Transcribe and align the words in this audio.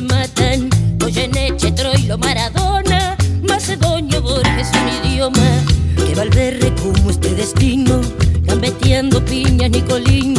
Matan. 0.00 0.70
Goyeneche, 0.98 1.72
Troilo, 1.72 2.16
Maradona, 2.18 3.16
Macedonio, 3.42 4.22
Borges, 4.22 4.70
un 4.80 4.88
idioma 5.08 5.48
que 5.96 6.14
Valverde 6.14 6.72
como 6.82 7.10
este 7.10 7.34
destino, 7.34 8.00
gambeteando 8.42 9.24
piña, 9.24 9.68
Nicolino, 9.68 10.29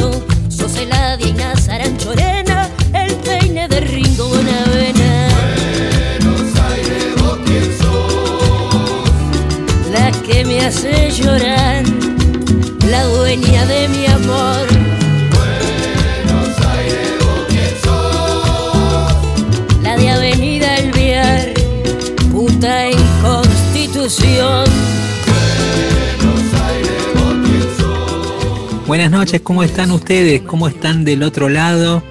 Buenas 29.02 29.20
noches, 29.20 29.42
¿cómo 29.42 29.64
están 29.64 29.90
ustedes? 29.90 30.44
¿Cómo 30.44 30.68
están 30.68 31.04
del 31.04 31.24
otro 31.24 31.50
lado? 31.50 32.04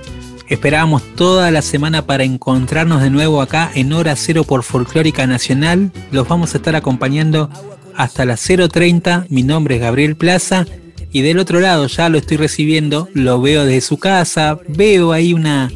Esperábamos 0.48 1.05
toda 1.14 1.52
la 1.52 1.62
semana 1.62 2.05
para 2.05 2.24
encontrarnos 2.24 3.00
de 3.00 3.10
nuevo 3.10 3.41
acá 3.42 3.70
en 3.77 3.92
Hora 3.92 4.16
Cero 4.16 4.42
por 4.42 4.64
Folclórica 4.64 5.24
Nacional. 5.28 5.92
Los 6.10 6.27
vamos 6.27 6.52
a 6.52 6.58
estar 6.58 6.74
acompañando 6.74 7.48
hasta 7.94 8.24
las 8.24 8.44
0.30. 8.50 9.27
Mi 9.28 9.44
nombre 9.44 9.77
es 9.77 9.80
Gabriel 9.80 10.16
Plaza. 10.16 10.66
Y 11.12 11.22
del 11.22 11.38
otro 11.38 11.60
lado 11.60 11.86
ya 11.86 12.08
lo 12.08 12.19
estoy 12.19 12.38
recibiendo, 12.38 13.08
lo 13.14 13.41
veo 13.41 13.64
desde 13.64 13.82
su 13.82 13.97
casa, 13.98 14.58
veo 14.66 15.12
ahí 15.12 15.32
una... 15.32 15.70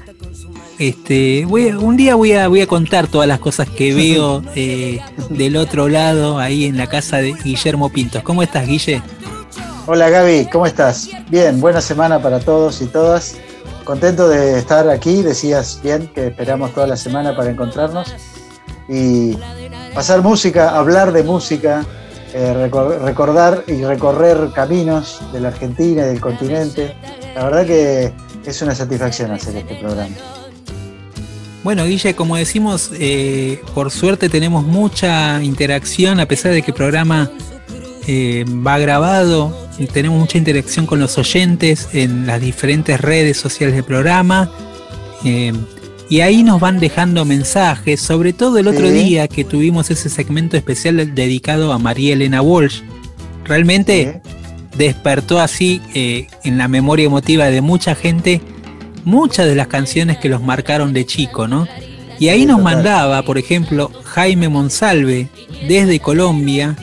Este, 0.80 1.44
voy 1.44 1.66
un 1.66 1.96
día 1.96 2.16
voy 2.16 2.32
a, 2.32 2.48
voy 2.48 2.62
a 2.62 2.66
contar 2.66 3.06
todas 3.06 3.28
las 3.28 3.38
cosas 3.38 3.70
que 3.70 3.94
veo 3.94 4.42
eh, 4.56 4.98
del 5.30 5.56
otro 5.58 5.88
lado, 5.88 6.40
ahí 6.40 6.64
en 6.64 6.76
la 6.76 6.88
casa 6.88 7.18
de 7.18 7.34
Guillermo 7.34 7.90
Pintos. 7.90 8.24
¿Cómo 8.24 8.42
estás, 8.42 8.66
Guille? 8.66 9.00
Hola 9.86 10.08
Gaby, 10.08 10.48
¿cómo 10.50 10.66
estás? 10.66 11.10
Bien, 11.28 11.60
buena 11.60 11.80
semana 11.80 12.20
para 12.20 12.40
todos 12.40 12.80
y 12.80 12.86
todas. 12.86 13.36
Contento 13.84 14.28
de 14.28 14.58
estar 14.58 14.88
aquí, 14.88 15.22
decías 15.22 15.78
bien 15.82 16.08
que 16.14 16.28
esperamos 16.28 16.72
toda 16.72 16.86
la 16.86 16.96
semana 16.96 17.36
para 17.36 17.50
encontrarnos 17.50 18.14
y 18.88 19.36
pasar 19.94 20.22
música, 20.22 20.70
hablar 20.76 21.12
de 21.12 21.22
música, 21.22 21.84
eh, 22.32 22.54
recor- 22.56 22.98
recordar 23.00 23.64
y 23.66 23.84
recorrer 23.84 24.50
caminos 24.54 25.20
de 25.32 25.40
la 25.40 25.48
Argentina 25.48 26.02
y 26.04 26.06
del 26.06 26.20
continente. 26.20 26.96
La 27.34 27.44
verdad 27.44 27.66
que 27.66 28.12
es 28.46 28.62
una 28.62 28.74
satisfacción 28.74 29.32
hacer 29.32 29.56
este 29.56 29.74
programa. 29.76 30.16
Bueno, 31.62 31.84
Guille, 31.84 32.14
como 32.14 32.36
decimos, 32.36 32.90
eh, 32.94 33.60
por 33.74 33.90
suerte 33.90 34.30
tenemos 34.30 34.64
mucha 34.64 35.42
interacción, 35.42 36.20
a 36.20 36.26
pesar 36.26 36.52
de 36.52 36.62
que 36.62 36.70
el 36.70 36.76
programa 36.76 37.30
eh, 38.06 38.44
va 38.48 38.78
grabado, 38.78 39.63
tenemos 39.92 40.18
mucha 40.18 40.38
interacción 40.38 40.86
con 40.86 41.00
los 41.00 41.18
oyentes 41.18 41.88
en 41.92 42.26
las 42.26 42.40
diferentes 42.40 43.00
redes 43.00 43.36
sociales 43.36 43.74
del 43.74 43.84
programa. 43.84 44.50
eh, 45.24 45.52
y 46.10 46.20
ahí 46.20 46.42
nos 46.42 46.60
van 46.60 46.80
dejando 46.80 47.24
mensajes, 47.24 47.98
sobre 47.98 48.34
todo 48.34 48.58
el 48.58 48.68
otro 48.68 48.88
Sí. 48.88 48.92
día 48.92 49.26
que 49.26 49.42
tuvimos 49.42 49.90
ese 49.90 50.10
segmento 50.10 50.54
especial 50.58 51.14
dedicado 51.14 51.72
a 51.72 51.78
María 51.78 52.12
Elena 52.12 52.42
Walsh. 52.42 52.82
Realmente 53.44 54.20
despertó 54.76 55.40
así 55.40 55.80
eh, 55.94 56.26
en 56.44 56.58
la 56.58 56.68
memoria 56.68 57.06
emotiva 57.06 57.46
de 57.46 57.60
mucha 57.62 57.94
gente 57.94 58.42
muchas 59.04 59.46
de 59.46 59.54
las 59.54 59.68
canciones 59.68 60.18
que 60.18 60.28
los 60.28 60.42
marcaron 60.42 60.92
de 60.92 61.04
chico, 61.06 61.46
¿no? 61.48 61.66
Y 62.18 62.28
ahí 62.28 62.40
Sí, 62.40 62.46
nos 62.46 62.58
total. 62.58 62.74
mandaba, 62.76 63.22
por 63.22 63.38
ejemplo, 63.38 63.90
Jaime 64.04 64.48
Monsalve, 64.48 65.28
desde 65.68 66.00
Colombia, 66.00 66.76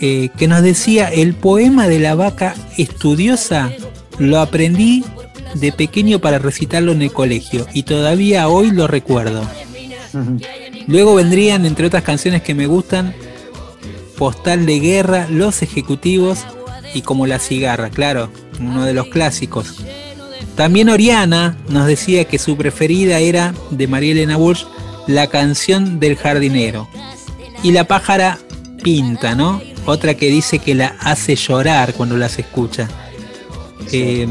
eh, 0.00 0.30
que 0.36 0.48
nos 0.48 0.62
decía, 0.62 1.08
el 1.08 1.34
poema 1.34 1.86
de 1.86 2.00
la 2.00 2.14
vaca 2.14 2.54
estudiosa 2.78 3.70
lo 4.18 4.40
aprendí 4.40 5.04
de 5.54 5.72
pequeño 5.72 6.20
para 6.20 6.38
recitarlo 6.38 6.92
en 6.92 7.02
el 7.02 7.12
colegio 7.12 7.66
y 7.74 7.82
todavía 7.82 8.48
hoy 8.48 8.70
lo 8.70 8.86
recuerdo. 8.86 9.42
Luego 10.86 11.14
vendrían, 11.14 11.66
entre 11.66 11.86
otras 11.86 12.02
canciones 12.02 12.42
que 12.42 12.54
me 12.54 12.66
gustan, 12.66 13.14
Postal 14.16 14.66
de 14.66 14.80
Guerra, 14.80 15.28
Los 15.30 15.62
Ejecutivos 15.62 16.40
y 16.94 17.02
Como 17.02 17.26
la 17.26 17.38
Cigarra, 17.38 17.90
claro, 17.90 18.30
uno 18.58 18.84
de 18.84 18.92
los 18.92 19.06
clásicos. 19.06 19.84
También 20.56 20.88
Oriana 20.88 21.56
nos 21.68 21.86
decía 21.86 22.24
que 22.24 22.38
su 22.38 22.56
preferida 22.56 23.18
era 23.18 23.54
de 23.70 23.86
María 23.86 24.12
Elena 24.12 24.36
Walsh, 24.36 24.64
la 25.06 25.28
canción 25.28 26.00
del 26.00 26.16
jardinero. 26.16 26.88
Y 27.62 27.72
la 27.72 27.84
pájara 27.84 28.38
pinta, 28.82 29.34
¿no? 29.34 29.60
Otra 29.86 30.14
que 30.14 30.28
dice 30.28 30.58
que 30.58 30.74
la 30.74 30.96
hace 31.00 31.36
llorar 31.36 31.94
cuando 31.94 32.16
las 32.16 32.38
escucha. 32.38 32.88
Eh, 33.92 34.26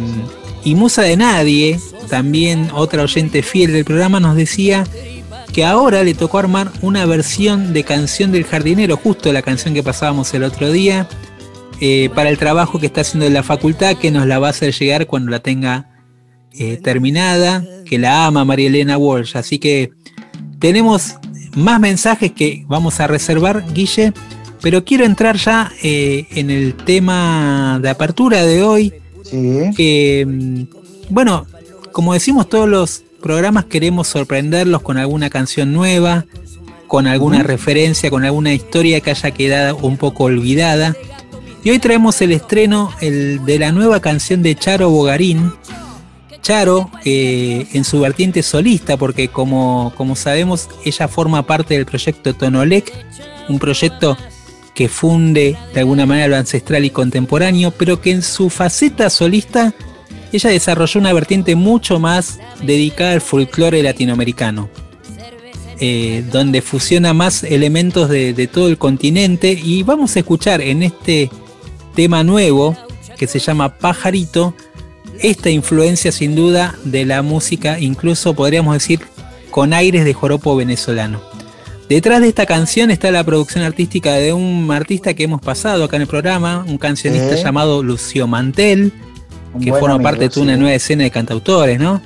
y 0.63 0.75
Musa 0.75 1.01
de 1.01 1.17
Nadie, 1.17 1.79
también 2.09 2.69
otra 2.73 3.03
oyente 3.03 3.41
fiel 3.41 3.73
del 3.73 3.85
programa, 3.85 4.19
nos 4.19 4.35
decía 4.35 4.85
que 5.53 5.65
ahora 5.65 6.03
le 6.03 6.13
tocó 6.13 6.37
armar 6.37 6.71
una 6.81 7.05
versión 7.05 7.73
de 7.73 7.83
Canción 7.83 8.31
del 8.31 8.45
Jardinero, 8.45 8.97
justo 8.97 9.31
la 9.33 9.41
canción 9.41 9.73
que 9.73 9.83
pasábamos 9.83 10.33
el 10.33 10.43
otro 10.43 10.71
día, 10.71 11.07
eh, 11.81 12.09
para 12.13 12.29
el 12.29 12.37
trabajo 12.37 12.79
que 12.79 12.87
está 12.87 13.01
haciendo 13.01 13.25
en 13.25 13.33
la 13.33 13.43
facultad, 13.43 13.97
que 13.97 14.11
nos 14.11 14.27
la 14.27 14.37
va 14.37 14.47
a 14.47 14.51
hacer 14.51 14.73
llegar 14.73 15.07
cuando 15.07 15.31
la 15.31 15.39
tenga 15.39 15.89
eh, 16.51 16.77
terminada, 16.77 17.63
que 17.85 17.97
la 17.97 18.25
ama 18.25 18.43
María 18.43 18.67
Elena 18.67 18.97
Walsh. 18.97 19.37
Así 19.37 19.59
que 19.59 19.91
tenemos 20.59 21.15
más 21.55 21.79
mensajes 21.79 22.31
que 22.31 22.65
vamos 22.67 22.99
a 22.99 23.07
reservar, 23.07 23.63
Guille, 23.73 24.13
pero 24.61 24.83
quiero 24.83 25.05
entrar 25.05 25.37
ya 25.37 25.71
eh, 25.83 26.27
en 26.31 26.49
el 26.49 26.75
tema 26.75 27.79
de 27.81 27.89
apertura 27.89 28.45
de 28.45 28.63
hoy, 28.63 28.93
Sí, 29.23 29.61
que, 29.75 30.25
mm, 30.27 30.63
bueno, 31.09 31.45
como 31.91 32.13
decimos 32.13 32.49
todos 32.49 32.67
los 32.67 33.03
programas, 33.21 33.65
queremos 33.65 34.07
sorprenderlos 34.07 34.81
con 34.81 34.97
alguna 34.97 35.29
canción 35.29 35.71
nueva, 35.73 36.25
con 36.87 37.05
alguna 37.05 37.43
referencia, 37.43 38.09
con 38.09 38.25
alguna 38.25 38.53
historia 38.53 38.99
que 39.01 39.11
haya 39.11 39.31
quedado 39.31 39.77
un 39.77 39.97
poco 39.97 40.25
olvidada. 40.25 40.95
Y 41.63 41.69
hoy 41.69 41.79
traemos 41.79 42.21
el 42.21 42.31
estreno 42.31 42.91
el, 43.01 43.45
de 43.45 43.59
la 43.59 43.71
nueva 43.71 43.99
canción 43.99 44.41
de 44.41 44.55
Charo 44.55 44.89
Bogarín. 44.89 45.53
Charo, 46.41 46.89
eh, 47.05 47.67
en 47.73 47.83
su 47.83 47.99
vertiente 47.99 48.41
solista, 48.41 48.97
porque 48.97 49.27
como, 49.27 49.93
como 49.95 50.15
sabemos, 50.15 50.69
ella 50.85 51.07
forma 51.07 51.45
parte 51.45 51.75
del 51.75 51.85
proyecto 51.85 52.33
Tonolec, 52.33 52.91
un 53.49 53.59
proyecto 53.59 54.17
que 54.79 54.87
funde 54.87 55.57
de 55.73 55.79
alguna 55.81 56.05
manera 56.05 56.29
lo 56.29 56.37
ancestral 56.37 56.85
y 56.85 56.89
contemporáneo, 56.89 57.71
pero 57.71 57.99
que 57.99 58.11
en 58.11 58.21
su 58.21 58.49
faceta 58.49 59.09
solista 59.09 59.73
ella 60.31 60.51
desarrolló 60.51 61.01
una 61.01 61.11
vertiente 61.11 61.57
mucho 61.57 61.99
más 61.99 62.39
dedicada 62.63 63.11
al 63.11 63.19
folclore 63.19 63.83
latinoamericano, 63.83 64.69
eh, 65.81 66.23
donde 66.31 66.61
fusiona 66.61 67.13
más 67.13 67.43
elementos 67.43 68.07
de, 68.07 68.33
de 68.33 68.47
todo 68.47 68.69
el 68.69 68.77
continente 68.77 69.51
y 69.51 69.83
vamos 69.83 70.15
a 70.15 70.19
escuchar 70.19 70.61
en 70.61 70.83
este 70.83 71.29
tema 71.93 72.23
nuevo 72.23 72.77
que 73.17 73.27
se 73.27 73.39
llama 73.39 73.79
Pajarito, 73.79 74.55
esta 75.19 75.49
influencia 75.49 76.13
sin 76.13 76.37
duda 76.37 76.73
de 76.85 77.03
la 77.03 77.21
música, 77.21 77.81
incluso 77.81 78.33
podríamos 78.33 78.75
decir 78.75 79.01
con 79.51 79.73
aires 79.73 80.05
de 80.05 80.13
joropo 80.13 80.55
venezolano. 80.55 81.28
Detrás 81.89 82.21
de 82.21 82.27
esta 82.27 82.45
canción 82.45 82.91
está 82.91 83.09
la 83.09 83.23
producción 83.23 83.63
artística 83.63 84.13
de 84.13 84.31
un 84.31 84.69
artista 84.71 85.15
que 85.15 85.23
hemos 85.23 85.41
pasado 85.41 85.83
acá 85.83 85.95
en 85.95 86.03
el 86.03 86.07
programa, 86.07 86.63
un 86.67 86.77
cancionista 86.77 87.35
llamado 87.35 87.81
Lucio 87.81 88.27
Mantel, 88.27 88.93
un 89.55 89.61
que 89.61 89.71
forma 89.71 89.95
amigo, 89.95 90.03
parte 90.03 90.29
de 90.29 90.39
una 90.39 90.55
nueva 90.55 90.75
escena 90.75 91.03
de 91.03 91.09
cantautores, 91.11 91.79
¿no? 91.79 91.99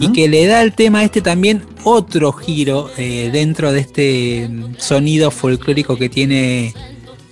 Y 0.00 0.12
que 0.12 0.28
le 0.28 0.46
da 0.46 0.60
al 0.60 0.72
tema 0.72 1.04
este 1.04 1.20
también 1.20 1.62
otro 1.84 2.32
giro 2.32 2.90
eh, 2.96 3.30
dentro 3.32 3.72
de 3.72 3.80
este 3.80 4.50
sonido 4.78 5.30
folclórico 5.30 5.96
que 5.96 6.08
tiene 6.08 6.74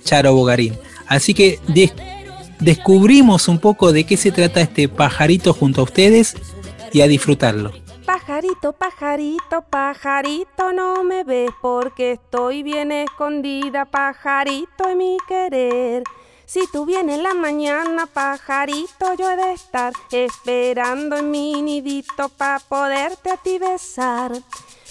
Charo 0.05 0.33
Bogarín. 0.33 0.75
Así 1.07 1.33
que 1.33 1.59
des- 1.67 1.93
descubrimos 2.59 3.47
un 3.49 3.59
poco 3.59 3.91
de 3.91 4.05
qué 4.05 4.15
se 4.17 4.31
trata 4.31 4.61
este 4.61 4.87
pajarito 4.87 5.53
junto 5.53 5.81
a 5.81 5.83
ustedes 5.85 6.35
y 6.93 7.01
a 7.01 7.07
disfrutarlo. 7.07 7.71
Pajarito 8.29 8.73
Pajarito, 8.73 9.61
pajarito, 9.63 10.71
no 10.71 11.03
me 11.03 11.23
ves 11.23 11.49
porque 11.59 12.11
estoy 12.11 12.61
bien 12.61 12.91
escondida, 12.91 13.85
pajarito 13.85 14.87
en 14.87 14.97
mi 14.99 15.17
querer. 15.27 16.03
Si 16.45 16.67
tú 16.71 16.85
vienes 16.85 17.17
en 17.17 17.23
la 17.23 17.33
mañana, 17.33 18.05
pajarito, 18.05 19.15
yo 19.17 19.31
he 19.31 19.35
de 19.35 19.53
estar 19.53 19.93
esperando 20.11 21.17
en 21.17 21.31
mi 21.31 21.59
nidito 21.63 22.29
para 22.29 22.59
poderte 22.59 23.31
a 23.31 23.37
ti 23.37 23.57
besar. 23.57 24.31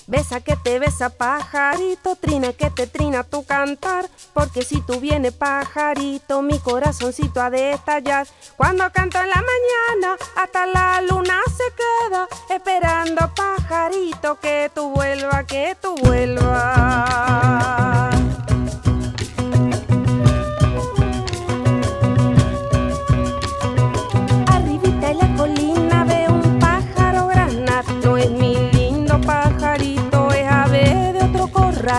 Besa 0.08 0.40
que 0.40 0.56
te 0.56 0.78
besa 0.78 1.10
pajarito, 1.10 2.16
trina 2.16 2.54
que 2.54 2.70
te 2.70 2.86
trina 2.86 3.24
tu 3.24 3.44
cantar, 3.44 4.08
porque 4.32 4.62
si 4.62 4.80
tú 4.80 5.00
vienes 5.00 5.34
pajarito, 5.34 6.40
mi 6.40 6.58
corazoncito 6.60 7.42
ha 7.42 7.50
de 7.50 7.72
estallar. 7.72 8.26
Cuando 8.56 8.90
canto 8.90 9.18
en 9.18 9.28
la 9.28 9.34
mañana, 9.34 10.16
hasta 10.34 10.64
la 10.64 11.02
luna 11.02 11.34
se 11.54 11.64
queda, 11.76 12.26
esperando 12.48 13.30
pajarito 13.34 14.40
que 14.40 14.70
tú 14.74 14.92
vuelvas, 14.92 15.44
que 15.44 15.76
tú 15.78 15.94
vuelvas. 15.96 17.57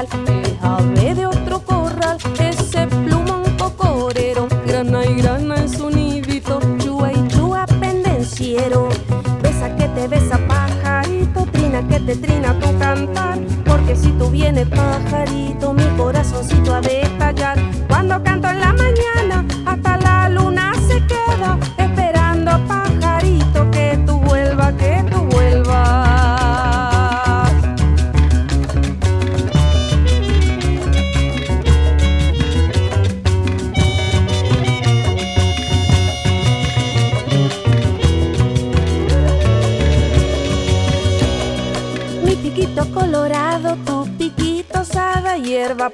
Corral, 0.07 1.15
de 1.15 1.25
otro 1.25 1.59
corral, 1.65 2.17
ese 2.39 2.87
plumón 2.87 3.43
cocorero, 3.57 4.47
grana 4.65 5.05
y 5.05 5.15
grana 5.15 5.57
en 5.57 5.69
su 5.69 5.89
nidito, 5.89 6.59
chua 6.77 7.11
y 7.11 7.27
chua 7.27 7.65
pendenciero, 7.65 8.87
besa 9.41 9.75
que 9.75 9.87
te 9.89 10.07
besa 10.07 10.39
pajarito, 10.47 11.45
trina 11.51 11.85
que 11.87 11.99
te 11.99 12.15
trina 12.15 12.57
tu 12.59 12.77
cantar, 12.77 13.39
porque 13.65 13.95
si 13.95 14.11
tú 14.13 14.29
vienes 14.29 14.67
pajarito, 14.69 15.73
mi 15.73 15.85
corazoncito 15.97 16.73
ha 16.75 16.81
de 16.81 17.01
estallar, 17.01 17.57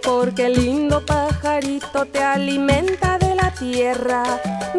porque 0.01 0.47
el 0.47 0.53
lindo 0.53 1.05
pajarito 1.05 2.05
te 2.05 2.23
alimenta 2.23 3.17
de 3.17 3.35
la 3.35 3.51
tierra. 3.51 4.23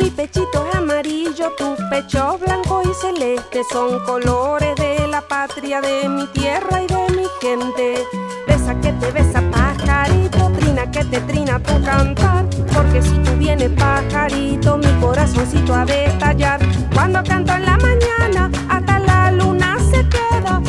Mi 0.01 0.11
pechito 0.11 0.67
es 0.69 0.75
amarillo, 0.75 1.53
tu 1.57 1.77
pecho 1.91 2.39
blanco 2.39 2.83
y 2.85 2.93
celeste 3.01 3.63
son 3.71 4.05
colores 4.05 4.75
de 4.77 5.07
la 5.09 5.21
patria, 5.21 5.81
de 5.81 6.09
mi 6.09 6.27
tierra 6.29 6.83
y 6.83 6.87
de 6.87 7.07
mi 7.17 7.27
gente. 7.41 8.05
Besa 8.47 8.75
que 8.81 8.93
te 8.93 9.13
besa 9.13 9.43
pajarito, 9.51 10.51
trina 10.59 10.91
que 10.91 11.05
te 11.05 11.21
trina 11.21 11.59
tu 11.61 11.83
cantar, 11.83 12.47
porque 12.75 13.03
si 13.03 13.17
tú 13.19 13.33
vienes 13.39 13.71
pajarito, 13.71 14.79
mi 14.79 14.93
corazoncito 15.01 15.75
ha 15.75 15.85
de 15.85 16.07
estallar. 16.07 16.61
Cuando 16.95 17.23
canto 17.23 17.53
en 17.53 17.65
la 17.65 17.77
mañana, 17.79 18.51
hasta 18.69 18.99
la 18.99 19.31
luna 19.31 19.79
se 19.91 20.07
queda, 20.09 20.61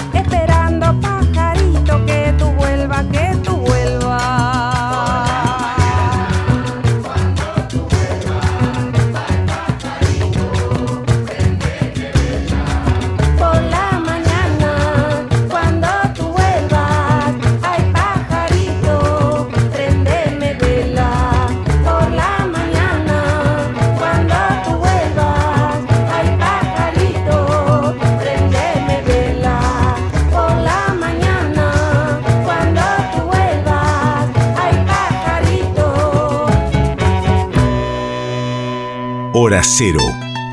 Hora 39.48 39.62
Cero, 39.64 40.02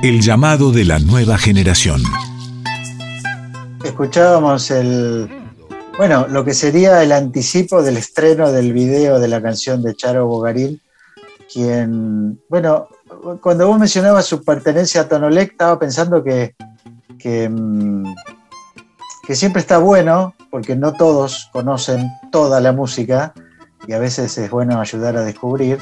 el 0.04 0.20
llamado 0.20 0.70
de 0.70 0.84
la 0.84 1.00
nueva 1.00 1.36
generación. 1.36 2.00
Escuchábamos 3.82 4.70
el, 4.70 5.28
bueno, 5.98 6.28
lo 6.28 6.44
que 6.44 6.54
sería 6.54 7.02
el 7.02 7.10
anticipo 7.10 7.82
del 7.82 7.96
estreno 7.96 8.52
del 8.52 8.72
video 8.72 9.18
de 9.18 9.26
la 9.26 9.42
canción 9.42 9.82
de 9.82 9.96
Charo 9.96 10.28
Bogaril, 10.28 10.80
quien, 11.52 12.40
bueno, 12.48 12.86
cuando 13.40 13.66
vos 13.66 13.80
mencionabas 13.80 14.26
su 14.26 14.44
pertenencia 14.44 15.00
a 15.00 15.08
Tonolec, 15.08 15.50
estaba 15.50 15.76
pensando 15.76 16.22
que, 16.22 16.54
que, 17.18 17.48
mm, 17.48 18.14
que 19.26 19.34
siempre 19.34 19.58
está 19.58 19.78
bueno, 19.78 20.36
porque 20.52 20.76
no 20.76 20.92
todos 20.92 21.50
conocen 21.52 22.12
toda 22.30 22.60
la 22.60 22.70
música, 22.70 23.34
y 23.88 23.92
a 23.92 23.98
veces 23.98 24.38
es 24.38 24.50
bueno 24.50 24.80
ayudar 24.80 25.16
a 25.16 25.24
descubrir, 25.24 25.80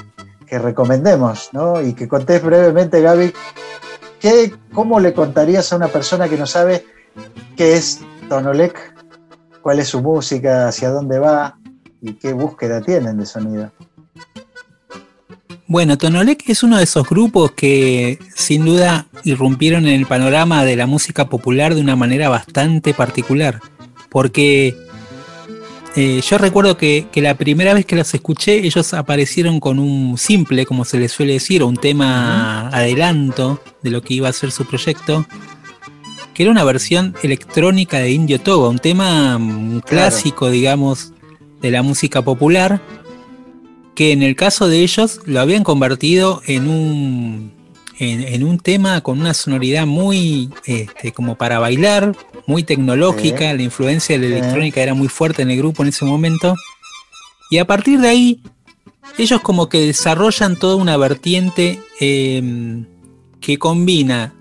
que 0.53 0.59
recomendemos, 0.59 1.49
¿no? 1.55 1.81
Y 1.81 1.95
que 1.95 2.07
contés 2.07 2.43
brevemente, 2.43 3.01
Gaby, 3.01 3.33
¿qué, 4.21 4.53
¿cómo 4.75 5.01
le 5.01 5.15
contarías 5.15 5.73
a 5.73 5.77
una 5.77 5.89
persona 5.89 6.29
que 6.29 6.37
no 6.37 6.45
sabe 6.45 6.85
qué 7.57 7.73
es 7.73 8.01
Tonolec, 8.29 8.95
cuál 9.63 9.79
es 9.79 9.89
su 9.89 10.03
música, 10.03 10.69
hacia 10.69 10.91
dónde 10.91 11.19
va 11.19 11.57
y 12.03 12.13
qué 12.13 12.35
búsqueda 12.35 12.83
tienen 12.83 13.17
de 13.17 13.25
sonido? 13.25 13.73
Bueno, 15.67 15.97
Tonolec 15.97 16.47
es 16.47 16.63
uno 16.63 16.77
de 16.77 16.85
esos 16.85 17.09
grupos 17.09 17.53
que 17.53 18.19
sin 18.35 18.67
duda 18.67 19.07
irrumpieron 19.25 19.87
en 19.87 19.95
el 19.95 20.05
panorama 20.05 20.67
de 20.67 20.77
la 20.77 20.87
música 20.87 21.31
popular 21.31 21.75
de 21.75 21.81
una 21.81 21.97
manera 21.97 22.29
bastante 22.29 22.93
particular. 22.93 23.59
Porque 24.11 24.77
eh, 25.95 26.21
yo 26.27 26.39
recuerdo 26.39 26.77
que, 26.77 27.07
que 27.13 27.21
la 27.21 27.35
primera 27.37 27.75
vez 27.75 27.85
que 27.85 27.97
los 27.97 28.15
escuché, 28.15 28.65
ellos 28.65 28.95
aparecieron 28.95 29.61
con 29.61 29.79
un 29.79 30.17
simple, 30.17 30.65
como 30.65 30.85
se 30.85 30.99
les 30.99 31.13
suele 31.13 31.35
decir, 31.35 31.63
o 31.63 31.67
un 31.67 31.77
tema 31.77 32.69
adelanto 32.69 33.61
de 33.83 33.91
lo 33.91 34.03
que 34.03 34.15
iba 34.15 34.29
a 34.29 34.33
ser 34.33 34.53
su 34.53 34.65
proyecto, 34.65 35.27
que 36.35 36.45
era 36.45 36.53
una 36.53 36.65
versión 36.65 37.15
electrónica 37.23 37.99
de 37.99 38.11
Indio 38.11 38.41
Toba, 38.41 38.71
un 38.71 38.79
tema 38.79 39.39
mm, 39.39 39.81
clásico, 39.81 40.51
digamos, 40.51 41.13
de 41.61 41.71
la 41.71 41.83
música 41.83 42.23
popular, 42.23 42.81
que 43.95 44.13
en 44.13 44.23
el 44.23 44.35
caso 44.35 44.69
de 44.69 44.81
ellos 44.83 45.21
lo 45.27 45.41
habían 45.41 45.63
convertido 45.63 46.41
en 46.47 46.69
un, 46.69 47.53
en, 48.03 48.23
en 48.23 48.45
un 48.45 48.59
tema 48.59 49.01
con 49.01 49.21
una 49.21 49.35
sonoridad 49.35 49.87
muy 49.87 50.51
este, 50.67 51.13
como 51.13 51.37
para 51.37 51.59
bailar, 51.59 52.15
muy 52.47 52.63
tecnológica, 52.65 53.51
Sí. 53.51 53.57
la 53.57 53.63
influencia 53.63 54.19
de 54.19 54.29
la 54.29 54.39
electrónica 54.39 54.83
era 54.83 54.95
muy 54.95 55.09
fuerte 55.09 55.43
en 55.43 55.51
el 55.51 55.59
grupo 55.59 55.83
en 55.83 55.89
ese 55.91 56.05
momento. 56.05 56.57
Y 57.51 57.59
a 57.59 57.67
partir 57.67 58.01
de 58.01 58.09
ahí, 58.09 58.43
ellos 59.19 59.41
como 59.41 59.69
que 59.69 59.81
desarrollan 59.87 60.59
toda 60.59 60.77
una 60.77 60.97
vertiente 60.97 61.79
eh, 62.01 62.83
que 63.41 63.59
combina 63.59 64.35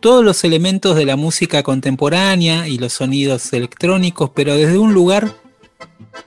todos 0.00 0.24
los 0.24 0.42
elementos 0.44 0.96
de 0.96 1.04
la 1.04 1.16
música 1.16 1.62
contemporánea 1.62 2.66
y 2.66 2.78
los 2.78 2.92
sonidos 2.94 3.52
electrónicos, 3.52 4.30
pero 4.34 4.56
desde 4.56 4.76
un 4.78 4.92
lugar, 4.92 5.32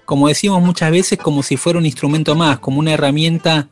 como 0.06 0.30
decimos 0.30 0.62
muchas 0.64 0.92
veces, 0.92 1.20
como 1.20 1.44
si 1.44 1.58
fuera 1.58 1.78
un 1.80 1.86
instrumento 1.86 2.36
más, 2.36 2.60
como 2.60 2.80
una 2.80 2.94
herramienta 2.94 3.68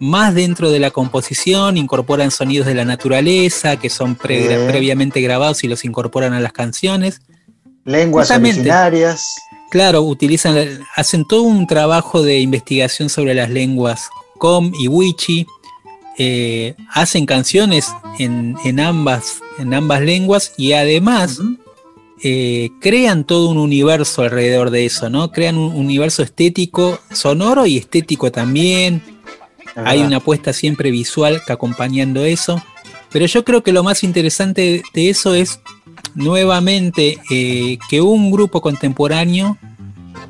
más 0.00 0.34
dentro 0.34 0.70
de 0.70 0.80
la 0.80 0.90
composición, 0.90 1.76
incorporan 1.76 2.30
sonidos 2.32 2.66
de 2.66 2.74
la 2.74 2.84
naturaleza 2.84 3.76
que 3.78 3.88
son 3.90 4.16
pre- 4.16 4.48
Bien. 4.48 4.66
previamente 4.66 5.20
grabados 5.20 5.62
y 5.62 5.68
los 5.68 5.84
incorporan 5.84 6.32
a 6.32 6.40
las 6.40 6.52
canciones. 6.52 7.20
Lenguas 7.84 8.26
Justamente. 8.28 8.60
originarias. 8.60 9.24
Claro, 9.70 10.02
utilizan, 10.02 10.56
hacen 10.96 11.24
todo 11.24 11.42
un 11.42 11.66
trabajo 11.66 12.22
de 12.22 12.40
investigación 12.40 13.08
sobre 13.08 13.34
las 13.34 13.50
lenguas 13.50 14.08
Com 14.38 14.72
y 14.78 14.88
Wichi. 14.88 15.46
eh, 16.18 16.74
hacen 16.92 17.24
canciones 17.24 17.88
en, 18.18 18.56
en 18.64 18.80
ambas, 18.80 19.40
en 19.58 19.72
ambas 19.72 20.00
lenguas 20.02 20.52
y 20.58 20.72
además 20.72 21.38
eh, 22.22 22.70
crean 22.80 23.24
todo 23.24 23.48
un 23.48 23.56
universo 23.58 24.22
alrededor 24.22 24.70
de 24.70 24.84
eso, 24.86 25.08
¿no? 25.08 25.30
Crean 25.32 25.56
un 25.56 25.74
universo 25.74 26.22
estético, 26.22 26.98
sonoro 27.12 27.64
y 27.64 27.78
estético 27.78 28.30
también. 28.30 29.02
Hay 29.76 30.00
una 30.02 30.18
apuesta 30.18 30.52
siempre 30.52 30.90
visual 30.90 31.42
que 31.46 31.52
acompañando 31.52 32.24
eso. 32.24 32.62
Pero 33.10 33.26
yo 33.26 33.44
creo 33.44 33.62
que 33.62 33.72
lo 33.72 33.82
más 33.82 34.04
interesante 34.04 34.82
de 34.94 35.10
eso 35.10 35.34
es 35.34 35.60
nuevamente 36.14 37.18
eh, 37.30 37.78
que 37.88 38.00
un 38.00 38.30
grupo 38.30 38.60
contemporáneo 38.60 39.58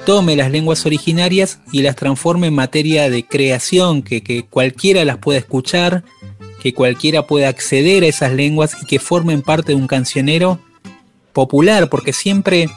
tome 0.07 0.37
las 0.37 0.51
lenguas 0.51 0.87
originarias 0.87 1.61
y 1.73 1.83
las 1.83 1.97
transforme 1.97 2.47
en 2.47 2.55
materia 2.55 3.11
de 3.11 3.25
creación, 3.27 4.03
que, 4.03 4.23
que 4.23 4.45
cualquiera 4.45 5.05
las 5.05 5.19
pueda 5.19 5.39
escuchar, 5.39 6.05
que 6.63 6.73
cualquiera 6.75 7.27
pueda 7.27 7.49
acceder 7.49 8.03
a 8.03 8.07
esas 8.07 8.33
lenguas 8.33 8.77
y 8.83 8.87
que 8.87 8.99
formen 8.99 9.43
parte 9.43 9.73
de 9.73 9.77
un 9.77 9.87
cancionero 9.87 10.59
popular, 11.33 11.89
porque 11.89 12.13
siempre, 12.13 12.69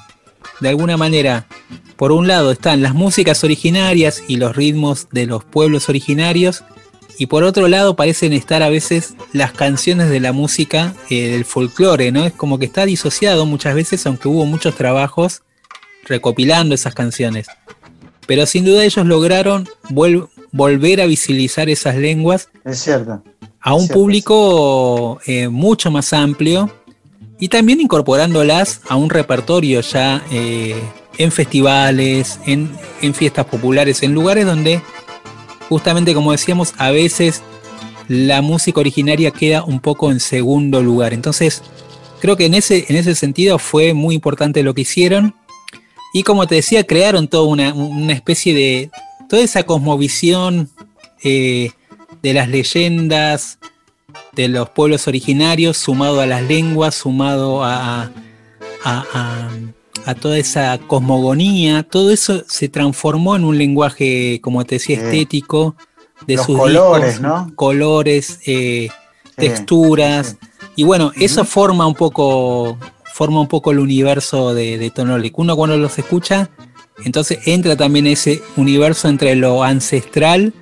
de 0.59 0.69
alguna 0.69 0.97
manera, 0.97 1.47
por 1.95 2.11
un 2.11 2.27
lado 2.27 2.51
están 2.51 2.81
las 2.81 2.93
músicas 2.93 3.43
originarias 3.43 4.23
y 4.27 4.37
los 4.37 4.55
ritmos 4.55 5.07
de 5.11 5.25
los 5.25 5.43
pueblos 5.43 5.89
originarios, 5.89 6.63
y 7.17 7.27
por 7.27 7.43
otro 7.43 7.67
lado 7.67 7.95
parecen 7.95 8.33
estar 8.33 8.63
a 8.63 8.69
veces 8.69 9.13
las 9.33 9.51
canciones 9.51 10.09
de 10.09 10.19
la 10.19 10.31
música 10.33 10.93
eh, 11.09 11.29
del 11.29 11.45
folclore, 11.45 12.11
¿no? 12.11 12.25
Es 12.25 12.33
como 12.33 12.57
que 12.57 12.65
está 12.65 12.85
disociado 12.85 13.45
muchas 13.45 13.75
veces, 13.75 14.05
aunque 14.07 14.27
hubo 14.27 14.45
muchos 14.45 14.75
trabajos 14.75 15.43
recopilando 16.05 16.73
esas 16.73 16.95
canciones. 16.95 17.47
Pero 18.25 18.45
sin 18.45 18.65
duda 18.65 18.83
ellos 18.83 19.05
lograron 19.05 19.67
volver 20.51 21.01
a 21.01 21.05
visibilizar 21.05 21.69
esas 21.69 21.95
lenguas 21.97 22.49
Es 22.65 22.79
cierto. 22.79 23.21
a 23.59 23.73
un 23.73 23.81
Cierto, 23.81 23.93
público 23.93 25.19
eh, 25.25 25.49
mucho 25.49 25.91
más 25.91 26.13
amplio 26.13 26.71
y 27.39 27.47
también 27.49 27.81
incorporándolas 27.81 28.81
a 28.87 28.95
un 28.95 29.09
repertorio 29.09 29.81
ya 29.81 30.23
eh, 30.31 30.75
en 31.17 31.31
festivales, 31.31 32.39
en, 32.45 32.69
fiestas 33.13 33.45
populares, 33.45 34.03
en 34.03 34.13
lugares 34.13 34.45
donde 34.45 34.81
justamente 35.69 36.13
como 36.13 36.31
decíamos, 36.31 36.73
a 36.77 36.91
veces 36.91 37.41
la 38.07 38.41
música 38.41 38.79
originaria 38.79 39.31
queda 39.31 39.63
un 39.63 39.79
poco 39.79 40.11
en 40.11 40.19
segundo 40.19 40.81
lugar. 40.81 41.13
Entonces, 41.13 41.63
creo 42.21 42.35
que 42.37 42.45
en 42.45 42.53
ese, 42.53 42.85
en 42.89 42.95
ese 42.95 43.15
sentido 43.15 43.57
fue 43.59 43.93
muy 43.93 44.15
importante 44.15 44.63
lo 44.63 44.73
que 44.73 44.81
hicieron. 44.81 45.35
Y 46.13 46.23
como 46.23 46.45
te 46.45 46.55
decía, 46.55 46.85
crearon 46.85 47.27
toda 47.27 47.47
una, 47.47 47.73
una 47.73 48.13
especie 48.13 48.53
de. 48.53 48.91
toda 49.27 49.41
esa 49.41 49.63
cosmovisión 49.63 50.69
eh, 51.23 51.71
de 52.21 52.33
las 52.33 52.49
leyendas, 52.49 53.57
de 54.35 54.47
los 54.47 54.69
pueblos 54.69 55.07
originarios, 55.07 55.77
sumado 55.77 56.19
a 56.21 56.25
las 56.25 56.43
lenguas, 56.43 56.95
sumado 56.95 57.63
a, 57.63 58.03
a, 58.03 58.09
a- 58.83 59.49
a 60.05 60.15
toda 60.15 60.37
esa 60.37 60.77
cosmogonía, 60.79 61.83
todo 61.83 62.11
eso 62.11 62.43
se 62.49 62.67
transformó 62.67 63.35
en 63.37 63.45
un 63.45 63.57
lenguaje, 63.57 64.39
como 64.41 64.65
te 64.65 64.75
decía, 64.75 64.97
Sí. 64.97 65.03
estético, 65.05 65.75
de 66.27 66.35
Los 66.35 66.45
sus 66.45 66.57
colores, 66.57 67.19
discos, 67.19 67.21
¿no? 67.21 67.51
colores, 67.55 68.39
eh, 68.45 68.89
Sí, 69.25 69.31
texturas. 69.37 70.37
sí. 70.41 70.47
Y 70.75 70.83
bueno, 70.83 71.11
eso 71.15 71.45
forma 71.45 71.87
un 71.87 71.93
poco, 71.95 72.77
forma 73.13 73.39
un 73.39 73.47
poco 73.47 73.71
el 73.71 73.79
universo 73.79 74.53
de, 74.53 74.77
de 74.77 74.89
Tonolic. 74.89 75.37
Uno 75.39 75.55
cuando 75.55 75.77
los 75.77 75.97
escucha, 75.99 76.49
entonces 77.05 77.39
entra 77.45 77.75
también 77.77 78.07
ese 78.07 78.41
universo 78.57 79.07
entre 79.07 79.35
lo 79.35 79.63
ancestral 79.63 80.53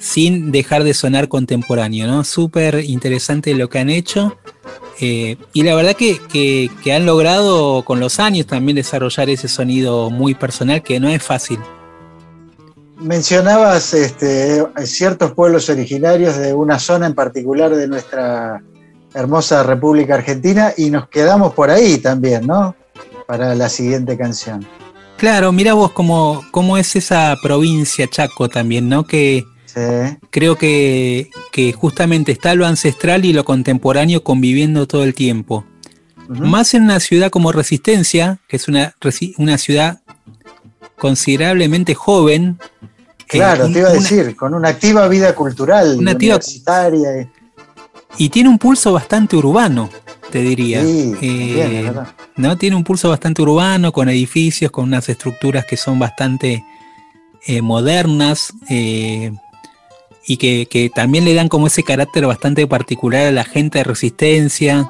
sin 0.00 0.50
dejar 0.50 0.82
de 0.82 0.94
sonar 0.94 1.28
contemporáneo, 1.28 2.08
¿no? 2.08 2.24
Súper 2.24 2.82
interesante 2.84 3.54
lo 3.54 3.68
que 3.68 3.78
han 3.78 3.90
hecho. 3.90 4.36
eh, 5.02 5.36
y 5.54 5.62
la 5.62 5.74
verdad 5.74 5.94
que, 5.96 6.18
que- 6.30 6.70
que 6.82 6.92
han 6.92 7.06
logrado 7.06 7.82
con 7.84 8.00
los 8.00 8.18
años 8.20 8.46
también 8.46 8.76
desarrollar 8.76 9.30
ese 9.30 9.48
sonido 9.48 10.10
muy 10.10 10.34
personal 10.34 10.82
que 10.82 11.00
no 11.00 11.08
es 11.08 11.22
fácil. 11.22 11.58
Mencionabas 12.98 13.94
este, 13.94 14.62
ciertos 14.84 15.32
pueblos 15.32 15.70
originarios 15.70 16.36
de 16.36 16.52
una 16.52 16.78
zona 16.78 17.06
en 17.06 17.14
particular 17.14 17.74
de 17.74 17.88
nuestra 17.88 18.62
hermosa 19.14 19.62
República 19.62 20.16
Argentina 20.16 20.74
y 20.76 20.90
nos 20.90 21.08
quedamos 21.08 21.54
por 21.54 21.70
ahí 21.70 21.96
también, 21.98 22.46
¿no? 22.46 22.76
Para 23.26 23.54
la 23.54 23.70
siguiente 23.70 24.18
canción. 24.18 24.66
Claro, 25.16 25.50
mira 25.50 25.72
vos 25.72 25.92
cómo, 25.92 26.44
cómo 26.50 26.76
es 26.76 26.94
esa 26.94 27.34
provincia 27.42 28.06
Chaco 28.06 28.48
también, 28.50 28.88
¿no? 28.90 29.04
Que, 29.04 29.44
Sí, 29.74 30.16
creo 30.30 30.56
que, 30.56 31.30
que 31.52 31.72
justamente 31.72 32.32
está 32.32 32.54
lo 32.54 32.66
ancestral 32.66 33.24
y 33.24 33.32
lo 33.32 33.44
contemporáneo 33.44 34.24
conviviendo 34.24 34.86
todo 34.86 35.04
el 35.04 35.14
tiempo. 35.14 35.64
Más 36.28 36.74
en 36.74 36.84
una 36.84 37.00
ciudad 37.00 37.30
como 37.30 37.50
Resistencia, 37.52 38.38
que 38.48 38.56
es 38.56 38.68
una, 38.68 38.94
una 39.38 39.58
ciudad 39.58 40.00
considerablemente 40.96 41.94
joven. 41.94 42.58
eh, 43.32 43.38
Claro, 43.38 43.66
un- 43.66 43.72
te 43.72 43.78
iba 43.80 43.88
a 43.88 43.92
una- 43.92 44.00
decir, 44.00 44.34
con 44.36 44.54
una 44.54 44.68
activa 44.70 45.06
vida 45.08 45.34
cultural, 45.34 45.96
Una 45.98 46.12
activa- 46.12 46.34
universitaria. 46.36 47.28
y- 48.18 48.28
tiene 48.28 48.48
un 48.48 48.58
pulso 48.58 48.92
bastante 48.92 49.36
urbano, 49.36 49.88
te 50.32 50.40
diría. 50.40 50.84
Sí, 50.84 51.14
Eh, 51.20 51.82
verdad. 51.84 52.08
¿no? 52.36 52.56
Tiene 52.58 52.74
un 52.76 52.82
pulso 52.84 53.08
bastante 53.08 53.42
urbano, 53.42 53.92
con 53.92 54.08
edificios, 54.08 54.70
con 54.72 54.84
unas 54.84 55.08
estructuras 55.08 55.64
que 55.64 55.76
son 55.76 55.98
bastante 55.98 56.64
eh, 57.46 57.62
modernas 57.62 58.52
eh, 58.68 59.32
y 60.30 60.36
que, 60.36 60.66
que 60.66 60.90
también 60.90 61.24
le 61.24 61.34
dan 61.34 61.48
como 61.48 61.66
ese 61.66 61.82
carácter 61.82 62.24
bastante 62.24 62.64
particular 62.68 63.26
a 63.26 63.32
la 63.32 63.42
gente 63.42 63.78
de 63.78 63.84
resistencia. 63.84 64.88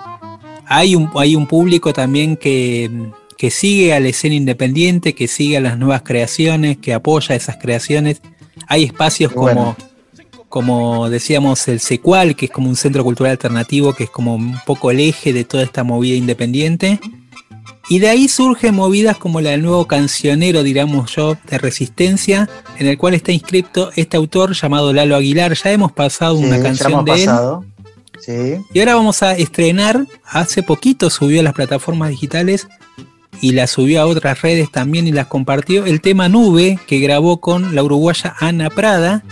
Hay 0.66 0.94
un, 0.94 1.08
hay 1.14 1.34
un 1.34 1.46
público 1.46 1.94
también 1.94 2.36
que, 2.36 2.90
que 3.38 3.50
sigue 3.50 3.94
a 3.94 4.00
la 4.00 4.08
escena 4.08 4.34
independiente, 4.34 5.14
que 5.14 5.28
sigue 5.28 5.56
a 5.56 5.62
las 5.62 5.78
nuevas 5.78 6.02
creaciones, 6.02 6.76
que 6.76 6.92
apoya 6.92 7.34
esas 7.34 7.56
creaciones. 7.56 8.20
Hay 8.66 8.84
espacios 8.84 9.32
bueno. 9.32 9.76
como, 10.46 10.90
como 10.90 11.08
decíamos 11.08 11.66
el 11.68 11.80
Secual, 11.80 12.36
que 12.36 12.44
es 12.44 12.52
como 12.52 12.68
un 12.68 12.76
centro 12.76 13.02
cultural 13.02 13.30
alternativo, 13.30 13.94
que 13.94 14.04
es 14.04 14.10
como 14.10 14.34
un 14.34 14.60
poco 14.66 14.90
el 14.90 15.00
eje 15.00 15.32
de 15.32 15.44
toda 15.44 15.62
esta 15.62 15.84
movida 15.84 16.16
independiente. 16.16 17.00
Y 17.90 17.98
de 17.98 18.08
ahí 18.08 18.28
surgen 18.28 18.76
movidas 18.76 19.18
como 19.18 19.40
la 19.40 19.50
del 19.50 19.62
nuevo 19.62 19.86
cancionero, 19.88 20.62
digamos 20.62 21.12
yo, 21.16 21.36
de 21.50 21.58
resistencia, 21.58 22.48
en 22.78 22.86
el 22.86 22.96
cual 22.96 23.14
está 23.14 23.32
inscrito 23.32 23.90
este 23.96 24.16
autor 24.16 24.52
llamado 24.52 24.92
Lalo 24.92 25.16
Aguilar. 25.16 25.54
Ya 25.54 25.72
hemos 25.72 25.90
pasado 25.90 26.36
Sí, 26.38 26.44
una 26.44 26.58
ya 26.58 26.62
canción 26.62 26.92
hemos 26.92 27.04
de 27.04 27.12
él. 27.14 27.26
pasado. 27.26 27.64
Sí, 28.20 28.56
Y 28.72 28.78
ahora 28.78 28.94
vamos 28.94 29.24
a 29.24 29.32
estrenar, 29.32 30.06
hace 30.24 30.62
poquito 30.62 31.10
subió 31.10 31.40
a 31.40 31.42
las 31.42 31.52
plataformas 31.52 32.10
digitales 32.10 32.68
y 33.40 33.52
la 33.52 33.66
subió 33.66 34.02
a 34.02 34.06
otras 34.06 34.40
redes 34.42 34.70
también 34.70 35.08
y 35.08 35.12
las 35.12 35.26
compartió, 35.26 35.84
el 35.84 36.00
tema 36.00 36.28
Nube 36.28 36.78
que 36.86 37.00
grabó 37.00 37.40
con 37.40 37.74
la 37.74 37.82
uruguaya 37.82 38.36
Ana 38.38 38.70
Prada. 38.70 39.24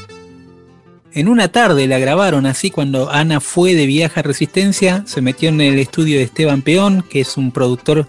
En 1.12 1.28
una 1.28 1.46
tarde 1.46 1.86
la 1.86 2.00
grabaron 2.00 2.44
así 2.44 2.70
cuando 2.72 3.08
Ana 3.08 3.38
fue 3.38 3.74
de 3.74 3.86
viaje 3.86 4.18
a 4.18 4.22
Resistencia, 4.24 5.04
se 5.06 5.20
metió 5.20 5.48
en 5.48 5.60
el 5.60 5.78
estudio 5.78 6.16
de 6.18 6.24
Esteban 6.24 6.62
Peón, 6.62 7.04
que 7.08 7.20
es 7.20 7.36
un 7.36 7.52
productor 7.52 8.06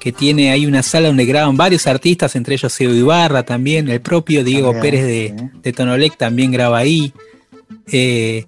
que 0.00 0.10
tiene 0.12 0.50
ahí 0.50 0.66
una 0.66 0.82
sala 0.82 1.08
donde 1.08 1.26
graban 1.26 1.56
varios 1.56 1.86
artistas, 1.86 2.34
entre 2.34 2.54
ellos 2.54 2.72
Seo 2.72 2.92
Ibarra 2.92 3.44
también, 3.44 3.88
el 3.88 4.00
propio 4.00 4.42
Diego 4.42 4.72
También, 4.72 4.82
Pérez 4.82 5.06
de, 5.06 5.34
sí. 5.38 5.60
de 5.62 5.72
Tonolec 5.72 6.16
también 6.16 6.50
graba 6.50 6.78
ahí. 6.78 7.12
Eh, 7.92 8.46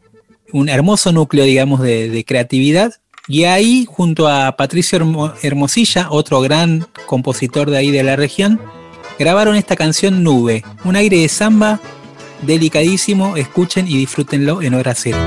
un 0.53 0.69
hermoso 0.69 1.13
núcleo, 1.13 1.45
digamos, 1.45 1.81
de, 1.81 2.09
de 2.09 2.25
creatividad. 2.25 2.95
Y 3.29 3.45
ahí, 3.45 3.87
junto 3.89 4.29
a 4.29 4.57
Patricio 4.57 4.99
Hermo- 4.99 5.33
Hermosilla, 5.43 6.09
otro 6.11 6.41
gran 6.41 6.87
compositor 7.07 7.71
de 7.71 7.77
ahí 7.77 7.91
de 7.91 8.03
la 8.03 8.17
región, 8.17 8.61
grabaron 9.19 9.55
esta 9.57 9.77
canción 9.77 10.25
Nube, 10.25 10.65
un 10.85 10.97
aire 10.97 11.19
de 11.19 11.29
samba 11.29 11.81
delicadísimo. 12.43 13.37
Escuchen 13.37 13.87
y 13.87 13.97
disfrútenlo 13.97 14.61
en 14.63 14.75
hora 14.75 14.95
cero. 14.95 15.19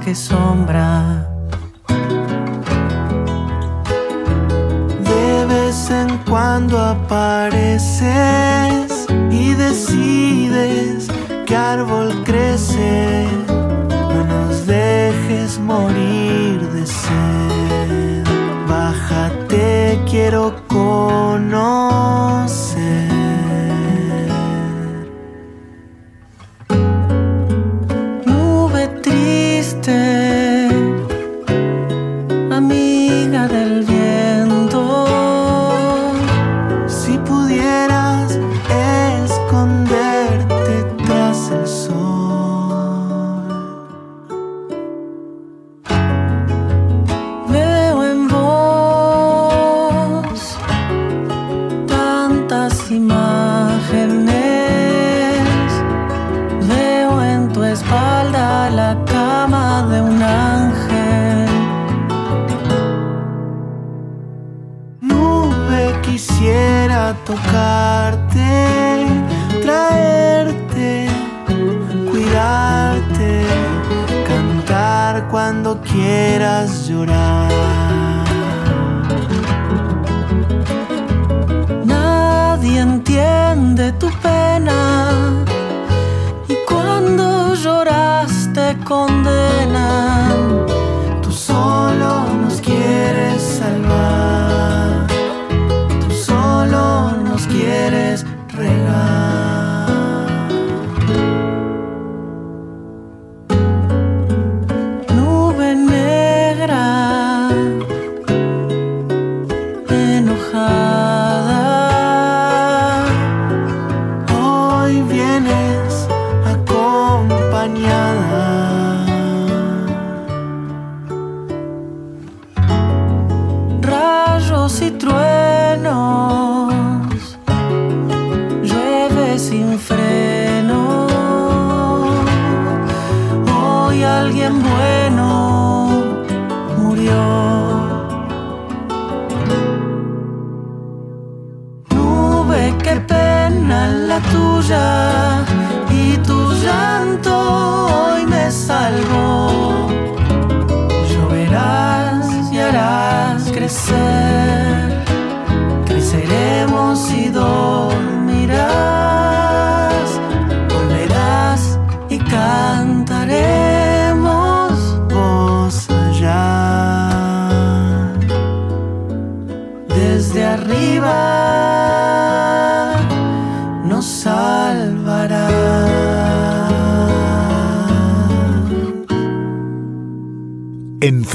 Que 0.00 0.14
sombra. 0.14 1.29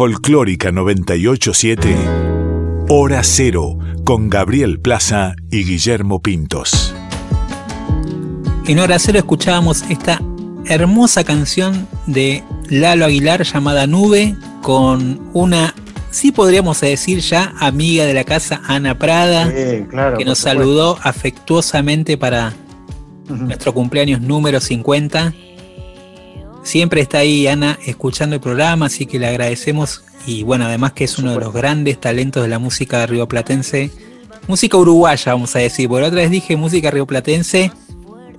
Folclórica 0.06 0.72
987, 0.72 1.96
Hora 2.90 3.24
Cero, 3.24 3.80
con 4.04 4.30
Gabriel 4.30 4.80
Plaza 4.80 5.36
y 5.50 5.64
Guillermo 5.64 6.22
Pintos. 6.22 6.94
En 8.68 8.78
Hora 8.78 9.00
Cero 9.00 9.18
escuchábamos 9.18 9.82
esta 9.90 10.22
hermosa 10.68 11.24
canción 11.24 11.88
de 12.06 12.44
Lalo 12.70 13.06
Aguilar 13.06 13.42
llamada 13.46 13.88
Nube, 13.88 14.36
con 14.62 15.22
una, 15.34 15.74
sí 16.12 16.32
podríamos 16.32 16.80
decir 16.82 17.22
ya, 17.22 17.56
amiga 17.60 18.06
de 18.06 18.14
la 18.14 18.26
casa, 18.26 18.62
Ana 18.68 19.00
Prada, 19.00 19.48
Sí, 19.50 19.86
claro. 19.90 20.20
que 20.20 20.24
nos 20.26 20.38
supuesto. 20.38 20.60
saludó 20.60 21.00
afectuosamente 21.02 22.16
para 22.16 22.54
nuestro 23.28 23.74
cumpleaños 23.74 24.22
número 24.22 24.60
50. 24.60 25.34
Siempre 26.66 27.00
está 27.00 27.20
ahí 27.20 27.46
Ana 27.46 27.78
escuchando 27.86 28.36
el 28.36 28.42
programa, 28.42 28.88
así 28.88 29.06
que 29.06 29.20
le 29.20 29.28
agradecemos. 29.28 30.04
Y 30.26 30.42
bueno, 30.42 30.66
además 30.66 30.94
que 30.94 31.04
es 31.04 31.20
uno 31.20 31.32
de 31.32 31.40
los 31.40 31.54
grandes 31.54 32.02
talentos 32.02 32.42
de 32.42 32.50
la 32.50 32.58
música 32.58 33.06
rioplatense. 33.06 33.92
Música 34.48 34.76
uruguaya, 34.76 35.34
vamos 35.34 35.56
a 35.56 35.60
decir. 35.60 35.88
Por 35.88 36.02
otra 36.02 36.22
vez 36.22 36.32
dije 36.32 36.58
música 36.58 36.90
rioplatense 36.90 37.72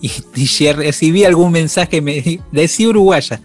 y, 0.00 0.10
y 0.34 0.72
recibí 0.72 1.24
algún 1.24 1.52
mensaje 1.52 2.00
me 2.02 2.40
decía 2.50 2.88
uruguaya. 2.88 3.40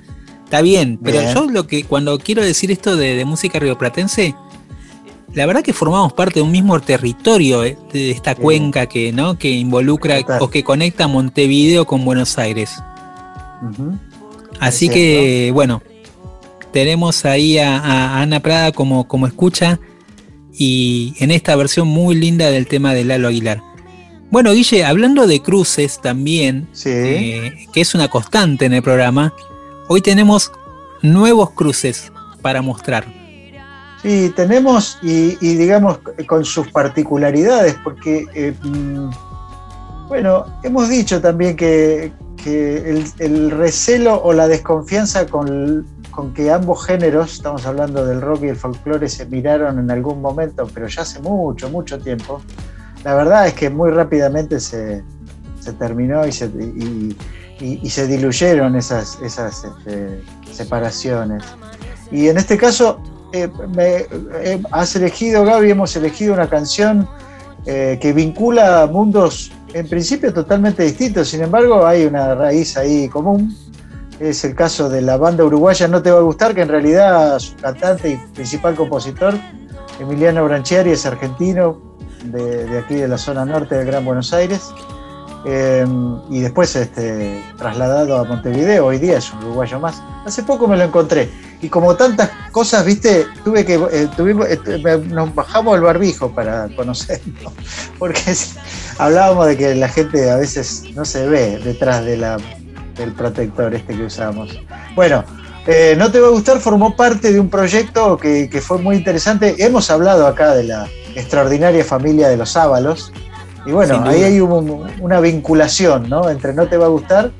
Está 0.45 0.63
bien, 0.63 0.99
pero 1.01 1.21
Bien. 1.21 1.35
yo 1.35 1.45
lo 1.45 1.67
que 1.67 1.83
cuando 1.83 2.17
quiero 2.17 2.43
decir 2.43 2.71
esto 2.71 2.95
de, 2.95 3.15
de 3.15 3.23
música 3.23 3.59
rioplatense, 3.59 4.35
la 5.35 5.45
verdad 5.45 5.61
que 5.61 5.73
formamos 5.73 6.11
parte 6.13 6.39
de 6.39 6.41
un 6.41 6.51
mismo 6.51 6.79
territorio 6.81 7.63
eh, 7.63 7.77
de 7.93 8.09
esta 8.09 8.33
cuenca 8.33 8.87
que, 8.87 9.13
¿no? 9.13 9.37
que 9.37 9.51
involucra 9.51 10.19
Total. 10.19 10.41
o 10.41 10.49
que 10.49 10.63
conecta 10.63 11.07
Montevideo 11.07 11.85
con 11.85 12.03
Buenos 12.03 12.39
Aires. 12.39 12.81
Así 14.61 14.89
que, 14.89 15.49
bueno, 15.53 15.81
tenemos 16.71 17.25
ahí 17.25 17.57
a, 17.57 17.77
a 17.79 18.21
Ana 18.21 18.39
Prada 18.39 18.71
como, 18.71 19.07
como 19.07 19.25
escucha 19.25 19.79
y 20.53 21.15
en 21.19 21.31
esta 21.31 21.55
versión 21.55 21.87
muy 21.87 22.13
linda 22.15 22.51
del 22.51 22.67
tema 22.67 22.93
de 22.93 23.03
Lalo 23.03 23.27
Aguilar. 23.29 23.61
Bueno, 24.29 24.53
Guille, 24.53 24.85
hablando 24.85 25.25
de 25.25 25.41
cruces 25.41 25.99
también, 25.99 26.67
Sí. 26.73 26.89
eh, 26.89 27.67
que 27.73 27.81
es 27.81 27.95
una 27.95 28.07
constante 28.07 28.65
en 28.65 28.73
el 28.73 28.83
programa, 28.83 29.33
hoy 29.87 29.99
tenemos 30.01 30.51
nuevos 31.01 31.49
cruces 31.51 32.11
para 32.43 32.61
mostrar. 32.61 33.05
Sí, 34.03 34.31
tenemos, 34.35 34.99
y, 35.01 35.37
y 35.41 35.55
digamos, 35.55 35.99
con 36.27 36.45
sus 36.45 36.67
particularidades, 36.71 37.75
porque, 37.83 38.25
eh, 38.35 38.53
mm, 38.63 39.09
bueno, 40.07 40.45
hemos 40.63 40.87
dicho 40.87 41.19
también 41.19 41.55
que, 41.55 42.11
que 42.43 42.89
el, 42.89 43.05
el 43.19 43.51
recelo 43.51 44.21
o 44.21 44.33
la 44.33 44.47
desconfianza 44.47 45.25
con, 45.27 45.85
con 46.11 46.33
que 46.33 46.51
ambos 46.51 46.85
géneros, 46.85 47.33
estamos 47.33 47.65
hablando 47.65 48.05
del 48.05 48.21
rock 48.21 48.43
y 48.43 48.47
el 48.49 48.55
folclore, 48.55 49.07
se 49.09 49.25
miraron 49.25 49.79
en 49.79 49.89
algún 49.91 50.21
momento, 50.21 50.67
pero 50.73 50.87
ya 50.87 51.01
hace 51.03 51.19
mucho, 51.19 51.69
mucho 51.69 51.99
tiempo, 51.99 52.41
la 53.03 53.15
verdad 53.15 53.47
es 53.47 53.53
que 53.53 53.69
muy 53.69 53.89
rápidamente 53.91 54.59
se, 54.59 55.03
se 55.59 55.73
terminó 55.73 56.25
y 56.27 56.31
se, 56.31 56.45
y- 56.47 57.15
se 57.89 58.07
diluyeron 58.07 58.75
esas, 58.75 59.19
esas 59.21 59.63
este, 59.63 60.23
separaciones. 60.51 61.43
Y 62.11 62.27
en 62.27 62.37
este 62.37 62.57
caso, 62.57 62.99
eh, 63.33 63.47
eh, 63.77 64.61
has 64.71 64.95
elegido, 64.95 65.45
Gaby, 65.45 65.69
hemos 65.71 65.95
elegido 65.95 66.33
una 66.33 66.49
canción 66.49 67.07
eh, 67.67 67.99
que 68.01 68.13
vincula 68.13 68.87
mundos 68.91 69.51
en 69.73 69.87
principio 69.87 70.33
totalmente 70.33 70.83
distintos, 70.83 71.29
sin 71.29 71.41
embargo 71.41 71.85
hay 71.85 72.05
una 72.05 72.35
raíz 72.35 72.77
ahí 72.77 73.07
común. 73.09 73.55
Es 74.19 74.43
el 74.43 74.53
caso 74.55 74.87
de 74.87 75.01
la 75.01 75.17
banda 75.17 75.43
uruguaya 75.43 75.87
No 75.87 76.01
Te 76.01 76.11
Va 76.11 76.19
a 76.19 76.21
Gustar, 76.21 76.53
que 76.53 76.61
en 76.61 76.67
realidad 76.69 77.39
su 77.39 77.55
cantante 77.55 78.09
y 78.11 78.17
principal 78.35 78.75
compositor, 78.75 79.33
Emiliano 79.99 80.43
Branchiari, 80.45 80.91
es 80.91 81.05
argentino, 81.07 81.81
de, 82.25 82.65
de 82.65 82.77
aquí 82.79 82.95
de 82.95 83.07
la 83.07 83.17
zona 83.17 83.45
norte 83.45 83.75
del 83.75 83.87
Gran 83.87 84.05
Buenos 84.05 84.31
Aires. 84.33 84.71
Eh, 85.43 85.87
y 86.29 86.39
después 86.41 86.75
este, 86.75 87.43
trasladado 87.57 88.17
a 88.19 88.23
Montevideo, 88.25 88.85
hoy 88.85 88.99
día 88.99 89.17
es 89.17 89.33
un 89.33 89.39
uruguayo 89.39 89.79
más. 89.79 90.03
Hace 90.23 90.43
poco 90.43 90.67
me 90.67 90.77
lo 90.77 90.83
encontré. 90.83 91.31
Y 91.63 91.69
como 91.69 91.95
tantas 91.95 92.29
cosas, 92.51 92.85
viste, 92.85 93.25
tuve 93.43 93.65
que 93.65 93.73
eh, 93.91 94.07
tuvimos, 94.15 94.45
eh, 94.47 94.59
nos 95.07 95.33
bajamos 95.33 95.75
el 95.77 95.81
barbijo 95.81 96.29
para 96.29 96.67
conocernos. 96.75 97.53
Porque 97.99 98.21
es- 98.27 98.55
hablábamos 99.05 99.47
de 99.47 99.57
que 99.57 99.75
la 99.75 99.89
gente 99.89 100.29
a 100.29 100.35
veces 100.37 100.83
no 100.95 101.05
se 101.05 101.27
ve 101.27 101.59
detrás 101.63 102.05
de 102.05 102.17
la, 102.17 102.37
del 102.95 103.13
protector 103.13 103.73
este 103.73 103.95
que 103.95 104.03
usamos. 104.03 104.49
Bueno, 104.95 105.23
eh, 105.67 105.95
No 105.97 106.11
Te 106.11 106.19
Va 106.19 106.27
a 106.27 106.31
Gustar 106.31 106.59
formó 106.59 106.95
parte 106.95 107.33
de 107.33 107.39
un 107.39 107.49
proyecto 107.49 108.17
que, 108.17 108.49
que 108.49 108.61
fue 108.61 108.77
muy 108.77 108.95
interesante. 108.95 109.55
Hemos 109.59 109.89
hablado 109.89 110.27
acá 110.27 110.53
de 110.55 110.63
la 110.65 110.87
extraordinaria 111.15 111.83
familia 111.83 112.29
de 112.29 112.37
los 112.37 112.55
Ábalos. 112.55 113.11
Y 113.65 113.71
bueno, 113.71 114.03
ahí 114.05 114.23
hay 114.23 114.39
un- 114.39 114.87
una 114.99 115.19
vinculación 115.19 116.09
¿no? 116.09 116.29
entre 116.29 116.53
No 116.53 116.67
Te 116.67 116.77
Va 116.77 116.85
a 116.85 116.89
Gustar 116.89 117.31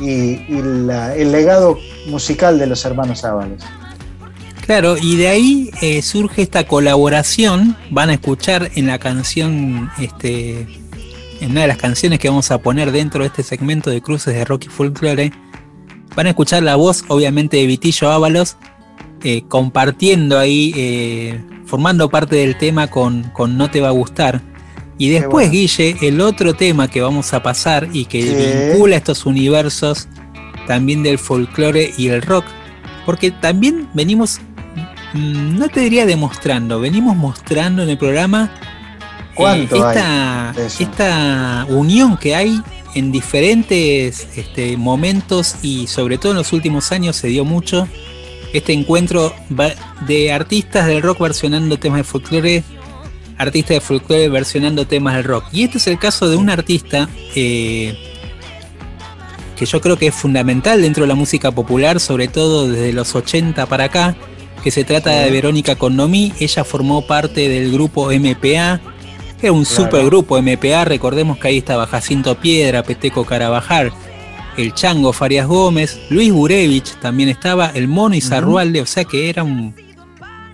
y, 0.00 0.10
y 0.10 0.62
la- 0.86 1.14
el 1.16 1.32
legado 1.32 1.78
musical 2.08 2.58
de 2.58 2.66
los 2.66 2.84
hermanos 2.84 3.24
Ábalos. 3.24 3.62
Claro, 4.66 4.96
y 4.96 5.16
de 5.16 5.28
ahí 5.28 5.70
eh, 5.80 6.00
surge 6.02 6.42
esta 6.42 6.64
colaboración. 6.66 7.76
Van 7.90 8.08
a 8.10 8.12
escuchar 8.14 8.70
en 8.76 8.86
la 8.86 8.98
canción, 8.98 9.90
este, 9.98 10.66
en 11.40 11.52
una 11.52 11.62
de 11.62 11.66
las 11.66 11.78
canciones 11.78 12.18
que 12.18 12.28
vamos 12.28 12.50
a 12.50 12.58
poner 12.58 12.92
dentro 12.92 13.22
de 13.22 13.28
este 13.28 13.42
segmento 13.42 13.90
de 13.90 14.02
cruces 14.02 14.34
de 14.34 14.44
Rocky 14.44 14.68
Folklore. 14.68 15.32
Van 16.14 16.26
a 16.26 16.30
escuchar 16.30 16.62
la 16.62 16.76
voz, 16.76 17.04
obviamente, 17.08 17.56
de 17.56 17.66
Vitillo 17.66 18.10
Ábalos, 18.10 18.56
eh, 19.22 19.42
compartiendo 19.48 20.38
ahí, 20.38 20.72
eh, 20.76 21.40
formando 21.64 22.10
parte 22.10 22.36
del 22.36 22.58
tema 22.58 22.88
con, 22.88 23.24
con 23.30 23.56
No 23.56 23.70
Te 23.70 23.80
Va 23.80 23.88
a 23.88 23.92
Gustar. 23.92 24.42
Y 24.98 25.08
después, 25.08 25.48
bueno. 25.48 25.52
Guille, 25.52 25.96
el 26.02 26.20
otro 26.20 26.54
tema 26.54 26.88
que 26.88 27.00
vamos 27.00 27.32
a 27.32 27.42
pasar 27.42 27.88
y 27.92 28.04
que 28.04 28.72
vincula 28.72 28.96
estos 28.96 29.24
universos 29.24 30.08
también 30.66 31.02
del 31.02 31.18
folclore 31.18 31.92
y 31.96 32.08
el 32.08 32.20
rock, 32.20 32.44
porque 33.06 33.30
también 33.30 33.88
venimos, 33.94 34.40
mm, 35.14 35.58
no 35.58 35.68
te 35.68 35.80
diría 35.80 36.04
demostrando, 36.04 36.80
venimos 36.80 37.16
mostrando 37.16 37.82
en 37.82 37.88
el 37.88 37.98
programa 37.98 38.52
¿Cuánto 39.34 39.90
esta, 39.90 41.66
unión 41.68 42.16
que 42.16 42.34
hay 42.34 42.60
en 42.94 43.12
diferentes 43.12 44.26
este, 44.36 44.76
momentos 44.76 45.56
y 45.62 45.86
sobre 45.86 46.18
todo 46.18 46.32
en 46.32 46.38
los 46.38 46.52
últimos 46.52 46.92
años 46.92 47.16
se 47.16 47.28
dio 47.28 47.44
mucho 47.44 47.86
este 48.52 48.72
encuentro 48.72 49.32
de 50.06 50.32
artistas 50.32 50.86
del 50.86 51.02
rock 51.02 51.20
versionando 51.20 51.78
temas 51.78 51.98
de 51.98 52.04
folclore, 52.04 52.64
artistas 53.38 53.76
de 53.76 53.80
folclore 53.80 54.28
versionando 54.28 54.86
temas 54.86 55.14
del 55.14 55.24
rock. 55.24 55.44
Y 55.52 55.64
este 55.64 55.78
es 55.78 55.86
el 55.86 55.98
caso 55.98 56.28
de 56.28 56.36
un 56.36 56.50
artista 56.50 57.08
eh, 57.34 57.96
que 59.56 59.66
yo 59.66 59.80
creo 59.80 59.96
que 59.98 60.08
es 60.08 60.14
fundamental 60.14 60.82
dentro 60.82 61.04
de 61.04 61.08
la 61.08 61.14
música 61.14 61.52
popular, 61.52 62.00
sobre 62.00 62.28
todo 62.28 62.68
desde 62.68 62.92
los 62.92 63.14
80 63.14 63.66
para 63.66 63.84
acá, 63.84 64.16
que 64.64 64.70
se 64.70 64.84
trata 64.84 65.10
de. 65.10 65.30
Verónica 65.30 65.76
Condomí. 65.76 66.32
Ella 66.40 66.64
formó 66.64 67.06
parte 67.06 67.48
del 67.48 67.70
grupo 67.70 68.10
MPA, 68.10 68.80
era 69.42 69.52
un 69.52 69.64
Claro. 69.64 69.84
supergrupo 69.84 70.38
MPA. 70.40 70.84
Recordemos 70.84 71.38
que 71.38 71.48
ahí 71.48 71.58
estaba 71.58 71.86
Jacinto 71.86 72.34
Piedra, 72.38 72.82
Peteco 72.82 73.24
Carabajal, 73.24 73.92
el 74.56 74.74
Chango 74.74 75.12
Farias 75.12 75.46
Gómez, 75.46 75.98
Luis 76.10 76.32
Gurevich 76.32 76.94
también 77.00 77.28
estaba, 77.28 77.68
el 77.68 77.88
Mono 77.88 78.14
Izarrualde, 78.14 78.80
o 78.80 78.86
sea 78.86 79.04
que 79.04 79.28
era 79.30 79.42
un. 79.42 79.74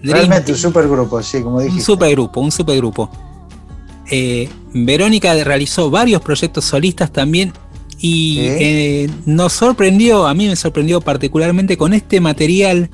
Realmente 0.03 0.53
un 0.53 0.59
supergrupo, 0.59 1.22
sí, 1.22 1.42
como 1.42 1.57
un 1.57 1.64
dijiste. 1.64 1.85
supergrupo, 1.85 2.40
un 2.40 2.53
supergrupo. 2.53 3.11
Eh, 4.09 4.49
Verónica 4.72 5.35
realizó 5.42 5.90
varios 5.90 6.22
proyectos 6.22 6.64
solistas 6.64 7.11
también 7.12 7.53
y 7.99 8.38
eh, 8.40 9.11
nos 9.25 9.53
sorprendió, 9.55 10.27
a 10.29 10.35
mí 10.35 10.46
me 10.46 10.55
sorprendió 10.55 11.01
particularmente 11.01 11.77
con 11.77 11.92
este 11.92 12.20
material 12.20 12.88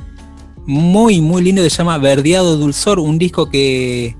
muy 0.64 1.20
muy 1.20 1.42
lindo 1.42 1.60
que 1.62 1.68
se 1.68 1.76
llama 1.78 1.98
Verdeado 1.98 2.56
Dulzor, 2.56 2.98
un 2.98 3.18
disco 3.18 3.50
que 3.50 4.16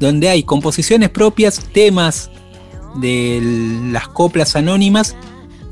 donde 0.00 0.28
hay 0.28 0.42
composiciones 0.42 1.10
propias, 1.10 1.60
temas 1.72 2.30
de 2.96 3.40
las 3.90 4.08
coplas 4.08 4.56
anónimas 4.56 5.16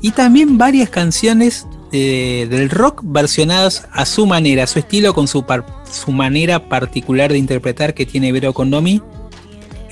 y 0.01 0.11
también 0.11 0.57
varias 0.57 0.89
canciones 0.89 1.67
eh, 1.91 2.47
del 2.49 2.69
rock 2.69 3.01
versionadas 3.03 3.87
a 3.91 4.05
su 4.05 4.25
manera, 4.25 4.63
a 4.63 4.67
su 4.67 4.79
estilo, 4.79 5.13
con 5.13 5.27
su, 5.27 5.45
su 5.89 6.11
manera 6.11 6.67
particular 6.67 7.31
de 7.31 7.37
interpretar 7.37 7.93
que 7.93 8.05
tiene 8.05 8.31
Vero 8.31 8.53
Condomi. 8.53 9.01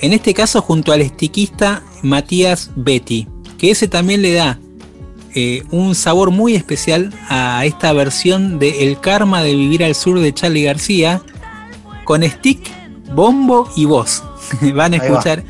En 0.00 0.12
este 0.12 0.34
caso 0.34 0.60
junto 0.60 0.92
al 0.92 1.00
estiquista 1.00 1.82
Matías 2.02 2.70
Betty, 2.76 3.26
que 3.58 3.70
ese 3.70 3.88
también 3.88 4.22
le 4.22 4.34
da 4.34 4.58
eh, 5.34 5.62
un 5.70 5.94
sabor 5.94 6.30
muy 6.30 6.54
especial 6.54 7.12
a 7.28 7.64
esta 7.64 7.92
versión 7.92 8.58
de 8.58 8.84
El 8.86 9.00
Karma 9.00 9.42
de 9.42 9.54
Vivir 9.54 9.82
al 9.82 9.94
Sur 9.94 10.20
de 10.20 10.34
Charlie 10.34 10.64
García, 10.64 11.22
con 12.04 12.22
stick, 12.22 12.60
bombo 13.14 13.70
y 13.76 13.84
voz. 13.84 14.22
Van 14.74 14.94
a 14.94 14.98
va. 14.98 15.04
escuchar. 15.04 15.42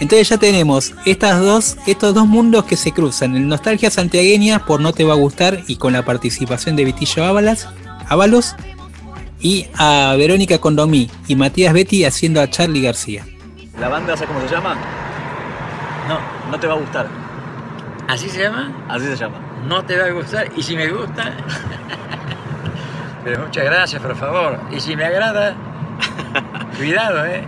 Entonces 0.00 0.28
ya 0.28 0.38
tenemos 0.38 0.94
estas 1.06 1.40
dos, 1.40 1.76
estos 1.86 2.14
dos 2.14 2.26
mundos 2.26 2.64
que 2.64 2.76
se 2.76 2.92
cruzan. 2.92 3.36
El 3.36 3.46
Nostalgia 3.46 3.90
Santiagueña 3.90 4.64
por 4.64 4.80
No 4.80 4.92
Te 4.92 5.04
Va 5.04 5.12
a 5.12 5.16
Gustar 5.16 5.60
y 5.68 5.76
con 5.76 5.92
la 5.92 6.04
participación 6.04 6.74
de 6.74 6.84
Vitillo 6.84 7.24
Ábalas, 7.24 7.68
Ábalos 8.08 8.56
y 9.40 9.66
a 9.76 10.14
Verónica 10.16 10.58
Condomí 10.58 11.08
y 11.28 11.36
Matías 11.36 11.72
Betty 11.72 12.04
haciendo 12.04 12.40
a 12.40 12.50
Charlie 12.50 12.82
García. 12.82 13.24
¿La 13.78 13.88
banda, 13.88 14.16
¿sabes 14.16 14.28
cómo 14.28 14.40
se 14.48 14.54
llama? 14.54 14.76
No, 16.08 16.18
no 16.50 16.58
te 16.58 16.66
va 16.66 16.74
a 16.74 16.78
gustar. 16.78 17.06
¿Así 18.08 18.28
se 18.28 18.42
llama? 18.42 18.72
Así 18.88 19.06
se 19.06 19.16
llama. 19.16 19.36
No 19.66 19.84
te 19.84 19.96
va 19.96 20.06
a 20.06 20.10
gustar. 20.10 20.50
Y 20.56 20.62
si 20.62 20.76
me 20.76 20.88
gusta. 20.88 21.32
Pero 23.24 23.44
muchas 23.44 23.64
gracias, 23.64 24.02
por 24.02 24.16
favor. 24.16 24.58
Y 24.72 24.80
si 24.80 24.96
me 24.96 25.04
agrada. 25.04 25.54
Cuidado, 26.76 27.24
¿eh? 27.26 27.44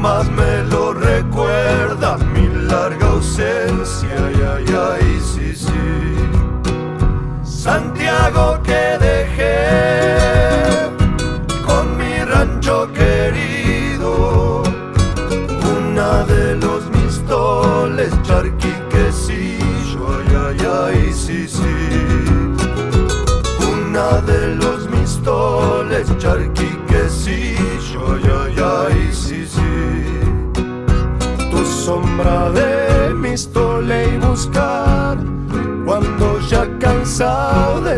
Y 0.00 0.02
más 0.02 0.79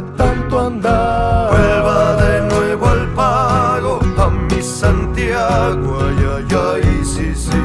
tanto 0.00 0.60
andar. 0.60 1.50
Vuelva 1.50 2.16
de 2.16 2.40
nuevo 2.42 2.86
al 2.88 3.06
pago 3.14 4.00
a 4.16 4.30
mi 4.30 4.62
Santiago 4.62 5.98
ay 6.06 6.20
ay 6.34 6.56
ay 6.68 7.04
sí 7.04 7.34
sí. 7.34 7.62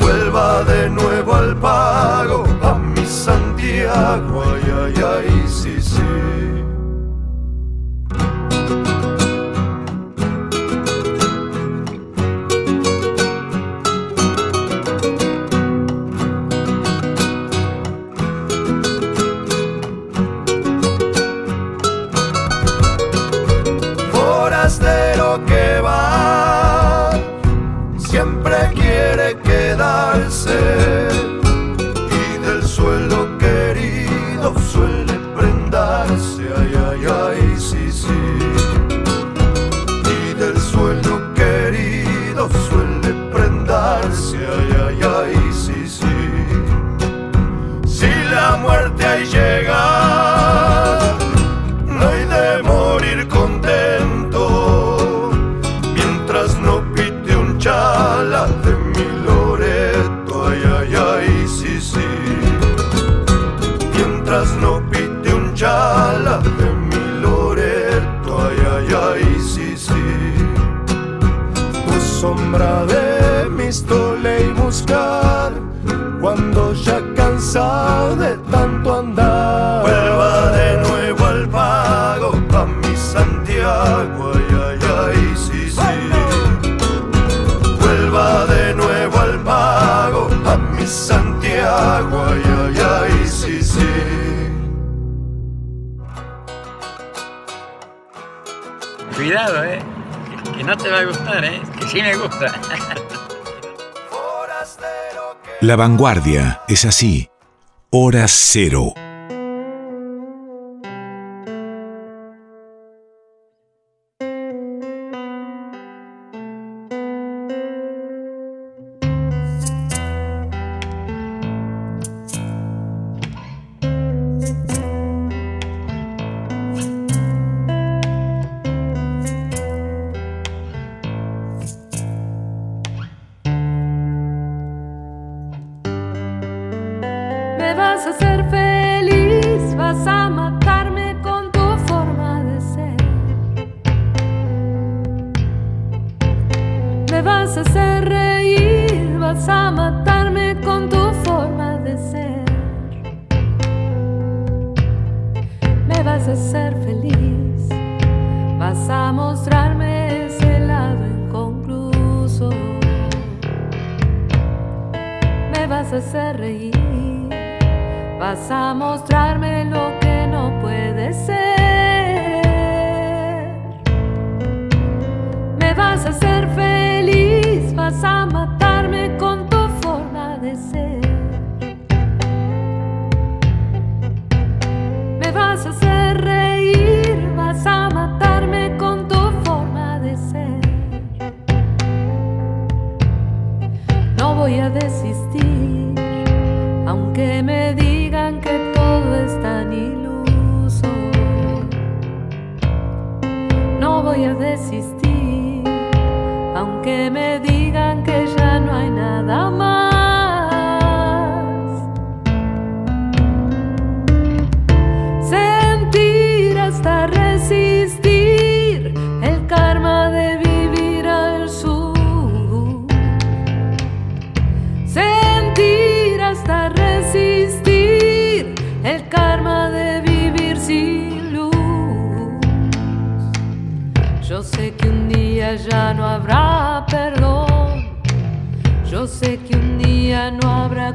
Vuelva 0.00 0.64
de 0.64 0.90
nuevo 0.90 1.34
al 1.34 1.54
pago 1.56 2.44
a 2.62 2.74
mi 2.74 3.04
Santiago 3.06 4.42
ay 4.52 4.66
ay 4.82 4.94
ay 4.96 5.11
forastero 24.62 25.44
que 25.44 25.80
va, 25.80 26.11
no 100.72 100.82
te 100.82 100.90
va 100.90 101.00
a 101.00 101.04
gustar, 101.04 101.44
¿eh? 101.44 101.60
Que 101.78 101.86
sí 101.86 102.00
me 102.00 102.16
gusta. 102.16 102.50
La 105.60 105.76
vanguardia 105.76 106.62
es 106.66 106.86
así. 106.86 107.28
Hora 107.90 108.26
cero. 108.26 108.94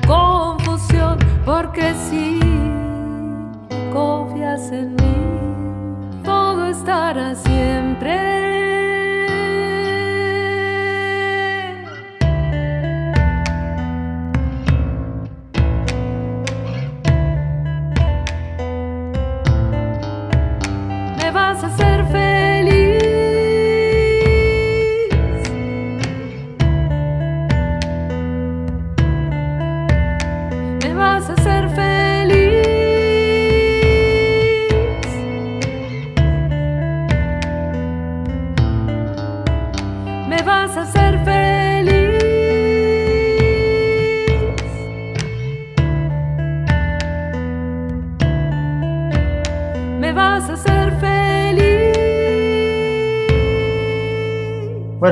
Confusión. 0.05 1.17
Porque 1.45 1.93
si 2.09 2.26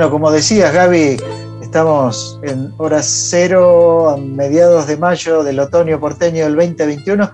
Bueno, 0.06 0.20
como 0.20 0.32
decías, 0.32 0.72
Gaby, 0.72 1.18
estamos 1.64 2.40
en 2.44 2.72
hora 2.78 3.02
cero, 3.02 4.10
a 4.12 4.18
mediados 4.18 4.86
de 4.86 4.98
mayo 4.98 5.44
del 5.44 5.60
otoño 5.60 6.00
porteño 6.00 6.44
del 6.44 6.56
2021, 6.56 7.32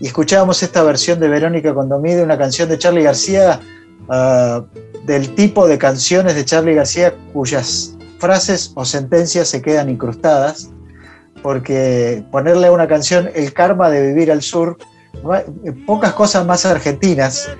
y 0.00 0.06
escuchábamos 0.06 0.62
esta 0.62 0.82
versión 0.84 1.20
de 1.20 1.28
Verónica 1.28 1.74
Condomide, 1.74 2.22
una 2.22 2.38
canción 2.38 2.70
de 2.70 2.78
Charlie 2.78 3.02
García, 3.02 3.60
ah, 4.08 4.64
del 5.04 5.34
tipo 5.34 5.68
de 5.68 5.76
canciones 5.76 6.34
de 6.34 6.46
Charlie 6.46 6.72
García 6.72 7.12
cuyas 7.34 7.94
frases 8.18 8.72
o 8.74 8.86
sentencias 8.86 9.48
se 9.48 9.60
quedan 9.60 9.90
incrustadas, 9.90 10.70
porque 11.42 12.24
ponerle 12.32 12.68
a 12.68 12.72
una 12.72 12.88
canción 12.88 13.28
el 13.34 13.52
karma 13.52 13.90
de 13.90 14.00
vivir 14.00 14.32
al 14.32 14.40
sur, 14.40 14.78
pocas 15.86 16.14
cosas 16.14 16.46
más 16.46 16.64
argentinas 16.64 17.50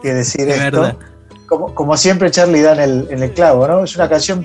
que 0.00 0.14
decir 0.14 0.40
Es 0.48 0.56
esto 0.56 0.80
verdad. 0.80 1.15
Como, 1.46 1.96
siempre 1.96 2.30
Charlie 2.30 2.62
da 2.62 2.72
en 2.84 3.22
el, 3.22 3.32
clavo, 3.32 3.66
¿no? 3.68 3.84
Es 3.84 3.96
una 3.96 4.08
canción 4.08 4.44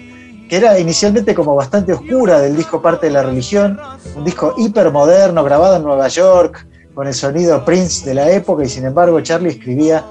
que 0.49 0.57
era 0.57 0.77
inicialmente 0.79 1.33
como 1.33 1.55
bastante 1.55 1.93
oscura 1.93 2.39
del 2.39 2.55
disco 2.55 2.81
Parte 2.81 3.07
de 3.07 3.13
la 3.13 3.23
Religión, 3.23 3.79
un 4.15 4.23
disco 4.23 4.53
hipermoderno, 4.57 5.43
grabado 5.43 5.77
en 5.77 5.83
Nueva 5.83 6.07
York, 6.09 6.67
con 6.93 7.07
el 7.07 7.13
sonido 7.13 7.63
Prince 7.63 8.05
de 8.05 8.13
la 8.15 8.29
época, 8.31 8.63
y 8.63 8.69
sin 8.69 8.85
embargo 8.85 9.19
Charlie 9.21 9.49
escribía 9.51 10.03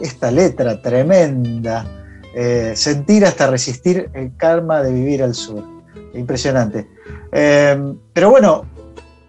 esta 0.00 0.30
letra 0.30 0.80
tremenda, 0.82 1.86
eh, 2.34 2.72
sentir 2.76 3.24
hasta 3.24 3.46
resistir 3.46 4.10
el 4.12 4.36
karma 4.36 4.82
de 4.82 4.92
vivir 4.92 5.22
al 5.22 5.34
sur. 5.34 5.64
Impresionante. 6.12 6.86
Eh, 7.32 7.94
pero 8.12 8.30
bueno, 8.30 8.66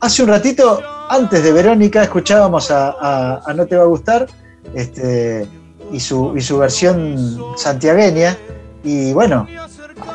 hace 0.01 0.23
un 0.23 0.29
ratito, 0.29 0.81
antes 1.09 1.41
de 1.43 1.53
Verónica, 1.53 2.03
escuchábamos 2.03 2.69
a, 2.71 2.89
a- 2.89 3.41
a 3.45 3.53
No 3.53 3.65
Te 3.65 3.77
Va 3.77 3.83
a 3.83 3.87
Gustar, 3.87 4.27
este, 4.73 5.47
y 5.91 5.99
su, 5.99 6.35
y 6.35 6.41
su 6.41 6.57
versión 6.57 7.37
santiagueña. 7.55 8.37
Y 8.83 9.13
bueno, 9.13 9.47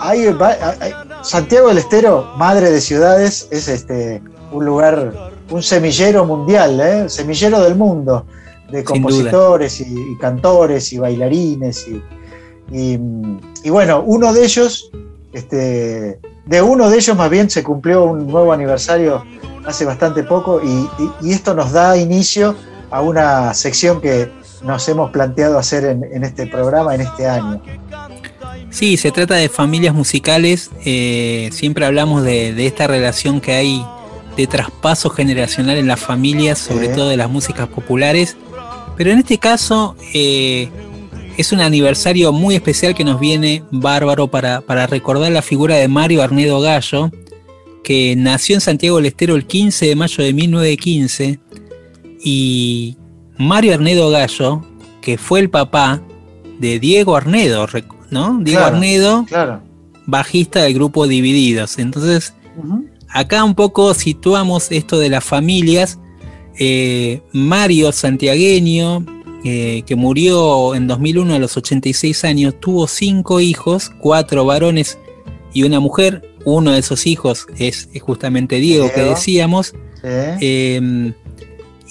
hay, 0.01 0.35
Santiago 1.23 1.69
del 1.69 1.79
Estero, 1.79 2.33
madre 2.37 2.71
de 2.71 2.81
ciudades, 2.81 3.49
es 3.51 3.69
este, 3.69 4.23
un 4.51 4.65
lugar, 4.65 5.13
un 5.51 5.63
semillero 5.63 6.25
mundial, 6.25 6.81
¿eh? 6.81 7.09
semillero 7.09 7.61
del 7.61 7.77
mundo, 7.77 8.27
de 8.71 8.85
compositores 8.85 9.81
y, 9.81 9.85
y 9.85 10.19
cantores 10.19 10.93
y 10.93 10.99
bailarines. 10.99 11.87
Y, 11.89 12.03
y, 12.71 12.99
y 13.65 13.71
bueno, 13.71 14.03
uno 14.05 14.33
de 14.33 14.45
ellos, 14.45 14.91
este, 15.33 16.21
de 16.47 16.63
uno 16.63 16.91
de 16.91 16.97
ellos 16.97 17.17
más 17.17 17.31
bien 17.31 17.51
se 17.51 17.63
cumplió 17.63 18.05
un 18.05 18.27
nuevo 18.27 18.53
aniversario 18.53 19.25
hace 19.65 19.85
bastante 19.85 20.25
poco 20.25 20.61
y 21.21 21.31
esto 21.31 21.55
nos 21.55 21.71
da 21.71 21.97
inicio 21.97 22.57
a 22.93 23.01
una 23.01 23.55
sección 23.55 24.01
que 24.01 24.31
nos 24.65 24.89
hemos 24.89 25.11
planteado 25.11 25.59
hacer 25.59 25.85
en, 25.85 26.05
en 26.13 26.25
este 26.25 26.47
programa, 26.47 26.95
en 26.95 27.03
este 27.03 27.27
año. 27.27 27.61
Sí, 28.71 28.97
se 28.97 29.11
trata 29.11 29.35
de 29.35 29.49
familias 29.49 29.95
musicales. 29.95 30.71
eh, 30.85 31.51
siempre 31.53 31.85
hablamos 31.85 32.23
de, 32.23 32.55
de 32.55 32.67
esta 32.67 32.87
relación 32.87 33.41
que 33.41 33.53
hay 33.53 33.85
de 34.37 34.47
traspaso 34.47 35.11
generacional 35.11 35.77
en 35.77 35.87
las 35.89 36.01
familias, 36.01 36.59
sobre 36.59 36.89
Sí. 36.89 36.95
todo 36.95 37.09
de 37.11 37.17
las 37.19 37.29
músicas 37.29 37.69
populares. 37.69 38.37
Pero 38.97 39.11
en 39.11 39.19
este 39.19 39.37
caso, 39.39 39.95
eh, 40.15 40.71
es 41.37 41.53
un 41.53 41.61
aniversario 41.61 42.33
muy 42.33 42.55
especial 42.55 42.95
que 42.95 43.05
nos 43.05 43.21
viene 43.21 43.63
bárbaro 43.71 44.29
para, 44.29 44.61
para 44.63 44.87
recordar 44.87 45.33
la 45.33 45.43
figura 45.43 45.77
de 45.77 45.89
Mario 45.89 46.23
Arnedo 46.23 46.61
Gallo, 46.61 47.11
que 47.85 48.15
nació 48.17 48.55
en 48.55 48.61
Santiago 48.63 48.97
del 48.97 49.07
Estero 49.07 49.35
el 49.35 49.47
15 49.47 49.87
de 49.87 49.97
mayo 49.97 50.23
de 50.25 50.33
1915. 50.33 51.41
Y 52.25 52.97
Mario 53.39 53.75
Arnedo 53.75 54.11
Gallo, 54.11 54.63
que 55.01 55.19
fue 55.19 55.41
el 55.41 55.51
papá 55.51 56.01
de 56.59 56.79
Diego 56.79 57.17
Arnedo, 57.17 57.67
¿no? 58.11 58.39
Diego 58.41 58.61
Claro, 58.61 58.77
Arnedo, 58.77 59.25
Claro. 59.27 59.63
bajista 60.07 60.63
del 60.63 60.75
grupo 60.75 61.07
Divididos. 61.07 61.79
Entonces, 61.79 62.35
acá 63.09 63.43
un 63.45 63.55
poco 63.55 63.95
situamos 63.95 64.71
esto 64.71 64.99
de 64.99 65.09
las 65.11 65.25
familias. 65.25 65.99
Eh, 66.59 67.23
Mario 67.33 67.91
Santiagueño, 67.93 69.05
eh, 69.45 69.83
que 69.87 69.97
murió 69.97 70.75
en 70.75 70.87
2001 70.87 71.35
a 71.35 71.39
los 71.39 71.57
86 71.57 72.25
años, 72.25 72.55
tuvo 72.61 72.87
cinco 72.87 73.41
hijos, 73.41 73.91
cuatro 74.01 74.45
varones 74.45 74.99
y 75.53 75.65
una 75.65 75.81
mujer. 75.81 76.29
Uno 76.45 76.73
de 76.73 76.81
esos 76.81 77.07
hijos 77.07 77.47
es, 77.57 77.89
es 77.93 78.03
justamente 78.03 78.57
Diego, 78.57 78.91
que 78.95 79.03
decíamos. 79.03 79.69
Sí. 79.95 80.09
Eh, 80.41 81.13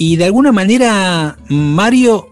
y 0.03 0.15
de 0.15 0.25
alguna 0.25 0.51
manera 0.51 1.37
Mario 1.47 2.27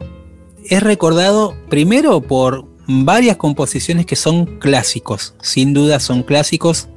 es 0.66 0.82
recordado 0.82 1.54
primero 1.70 2.20
por 2.20 2.66
varias 2.88 3.38
composiciones 3.38 4.08
que 4.08 4.16
son 4.16 4.58
clásicos, 4.58 5.36
sin 5.40 5.72
duda 5.76 6.00
son 6.00 6.24
clásicos, 6.24 6.88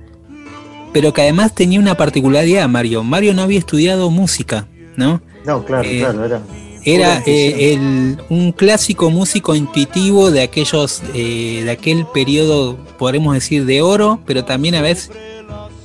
pero 0.95 1.13
que 1.13 1.21
además 1.21 1.55
tenía 1.55 1.79
una 1.79 1.95
particularidad 1.99 2.71
Mario. 2.71 3.03
Mario 3.05 3.35
no 3.35 3.43
había 3.43 3.59
estudiado 3.59 4.09
música, 4.09 4.67
¿no? 4.97 5.21
no, 5.45 5.63
claro, 5.63 5.87
eh, 5.87 5.99
claro, 5.99 6.25
era. 6.25 6.41
Era 6.85 7.23
eh, 7.27 7.75
el- 7.75 8.17
un 8.31 8.53
clásico 8.53 9.11
músico 9.11 9.55
intuitivo 9.55 10.31
de 10.31 10.41
aquellos, 10.41 11.03
eh, 11.13 11.61
de 11.67 11.71
aquel 11.71 12.07
periodo, 12.15 12.79
podremos 12.99 13.35
decir, 13.35 13.67
de 13.67 13.83
oro, 13.83 14.21
pero 14.25 14.47
también 14.47 14.75
a 14.77 14.81
veces 14.81 15.11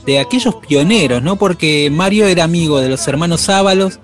de 0.05 0.19
aquellos 0.19 0.55
pioneros, 0.55 1.21
¿no? 1.21 1.35
Porque 1.35 1.89
Mario 1.91 2.25
era 2.27 2.45
amigo 2.45 2.79
de 2.79 2.87
los 2.87 3.05
hermanos 3.05 3.49
Ábalos, 3.49 3.99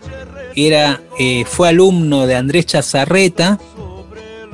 era, 0.55 1.01
eh, 1.19 1.45
fue 1.45 1.69
alumno 1.69 2.25
de 2.27 2.35
Andrés 2.35 2.65
Chazarreta 2.67 3.59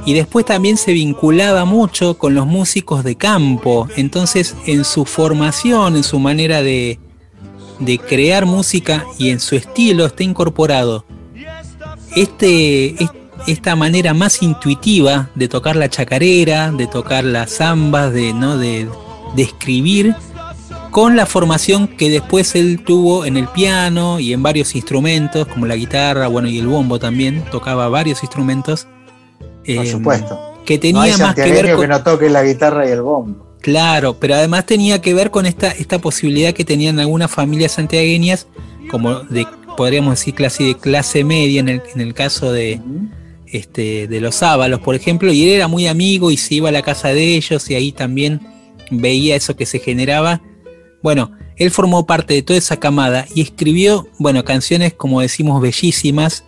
y 0.06 0.14
después 0.14 0.46
también 0.46 0.78
se 0.78 0.94
vinculaba 0.94 1.66
mucho 1.66 2.18
con 2.18 2.34
los 2.36 2.46
músicos 2.48 3.04
de 3.04 3.16
campo. 3.16 3.88
Entonces, 3.98 4.56
en 4.66 4.86
su 4.86 5.06
formación, 5.06 5.96
en 5.96 6.04
su 6.04 6.20
manera 6.20 6.62
de, 6.62 7.00
de 7.80 7.98
crear 8.00 8.46
música 8.46 9.06
y 9.18 9.30
en 9.30 9.40
su 9.40 9.56
estilo 9.56 10.06
está 10.06 10.24
incorporado 10.24 11.06
este, 12.16 13.02
es- 13.04 13.10
esta 13.48 13.76
manera 13.76 14.14
más 14.14 14.42
intuitiva 14.42 15.30
de 15.36 15.48
tocar 15.48 15.76
la 15.76 15.90
chacarera, 15.90 16.72
de 16.72 16.88
tocar 16.88 17.24
las 17.24 17.52
zambas, 17.58 18.12
de, 18.14 18.34
¿no? 18.34 18.58
de, 18.58 18.88
de 19.36 19.42
escribir, 19.44 20.16
con 20.92 21.16
la 21.16 21.26
formación 21.26 21.88
que 21.88 22.10
después 22.10 22.56
él 22.56 22.84
tuvo 22.84 23.26
en 23.26 23.38
el 23.38 23.48
piano 23.48 24.20
y 24.20 24.34
en 24.34 24.44
varios 24.44 24.76
instrumentos, 24.76 25.48
como 25.48 25.66
la 25.66 25.76
guitarra, 25.76 26.28
bueno, 26.28 26.48
y 26.48 26.60
el 26.60 26.68
bombo 26.68 27.00
también, 27.00 27.44
tocaba 27.52 27.90
varios 27.90 28.24
instrumentos. 28.24 28.88
Por 29.40 29.86
eh, 29.86 29.92
supuesto. 29.92 30.40
Que 30.66 30.78
tenía 30.78 31.18
más 31.18 31.36
que 31.36 31.52
ver 31.52 31.72
con... 31.72 31.82
que 31.82 31.88
no 31.88 32.04
toque 32.04 32.30
la 32.30 32.44
guitarra 32.44 32.88
y 32.88 32.92
el 32.92 33.02
bombo. 33.02 33.50
Claro, 33.62 34.18
pero 34.20 34.36
además 34.36 34.66
tenía 34.66 35.02
que 35.02 35.14
ver 35.14 35.32
con 35.32 35.46
esta, 35.46 35.72
esta 35.72 36.00
posibilidad 36.00 36.54
que 36.54 36.64
tenían 36.64 37.00
algunas 37.00 37.30
familias 37.30 37.74
santiagueñas, 37.74 38.48
como 38.90 39.20
de, 39.22 39.46
podríamos 39.76 40.12
decir, 40.12 40.34
clase 40.34 40.64
de 40.64 40.76
clase 40.76 41.24
media 41.24 41.60
en 41.60 41.70
el, 41.70 41.82
en 41.94 42.02
el 42.02 42.14
caso 42.14 42.52
de, 42.52 42.80
este, 43.48 44.08
de 44.08 44.22
los 44.22 44.42
Ábalos, 44.44 44.80
por 44.80 44.96
ejemplo, 44.96 45.32
y 45.32 45.44
él 45.44 45.50
era 45.50 45.68
muy 45.68 45.88
amigo 45.88 46.32
y 46.32 46.38
se 46.38 46.56
iba 46.56 46.70
a 46.70 46.72
la 46.72 46.82
casa 46.82 47.10
de 47.10 47.36
ellos 47.36 47.70
y 47.70 47.76
ahí 47.76 47.92
también 47.92 48.40
veía 48.92 49.36
eso 49.36 49.56
que 49.56 49.66
se 49.66 49.80
generaba. 49.80 50.42
Bueno, 51.02 51.32
él 51.56 51.72
formó 51.72 52.06
parte 52.06 52.34
de 52.34 52.42
toda 52.42 52.58
esa 52.58 52.78
camada 52.78 53.26
y 53.34 53.42
escribió, 53.42 54.08
bueno, 54.18 54.44
canciones 54.44 54.94
como 54.94 55.22
decimos 55.22 55.62
bellísimas, 55.62 56.44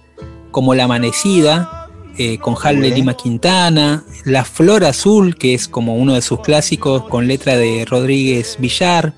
como 0.51 0.75
La 0.75 0.85
Amanecida, 0.85 1.89
eh, 2.17 2.37
con 2.39 2.55
Bien. 2.61 2.93
Lima 2.93 3.13
Quintana, 3.15 4.03
La 4.25 4.43
Flor 4.43 4.83
Azul, 4.83 5.35
que 5.35 5.53
es 5.53 5.67
como 5.67 5.95
uno 5.95 6.13
de 6.13 6.21
sus 6.21 6.41
clásicos 6.41 7.03
con 7.03 7.27
letra 7.27 7.55
de 7.55 7.85
Rodríguez 7.85 8.57
Villar, 8.59 9.13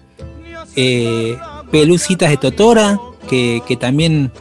eh, 0.76 1.38
Pelucitas 1.72 2.30
de 2.30 2.38
Totora, 2.38 3.00
que, 3.28 3.62
que 3.68 3.76
también 3.76 4.32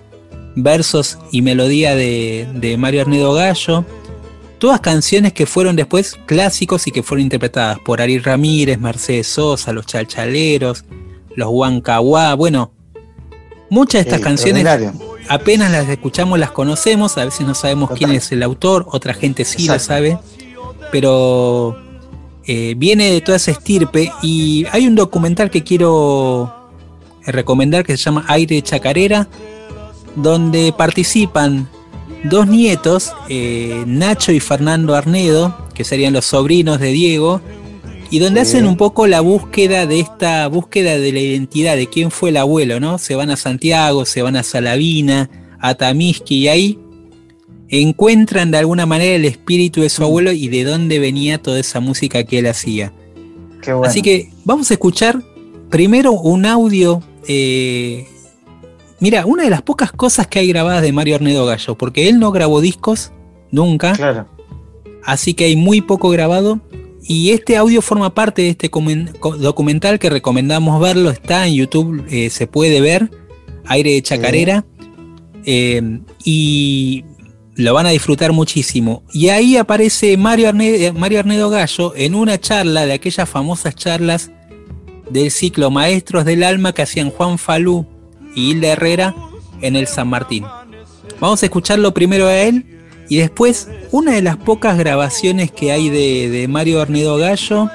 versos 0.54 1.18
y 1.30 1.42
melodía 1.42 1.94
de, 1.94 2.46
de 2.54 2.76
Mario 2.76 3.02
Arnedo 3.02 3.32
Gallo. 3.32 3.84
Todas 4.62 4.80
canciones 4.80 5.32
que 5.32 5.44
fueron 5.44 5.74
después 5.74 6.16
clásicos 6.24 6.86
y 6.86 6.92
que 6.92 7.02
fueron 7.02 7.24
interpretadas 7.24 7.80
por 7.80 8.00
Ari 8.00 8.20
Ramírez, 8.20 8.78
Mercedes 8.78 9.26
Sosa, 9.26 9.72
Los 9.72 9.86
Chalchaleros, 9.86 10.84
Los 11.34 11.48
Huancahuá. 11.50 12.34
Bueno, 12.34 12.70
muchas 13.70 14.04
de 14.04 14.10
estas 14.10 14.20
Sí, 14.20 14.24
canciones 14.24 14.92
apenas 15.28 15.72
las 15.72 15.88
escuchamos, 15.88 16.38
las 16.38 16.52
conocemos, 16.52 17.18
a 17.18 17.24
veces 17.24 17.44
no 17.44 17.56
sabemos 17.56 17.88
Total. 17.88 17.98
quién 17.98 18.10
es 18.12 18.30
el 18.30 18.40
autor, 18.44 18.86
otra 18.92 19.14
gente 19.14 19.44
sí 19.44 19.66
lo 19.66 19.80
sabe, 19.80 20.16
pero 20.92 21.76
eh, 22.46 22.74
viene 22.76 23.10
de 23.10 23.20
toda 23.20 23.38
esa 23.38 23.50
estirpe 23.50 24.12
y 24.22 24.64
hay 24.70 24.86
un 24.86 24.94
documental 24.94 25.50
que 25.50 25.64
quiero 25.64 26.70
recomendar 27.26 27.84
que 27.84 27.96
se 27.96 28.04
llama 28.04 28.24
Aire 28.28 28.54
de 28.54 28.62
Chacarera, 28.62 29.26
donde 30.14 30.72
participan 30.72 31.68
dos 32.24 32.46
nietos, 32.46 33.12
eh, 33.28 33.84
Nacho 33.86 34.32
y 34.32 34.40
Fernando 34.40 34.94
Arnedo, 34.94 35.56
que 35.74 35.84
serían 35.84 36.12
los 36.12 36.24
sobrinos 36.26 36.78
de 36.80 36.92
Diego, 36.92 37.40
y 38.10 38.18
donde 38.18 38.44
Sí. 38.44 38.56
hacen 38.56 38.66
un 38.66 38.76
poco 38.76 39.06
la 39.06 39.20
búsqueda 39.20 39.86
de 39.86 40.00
esta 40.00 40.46
búsqueda 40.48 40.98
de 40.98 41.12
la 41.12 41.20
identidad, 41.20 41.76
de 41.76 41.86
quién 41.88 42.10
fue 42.10 42.28
el 42.30 42.36
abuelo, 42.36 42.78
¿no? 42.78 42.98
Se 42.98 43.14
van 43.14 43.30
a 43.30 43.36
Santiago, 43.36 44.04
se 44.04 44.22
van 44.22 44.36
a 44.36 44.42
Salavina, 44.42 45.30
a 45.60 45.74
Tamisqui, 45.74 46.36
y 46.36 46.48
ahí 46.48 46.78
encuentran 47.68 48.50
de 48.50 48.58
alguna 48.58 48.84
manera 48.84 49.14
el 49.16 49.24
espíritu 49.24 49.80
de 49.80 49.88
su 49.88 50.02
abuelo 50.04 50.30
y 50.32 50.48
de 50.48 50.64
dónde 50.64 50.98
venía 50.98 51.38
toda 51.38 51.58
esa 51.58 51.80
música 51.80 52.22
que 52.24 52.40
él 52.40 52.46
hacía. 52.46 52.92
Qué 53.62 53.72
bueno. 53.72 53.88
Así 53.88 54.02
que 54.02 54.30
vamos 54.44 54.70
a 54.70 54.74
escuchar 54.74 55.22
primero 55.70 56.12
un 56.12 56.44
audio. 56.46 57.02
eh, 57.28 58.08
mira, 59.02 59.26
una 59.26 59.42
de 59.42 59.50
las 59.50 59.60
pocas 59.60 59.92
cosas 59.92 60.26
que 60.28 60.38
hay 60.38 60.48
grabadas 60.48 60.80
de 60.80 60.92
Mario 60.92 61.16
Arnedo 61.16 61.44
Gallo, 61.44 61.76
porque 61.76 62.08
él 62.08 62.18
no 62.18 62.32
grabó 62.32 62.62
discos 62.62 63.12
nunca, 63.50 63.92
Claro. 63.92 64.26
así 65.04 65.34
que 65.34 65.44
hay 65.44 65.56
muy 65.56 65.82
poco 65.82 66.08
grabado. 66.08 66.60
Y 67.04 67.30
este 67.32 67.56
audio 67.56 67.82
forma 67.82 68.14
parte 68.14 68.42
de 68.42 68.50
este 68.50 68.70
documental 68.70 69.98
que 69.98 70.08
recomendamos 70.08 70.80
verlo. 70.80 71.10
Está 71.10 71.46
en 71.48 71.54
YouTube, 71.54 72.06
eh, 72.08 72.30
se 72.30 72.46
puede 72.46 72.80
ver. 72.80 73.10
Aire 73.66 73.90
de 73.94 74.02
Chacarera. 74.02 74.64
eh, 75.44 75.98
y 76.24 77.04
lo 77.56 77.74
van 77.74 77.86
a 77.86 77.90
disfrutar 77.90 78.32
muchísimo. 78.32 79.02
Y 79.12 79.30
ahí 79.30 79.56
aparece 79.56 80.16
Mario 80.16 80.48
Arnedo, 80.50 80.94
Mario 80.94 81.18
Arnedo 81.18 81.50
Gallo 81.50 81.92
en 81.96 82.14
una 82.14 82.38
charla 82.40 82.86
de 82.86 82.92
aquellas 82.92 83.28
famosas 83.28 83.74
charlas 83.74 84.30
del 85.10 85.32
ciclo 85.32 85.72
Maestros 85.72 86.24
del 86.24 86.44
Alma 86.44 86.72
que 86.72 86.82
hacían 86.82 87.10
Juan 87.10 87.36
Falú 87.38 87.84
y 88.34 88.50
Hilda 88.50 88.68
Herrera 88.68 89.14
en 89.60 89.76
el 89.76 89.86
San 89.86 90.08
Martín. 90.08 90.44
Vamos 91.20 91.42
a 91.42 91.46
escucharlo 91.46 91.92
primero 91.92 92.26
a 92.26 92.36
él 92.36 92.66
y 93.08 93.18
después 93.18 93.68
una 93.90 94.12
de 94.12 94.22
las 94.22 94.36
pocas 94.36 94.78
grabaciones 94.78 95.50
que 95.50 95.72
hay 95.72 95.88
de, 95.88 96.30
de 96.30 96.48
Mario 96.48 96.80
Arnedo 96.80 97.16
Gallo 97.16 97.70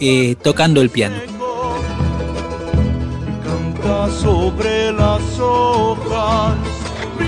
eh, 0.00 0.36
tocando 0.42 0.80
el 0.80 0.90
piano. 0.90 1.16
Canta 3.44 4.08
sobre 4.10 4.92
las 4.92 5.38
hojas. 5.38 6.54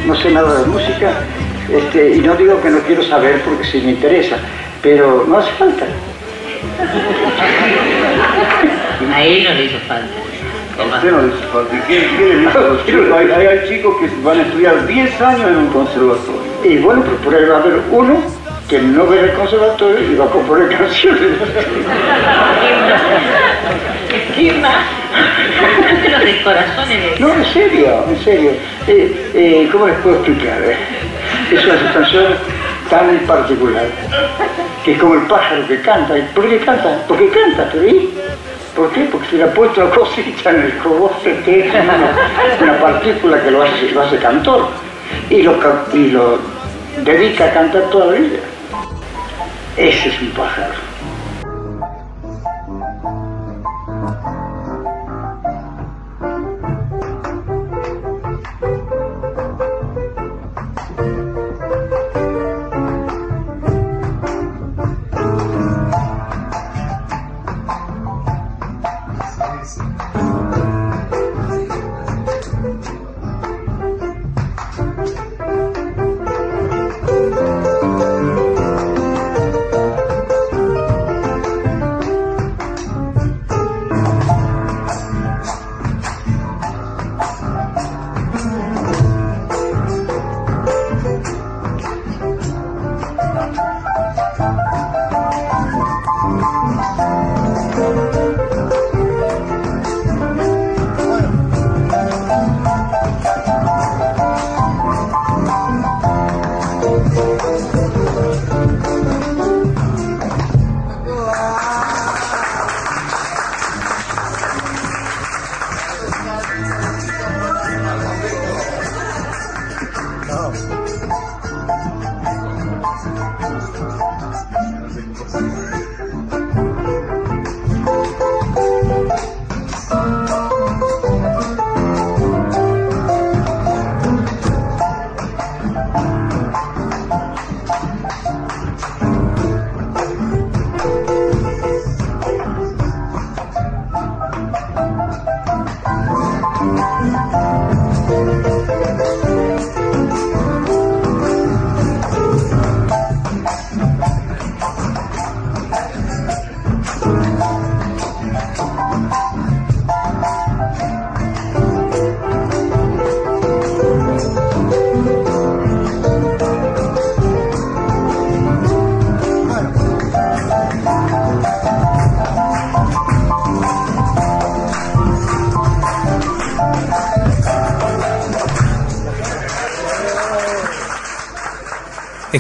no 0.07 0.17
sé 0.17 0.31
nada 0.31 0.61
de 0.61 0.67
música 0.67 1.25
este, 1.71 2.17
y 2.17 2.21
no 2.21 2.35
digo 2.35 2.61
que 2.61 2.71
no 2.71 2.81
quiero 2.81 3.03
saber 3.03 3.43
porque 3.43 3.65
sí 3.65 3.81
me 3.81 3.93
interesa, 3.93 4.37
pero 4.83 5.25
no 5.27 5.39
hace 5.39 5.51
falta. 5.53 5.87
A 9.15 9.25
él 9.25 9.45
no 9.45 9.55
le 9.55 9.65
hizo 9.65 9.79
falta. 9.87 10.22
A 10.79 10.85
usted 10.85 11.11
no 11.13 11.23
le 11.23 11.33
hace 11.33 11.47
falta. 11.53 11.87
¿Qué, 11.87 12.09
qué 12.17 12.25
le 12.25 12.37
dice 12.39 12.59
a 12.59 12.61
los 12.63 12.87
chicos? 12.87 13.07
Hay, 13.15 13.69
chicos 13.69 13.97
que 14.01 14.09
van 14.25 14.39
a 14.39 14.43
estudiar 14.43 14.87
10 14.87 15.21
años 15.21 15.49
en 15.51 15.57
un 15.57 15.67
conservatorio. 15.69 16.43
Y 16.65 16.79
bueno, 16.79 17.03
pero 17.05 17.17
por 17.19 17.35
ahí 17.35 17.45
va 17.45 17.57
a 17.57 17.61
haber 17.61 17.81
uno 17.91 18.23
que 18.69 18.79
no 18.81 19.07
ve 19.07 19.21
el 19.21 19.33
conservatorio 19.33 20.01
y 20.13 20.15
va 20.15 20.25
a 20.25 20.29
componer 20.29 20.69
canciones. 20.77 21.21
¿Qué 24.35 24.53
más? 24.55 24.85
Los 26.11 26.21
descorazones 26.25 27.03
de... 27.03 27.21
No, 27.21 27.35
en 27.35 27.45
serio, 27.53 28.05
en 28.09 28.25
serio. 28.25 28.51
Eh, 28.87 29.31
eh, 29.35 29.69
¿Cómo 29.71 29.87
les 29.87 29.97
puedo 29.99 30.17
explicar? 30.17 30.63
eh? 30.63 30.77
Es 31.53 31.65
una 31.65 31.79
situación 31.79 32.25
tan 32.89 33.19
particular, 33.27 33.85
que 34.85 34.93
es 34.93 34.99
como 34.99 35.15
el 35.15 35.23
pájaro 35.23 35.67
que 35.69 35.81
canta. 35.83 36.19
¿Y 36.19 36.23
¿Por 36.35 36.49
qué 36.49 36.59
canta? 36.59 37.05
Porque 37.07 37.29
canta, 37.29 37.71
¿te 37.71 37.79
vi? 37.79 38.11
¿Por 38.75 38.91
qué? 38.91 39.05
Porque 39.05 39.29
se 39.29 39.37
le 39.37 39.45
ha 39.45 39.53
puesto 39.53 39.85
la 39.85 39.91
cosita 39.91 40.51
en 40.51 40.63
el 40.63 40.79
cogote, 40.79 41.41
que 41.45 41.69
es 41.69 41.75
una, 41.75 42.81
partícula 42.81 43.43
que 43.43 43.51
lo 43.51 43.63
hace, 43.63 43.91
lo 43.93 44.03
hace 44.03 44.17
cantor. 44.17 44.69
Y 45.29 45.43
lo, 45.43 45.55
y 45.93 46.11
lo 46.11 46.39
dedica 47.05 47.47
a 47.47 47.53
cantar 47.53 47.83
toda 47.91 48.07
la 48.07 48.13
vida. 48.13 48.39
Ese 49.77 50.09
es 50.09 50.21
un 50.23 50.31
pájaro. 50.31 50.82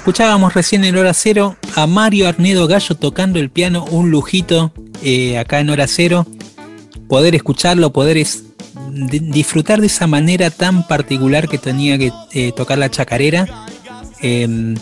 Escuchábamos 0.03 0.55
recién 0.55 0.83
en 0.83 0.97
hora 0.97 1.15
cero 1.15 1.55
a 1.77 1.87
Mario 1.87 2.27
Arnedo 2.27 2.67
Gallo 2.67 2.97
tocando 2.97 3.39
el 3.39 3.51
piano, 3.51 3.85
un 3.93 4.11
lujito 4.11 4.73
eh, 5.01 5.39
acá 5.39 5.61
en 5.61 5.71
hora 5.71 5.87
cero. 5.87 6.27
Poder 7.07 7.37
escucharlo, 7.37 7.93
poder 7.93 8.17
es, 8.17 8.43
disfrutar 8.91 9.81
de 9.81 9.87
esa 9.87 10.09
manera 10.09 10.51
tan 10.51 10.89
particular 10.89 11.49
que 11.49 11.57
tenía 11.57 11.99
que 11.99 12.11
eh, 12.33 12.51
tocar 12.51 12.79
la 12.79 12.91
chacarera. 12.91 13.47
Em, 14.21 14.75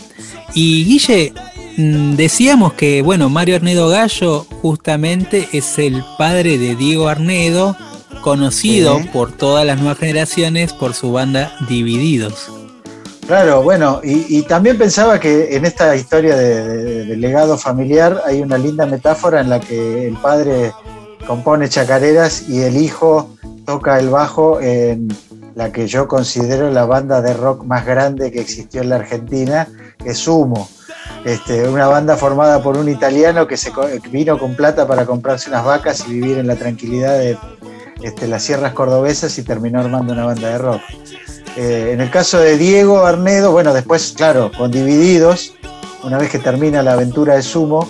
y 0.55 0.85
Guille, 0.85 1.33
mm, 1.77 2.15
decíamos 2.15 2.73
que, 2.73 3.03
bueno, 3.03 3.29
Mario 3.29 3.57
Arnedo 3.57 3.89
Gallo 3.89 4.47
justamente 4.63 5.49
es 5.53 5.77
el 5.77 6.03
padre 6.17 6.57
de 6.57 6.75
Diego 6.75 7.09
Arnedo, 7.09 7.77
conocido 8.23 8.99
por 9.13 9.31
todas 9.31 9.67
las 9.67 9.77
nuevas 9.77 9.99
generaciones 9.99 10.73
por 10.73 10.95
su 10.95 11.11
banda 11.11 11.55
Divididos. 11.69 12.60
Claro, 13.31 13.63
bueno, 13.63 14.01
y, 14.03 14.41
también 14.41 14.77
pensaba 14.77 15.17
que 15.17 15.55
en 15.55 15.63
esta 15.63 15.95
historia 15.95 16.35
de, 16.35 17.15
legado 17.15 17.57
familiar 17.57 18.21
hay 18.25 18.41
una 18.41 18.57
linda 18.57 18.85
metáfora 18.85 19.39
en 19.39 19.49
la 19.49 19.61
que 19.61 20.05
el 20.05 20.17
padre 20.17 20.73
compone 21.25 21.69
chacareras 21.69 22.49
y 22.49 22.63
el 22.63 22.75
hijo 22.75 23.37
toca 23.65 23.97
el 23.99 24.09
bajo 24.09 24.59
en 24.59 25.07
la 25.55 25.71
que 25.71 25.87
yo 25.87 26.09
considero 26.09 26.71
la 26.71 26.83
banda 26.83 27.21
de 27.21 27.33
rock 27.33 27.63
más 27.63 27.85
grande 27.85 28.33
que 28.33 28.41
existió 28.41 28.81
en 28.81 28.89
la 28.89 28.97
Argentina, 28.97 29.65
que 29.97 30.09
es 30.09 30.17
Sumo. 30.17 30.67
Este, 31.23 31.69
una 31.69 31.87
banda 31.87 32.17
formada 32.17 32.61
por 32.61 32.75
un 32.75 32.89
italiano 32.89 33.47
que 33.47 33.55
se 33.55 33.71
vino 34.11 34.37
con 34.37 34.57
plata 34.57 34.85
para 34.85 35.05
comprarse 35.05 35.49
unas 35.49 35.63
vacas 35.63 36.05
y 36.05 36.15
vivir 36.15 36.37
en 36.37 36.47
la 36.47 36.57
tranquilidad 36.57 37.17
de 37.17 37.37
este, 38.03 38.27
las 38.27 38.43
sierras 38.43 38.73
cordobesas 38.73 39.37
y 39.37 39.43
terminó 39.43 39.79
armando 39.79 40.11
una 40.11 40.25
banda 40.25 40.49
de 40.49 40.57
rock. 40.57 40.81
Eh, 41.57 41.91
en 41.93 42.01
el 42.01 42.09
caso 42.09 42.39
de 42.39 42.57
Diego 42.57 43.05
Arnedo, 43.05 43.51
bueno, 43.51 43.73
después, 43.73 44.13
claro, 44.15 44.51
con 44.57 44.71
Divididos, 44.71 45.53
una 46.03 46.17
vez 46.17 46.29
que 46.29 46.39
termina 46.39 46.81
la 46.81 46.93
aventura 46.93 47.35
de 47.35 47.41
Sumo. 47.41 47.87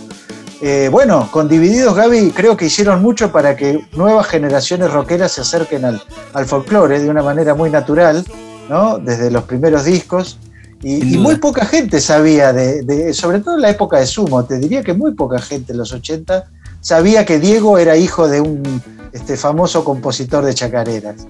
Eh, 0.62 0.90
bueno, 0.92 1.28
con 1.32 1.48
Divididos, 1.48 1.96
Gaby, 1.96 2.32
creo 2.32 2.58
que 2.58 2.66
hicieron 2.66 3.02
mucho 3.02 3.32
para 3.32 3.56
que 3.56 3.86
nuevas 3.94 4.28
generaciones 4.28 4.92
rockeras 4.92 5.32
se 5.32 5.42
acerquen 5.42 5.86
al, 5.86 6.02
folclore 6.46 7.00
de 7.00 7.10
una 7.10 7.24
manera 7.24 7.56
muy 7.56 7.70
natural, 7.70 8.26
¿no? 8.70 8.98
Desde 8.98 9.32
los 9.32 9.44
primeros 9.44 9.86
discos. 9.86 10.40
Y, 10.84 11.18
muy 11.18 11.36
poca 11.36 11.66
gente 11.66 12.02
sabía, 12.02 12.54
de, 12.54 13.14
sobre 13.14 13.40
todo 13.40 13.56
en 13.56 13.62
la 13.62 13.70
época 13.70 14.00
de 14.00 14.08
Sumo, 14.08 14.44
te 14.46 14.58
diría 14.58 14.82
que 14.82 14.94
muy 14.94 15.14
poca 15.14 15.40
gente 15.40 15.74
en 15.74 15.78
los 15.78 15.94
80 15.94 16.46
sabía 16.80 17.24
que 17.24 17.38
Diego 17.38 17.78
era 17.78 17.96
hijo 17.96 18.28
de 18.28 18.42
un 18.42 18.82
este, 19.14 19.38
famoso 19.38 19.84
compositor 19.84 20.44
de 20.44 20.56
chacareras. 20.56 21.28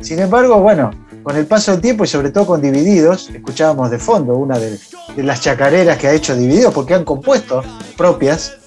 Sin 0.00 0.18
embargo, 0.20 0.60
bueno, 0.60 0.90
con 1.24 1.36
el 1.36 1.46
paso 1.46 1.72
del 1.72 1.80
tiempo 1.80 2.04
y 2.04 2.06
sobre 2.06 2.30
todo 2.30 2.46
con 2.46 2.60
Divididos, 2.60 3.30
escuchábamos 3.30 3.90
de 3.90 3.98
fondo 3.98 4.36
una 4.36 4.58
de, 4.58 4.78
las 5.16 5.40
chacareras 5.40 5.96
que 5.96 6.06
ha 6.06 6.12
hecho 6.12 6.36
Divididos, 6.36 6.72
porque 6.72 6.94
han 6.94 7.04
compuesto 7.04 7.62
propias, 7.96 8.58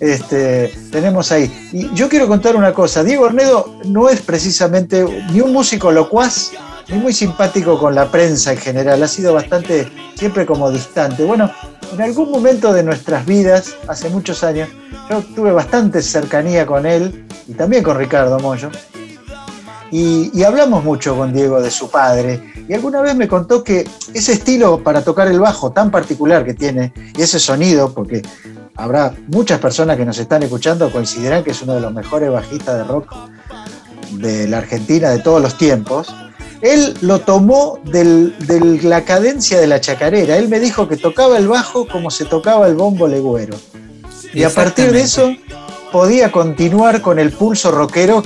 este, 0.00 0.74
tenemos 0.90 1.30
ahí. 1.30 1.68
Y 1.72 1.94
yo 1.94 2.08
quiero 2.08 2.26
contar 2.26 2.56
una 2.56 2.72
cosa, 2.72 3.04
Diego 3.04 3.26
Ornedo 3.26 3.78
no 3.84 4.08
es 4.08 4.22
precisamente 4.22 5.04
ni 5.30 5.42
un 5.42 5.52
músico 5.52 5.92
locuaz, 5.92 6.52
ni 6.88 6.98
muy 6.98 7.12
simpático 7.12 7.78
con 7.78 7.94
la 7.94 8.10
prensa 8.10 8.52
en 8.52 8.58
general, 8.58 9.02
ha 9.02 9.08
sido 9.08 9.34
bastante, 9.34 9.86
siempre 10.14 10.46
como 10.46 10.70
distante. 10.70 11.22
Bueno, 11.22 11.50
en 11.92 12.00
algún 12.00 12.30
momento 12.30 12.72
de 12.72 12.82
nuestras 12.82 13.26
vidas, 13.26 13.76
hace 13.88 14.08
muchos 14.08 14.42
años, 14.42 14.70
yo 15.10 15.20
tuve 15.34 15.52
bastante 15.52 16.00
cercanía 16.00 16.64
con 16.64 16.86
él 16.86 17.26
y 17.46 17.52
también 17.52 17.82
con 17.82 17.98
Ricardo 17.98 18.38
Moyo. 18.38 18.70
Y, 19.90 20.42
hablamos 20.42 20.84
mucho 20.84 21.16
con 21.16 21.32
Diego 21.32 21.60
de 21.60 21.70
su 21.70 21.90
padre. 21.90 22.52
Y 22.68 22.74
alguna 22.74 23.00
vez 23.00 23.14
me 23.14 23.28
contó 23.28 23.62
que 23.62 23.88
ese 24.12 24.32
estilo 24.32 24.82
para 24.82 25.02
tocar 25.02 25.28
el 25.28 25.38
bajo 25.38 25.70
tan 25.70 25.90
particular 25.90 26.44
que 26.44 26.54
tiene, 26.54 26.92
y 27.16 27.22
ese 27.22 27.38
sonido, 27.38 27.92
porque 27.92 28.22
habrá 28.74 29.14
muchas 29.28 29.60
personas 29.60 29.96
que 29.96 30.04
nos 30.04 30.18
están 30.18 30.42
escuchando 30.42 30.90
coincidirán 30.90 31.42
que 31.42 31.52
es 31.52 31.62
uno 31.62 31.74
de 31.74 31.80
los 31.80 31.92
mejores 31.92 32.30
bajistas 32.30 32.76
de 32.76 32.84
rock 32.84 33.14
de 34.12 34.48
la 34.48 34.58
Argentina 34.58 35.10
de 35.10 35.20
todos 35.20 35.40
los 35.40 35.56
tiempos. 35.56 36.14
Él 36.62 36.94
lo 37.02 37.20
tomó 37.20 37.78
de 37.84 38.80
la 38.82 39.04
cadencia 39.04 39.60
de 39.60 39.66
la 39.66 39.80
chacarera. 39.80 40.36
Él 40.36 40.48
me 40.48 40.58
dijo 40.58 40.88
que 40.88 40.96
tocaba 40.96 41.36
el 41.38 41.48
bajo 41.48 41.86
como 41.86 42.10
se 42.10 42.24
tocaba 42.24 42.66
el 42.66 42.74
bombo 42.74 43.06
legüero. 43.06 43.56
Y 44.32 44.42
a 44.42 44.50
partir 44.50 44.92
de 44.92 45.02
eso 45.02 45.30
podía 45.92 46.32
continuar 46.32 47.02
con 47.02 47.18
el 47.18 47.32
pulso 47.32 47.70
rockero 47.70 48.22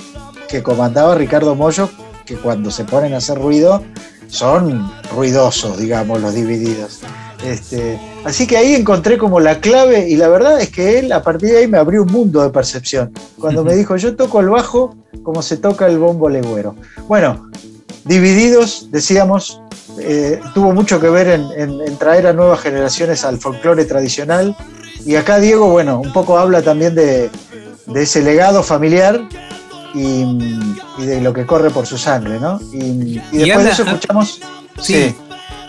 que 0.51 0.63
comandaba 0.63 1.15
Ricardo 1.15 1.55
Mollo, 1.55 1.89
que 2.27 2.37
cuando 2.37 2.71
se 2.71 2.85
ponen 2.85 3.15
a 3.15 3.19
hacer 3.19 3.39
ruido 3.39 3.83
son 4.29 4.91
ruidosos, 5.15 5.79
digamos, 5.79 6.21
los 6.21 6.35
divididos. 6.35 7.01
Este, 7.45 7.99
así 8.25 8.47
que 8.47 8.57
ahí 8.57 8.75
encontré 8.75 9.17
como 9.17 9.41
la 9.41 9.61
clave 9.61 10.09
y 10.09 10.17
la 10.17 10.29
verdad 10.29 10.61
es 10.61 10.71
que 10.71 10.99
él 10.99 11.13
a 11.13 11.23
partir 11.23 11.51
de 11.51 11.59
ahí 11.59 11.67
me 11.67 11.79
abrió 11.79 12.03
un 12.03 12.13
mundo 12.13 12.43
de 12.43 12.51
percepción. 12.51 13.13
Cuando 13.39 13.65
me 13.65 13.75
dijo, 13.77 13.97
yo 13.97 14.15
toco 14.15 14.41
el 14.41 14.49
bajo 14.49 14.97
como 15.23 15.43
se 15.43 15.57
toca 15.57 15.87
el 15.87 15.99
bombo 15.99 16.29
legüero. 16.29 16.77
Bueno, 17.09 17.51
Divididos, 18.05 18.89
decíamos, 18.91 19.61
eh, 20.01 20.41
tuvo 20.55 20.73
mucho 20.73 21.01
que 21.01 21.11
ver 21.11 21.29
en, 21.29 21.99
traer 21.99 22.27
a 22.27 22.33
nuevas 22.33 22.61
generaciones 22.61 23.25
al 23.25 23.39
folclore 23.39 23.85
tradicional. 23.85 24.57
Y 25.05 25.17
acá 25.17 25.39
Diego, 25.39 25.69
bueno, 25.69 26.01
un 26.01 26.13
poco 26.13 26.39
habla 26.39 26.63
también 26.63 26.95
de, 26.95 27.31
de 27.87 28.03
ese 28.03 28.23
legado 28.23 28.63
familiar 28.63 29.21
y, 29.95 30.59
y 30.99 31.07
de 31.07 31.21
lo 31.21 31.33
que 31.33 31.47
corre 31.47 31.71
por 31.71 31.87
su 31.87 31.99
sangre, 31.99 32.39
¿no? 32.41 32.61
Y, 32.73 32.79
y 32.79 33.15
después 33.15 33.45
de 33.47 33.53
habla- 33.53 33.71
eso 33.71 33.83
escuchamos. 33.85 34.41
Sí. 34.81 35.15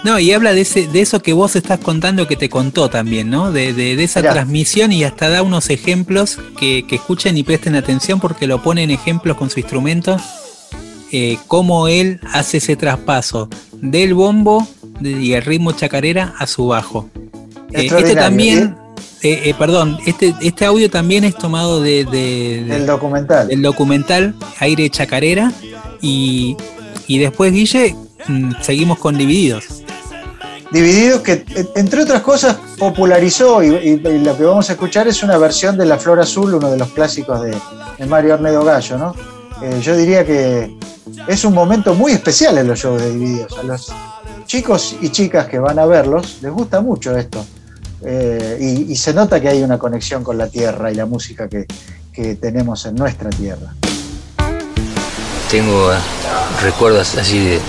No, 0.03 0.17
y 0.17 0.31
habla 0.31 0.53
de, 0.53 0.61
ese, 0.61 0.87
de 0.87 1.01
eso 1.01 1.21
que 1.21 1.31
vos 1.33 1.55
estás 1.55 1.79
contando 1.79 2.27
que 2.27 2.35
te 2.35 2.49
contó 2.49 2.89
también, 2.89 3.29
¿no? 3.29 3.51
De, 3.51 3.71
de- 3.73 3.95
de 3.95 4.03
esa 4.03 4.21
Mirá. 4.21 4.33
transmisión 4.33 4.91
y 4.91 5.03
hasta 5.03 5.29
da 5.29 5.43
unos 5.43 5.69
ejemplos 5.69 6.39
que, 6.57 6.85
que 6.87 6.95
escuchen 6.95 7.37
y 7.37 7.43
presten 7.43 7.75
atención 7.75 8.19
porque 8.19 8.47
lo 8.47 8.63
pone 8.63 8.81
en 8.83 8.89
ejemplos 8.91 9.37
con 9.37 9.49
su 9.51 9.59
instrumento, 9.59 10.17
eh, 11.11 11.37
cómo 11.47 11.87
él 11.87 12.19
hace 12.33 12.57
ese 12.57 12.75
traspaso 12.75 13.47
del 13.73 14.13
bombo 14.15 14.67
y 15.01 15.33
el 15.33 15.43
ritmo 15.43 15.71
chacarera 15.73 16.33
a 16.39 16.47
su 16.47 16.67
bajo. 16.67 17.09
Eh, 17.15 17.21
este 17.73 17.81
Extraordinario. 17.83 18.21
también, 18.23 18.75
eh, 19.23 19.41
eh, 19.49 19.53
perdón, 19.57 19.97
este, 20.05 20.33
este 20.41 20.65
audio 20.65 20.89
también 20.89 21.23
es 21.23 21.35
tomado 21.35 21.81
de, 21.81 22.05
de- 22.05 22.63
de- 22.67 22.75
El 22.77 22.85
documental. 22.85 23.47
del 23.47 23.61
documental 23.61 24.35
Aire 24.59 24.89
Chacarera 24.89 25.51
y, 26.01 26.55
y 27.07 27.19
después 27.19 27.51
Guille 27.53 27.95
mm, 28.27 28.51
seguimos 28.61 28.97
con 28.99 29.17
Divididos. 29.17 29.65
Divididos 30.71 31.21
que, 31.21 31.33
eh, 31.33 31.67
entre 31.75 32.01
otras 32.03 32.21
cosas, 32.21 32.57
popularizó 32.77 33.61
y, 33.61 33.67
y- 33.75 34.01
y 34.07 34.19
lo 34.19 34.37
que 34.37 34.43
vamos 34.43 34.69
a 34.69 34.73
escuchar 34.73 35.07
es 35.07 35.21
una 35.21 35.37
versión 35.37 35.77
de 35.77 35.85
La 35.85 35.97
Flor 35.97 36.19
Azul, 36.19 36.53
uno 36.53 36.71
de 36.71 36.77
los 36.77 36.89
clásicos 36.89 37.41
de, 37.43 37.55
de 37.97 38.05
Mario 38.05 38.35
Ornedo 38.35 38.63
Gallo, 38.63 38.97
¿no? 38.97 39.15
Eh, 39.61 39.79
yo 39.83 39.95
diría 39.95 40.25
que 40.25 40.75
es 41.27 41.43
un 41.45 41.53
momento 41.53 41.93
muy 41.93 42.13
especial 42.13 42.57
en 42.57 42.67
los 42.67 42.79
shows 42.79 43.01
de 43.01 43.11
Divididos. 43.11 43.57
A 43.59 43.63
los 43.63 43.91
chicos 44.45 44.95
y 45.01 45.09
chicas 45.09 45.47
que 45.47 45.59
van 45.59 45.77
a 45.77 45.85
verlos 45.85 46.37
les 46.41 46.51
gusta 46.51 46.81
mucho 46.81 47.15
esto. 47.17 47.45
Eh, 48.03 48.57
y, 48.59 48.91
y 48.91 48.95
se 48.95 49.13
nota 49.13 49.39
que 49.39 49.49
hay 49.49 49.61
una 49.61 49.77
conexión 49.77 50.23
con 50.23 50.37
la 50.37 50.47
tierra 50.47 50.91
y 50.91 50.95
la 50.95 51.05
música 51.05 51.47
que, 51.47 51.65
que 52.11 52.35
tenemos 52.35 52.85
en 52.85 52.95
nuestra 52.95 53.29
tierra. 53.29 53.73
Tengo 55.49 55.93
eh, 55.93 55.97
recuerdos 56.61 57.15
así 57.17 57.39
de, 57.45 57.59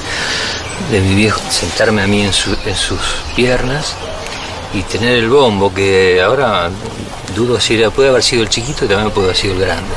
de 0.90 1.00
mi 1.00 1.14
viejo 1.16 1.40
sentarme 1.50 2.02
a 2.02 2.06
mí 2.06 2.22
en, 2.22 2.32
su- 2.32 2.56
en 2.64 2.76
sus 2.76 3.00
piernas 3.36 3.94
y 4.72 4.82
tener 4.82 5.14
el 5.18 5.28
bombo, 5.28 5.72
que 5.74 6.22
ahora 6.22 6.70
dudo 7.36 7.60
si 7.60 7.74
era, 7.74 7.90
puede 7.90 8.08
haber 8.08 8.22
sido 8.22 8.42
el 8.42 8.48
chiquito 8.48 8.84
y 8.84 8.88
también 8.88 9.10
puede 9.10 9.26
haber 9.28 9.36
sido 9.36 9.54
el 9.54 9.60
grande. 9.60 9.94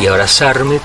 Y 0.00 0.06
abrazarme 0.06 0.80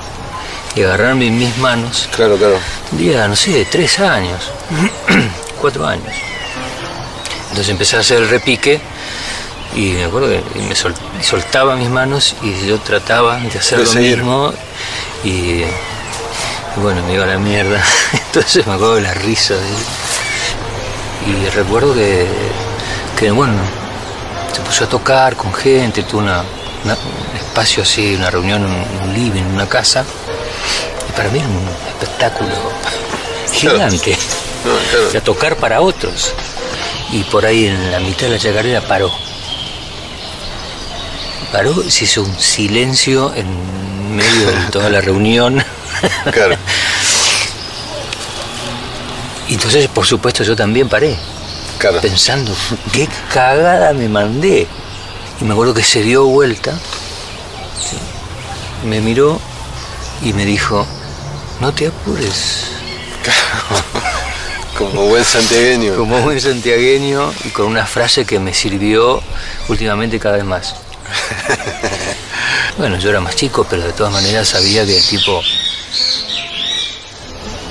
y 0.75 0.83
agarrarme 0.83 1.27
en 1.27 1.37
mis 1.39 1.57
manos. 1.57 2.07
Claro, 2.15 2.37
claro. 2.37 2.57
Un 2.91 2.97
día, 2.97 3.27
no 3.27 3.35
sé, 3.35 3.51
de 3.51 3.65
tres 3.65 3.99
años, 3.99 4.51
cuatro 5.61 5.85
años. 5.85 6.13
Entonces 7.55 7.71
empecé 7.71 7.95
a 7.95 7.99
hacer 8.01 8.17
el 8.17 8.27
repique 8.27 8.81
y 9.77 9.91
me 9.93 10.03
acuerdo 10.03 10.27
que 10.27 10.43
me 10.59 10.75
sol- 10.75 10.93
soltaba 11.21 11.77
mis 11.77 11.87
manos 11.89 12.35
y 12.41 12.67
yo 12.67 12.79
trataba 12.79 13.37
de 13.37 13.57
hacer 13.57 13.77
De 13.79 13.85
lo 13.85 13.89
seguir. 13.91 14.17
mismo 14.17 14.53
y, 15.23 15.29
y 15.29 15.65
bueno, 16.75 17.01
me 17.03 17.13
iba 17.13 17.23
a 17.23 17.27
la 17.27 17.37
mierda. 17.37 17.81
Entonces 18.11 18.67
me 18.67 18.73
acuerdo 18.73 18.95
de 18.95 19.01
la 19.03 19.13
risa 19.13 19.53
de 19.53 19.61
él. 19.69 19.75
Y 21.45 21.49
recuerdo 21.51 21.93
que, 21.95 22.27
que, 23.17 23.31
bueno, 23.31 23.53
se 24.53 24.59
puso 24.61 24.83
a 24.83 24.89
tocar 24.89 25.37
con 25.37 25.53
gente, 25.53 26.03
tuvo 26.03 26.19
una, 26.23 26.43
una- 26.83 26.95
un 26.95 27.37
espacio 27.37 27.83
así, 27.83 28.15
una 28.15 28.29
reunión, 28.29 28.65
un, 28.65 29.07
un 29.07 29.13
living, 29.13 29.43
una 29.43 29.69
casa. 29.69 30.03
Y 31.07 31.11
para 31.13 31.29
mí 31.29 31.39
era 31.39 31.47
un 31.47 31.69
espectáculo 31.87 32.49
gigante. 33.53 34.17
O 35.07 35.11
sea, 35.11 35.21
tocar 35.21 35.55
para 35.55 35.79
otros. 35.79 36.33
Y 37.15 37.23
por 37.23 37.45
ahí 37.45 37.67
en 37.67 37.93
la 37.93 37.99
mitad 38.01 38.23
de 38.23 38.31
la 38.31 38.37
chacarera 38.37 38.81
paró. 38.81 39.09
Paró, 41.49 41.73
se 41.89 42.03
hizo 42.03 42.23
un 42.23 42.37
silencio 42.37 43.33
en 43.33 43.47
medio 44.17 44.51
de 44.51 44.57
toda 44.71 44.89
la 44.89 44.99
reunión. 44.99 45.63
Claro. 46.33 46.57
Y 49.47 49.53
entonces, 49.53 49.87
por 49.87 50.05
supuesto, 50.05 50.43
yo 50.43 50.57
también 50.57 50.89
paré. 50.89 51.15
Claro. 51.77 52.01
Pensando, 52.01 52.53
qué 52.91 53.07
cagada 53.33 53.93
me 53.93 54.09
mandé. 54.09 54.67
Y 55.39 55.45
me 55.45 55.53
acuerdo 55.53 55.73
que 55.73 55.83
se 55.83 56.01
dio 56.01 56.25
vuelta, 56.25 56.73
¿sí? 57.79 57.95
me 58.85 58.99
miró 58.99 59.39
y 60.21 60.33
me 60.33 60.43
dijo, 60.43 60.85
no 61.61 61.73
te 61.73 61.87
apures. 61.87 62.71
Como 64.77 65.03
buen 65.07 65.23
santiagueño. 65.23 65.95
Como 65.95 66.21
buen 66.21 66.39
santiagueño 66.41 67.33
y 67.45 67.49
con 67.49 67.67
una 67.67 67.85
frase 67.85 68.25
que 68.25 68.39
me 68.39 68.53
sirvió 68.53 69.21
últimamente 69.69 70.19
cada 70.19 70.35
vez 70.37 70.45
más. 70.45 70.75
Bueno, 72.77 72.97
yo 72.99 73.09
era 73.09 73.21
más 73.21 73.35
chico, 73.35 73.65
pero 73.69 73.83
de 73.83 73.93
todas 73.93 74.11
maneras 74.11 74.49
sabía 74.49 74.85
que 74.85 74.97
el 74.97 75.05
tipo 75.07 75.41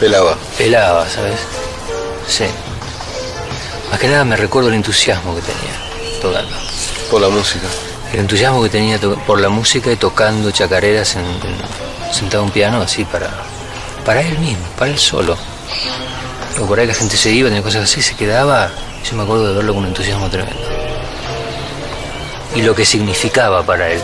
Pelaba. 0.00 0.36
pelaba, 0.56 1.08
¿sabes? 1.08 1.38
Sí. 2.28 2.44
Más 3.90 4.00
que 4.00 4.08
nada 4.08 4.24
me 4.24 4.36
recuerdo 4.36 4.68
el 4.70 4.74
entusiasmo 4.74 5.34
que 5.36 5.42
tenía 5.42 6.20
tocando. 6.22 6.56
Por 7.10 7.20
la 7.20 7.28
música. 7.28 7.66
El 8.12 8.20
entusiasmo 8.20 8.62
que 8.62 8.70
tenía 8.70 8.98
por 9.26 9.40
la 9.40 9.50
música 9.50 9.92
y 9.92 9.96
tocando 9.96 10.50
chacareras 10.50 11.16
en, 11.16 11.24
en- 11.26 12.14
sentado 12.14 12.42
en 12.44 12.46
un 12.48 12.52
piano 12.52 12.80
así 12.80 13.04
para, 13.04 13.28
para 14.04 14.20
él 14.22 14.38
mismo, 14.38 14.64
para 14.78 14.90
él 14.90 14.98
solo. 14.98 15.36
O 16.60 16.66
por 16.66 16.78
ahí 16.78 16.86
la 16.86 16.94
gente 16.94 17.16
se 17.16 17.32
iba, 17.32 17.48
tenía 17.48 17.64
cosas 17.64 17.84
así, 17.84 18.00
se 18.00 18.14
quedaba. 18.14 18.70
Yo 19.08 19.16
me 19.16 19.24
acuerdo 19.24 19.48
de 19.48 19.54
verlo 19.54 19.74
con 19.74 19.82
un 19.82 19.88
entusiasmo 19.88 20.30
tremendo. 20.30 20.62
Y 22.54 22.62
lo 22.62 22.76
que 22.76 22.84
significaba 22.84 23.64
para 23.66 23.90
él. 23.90 24.00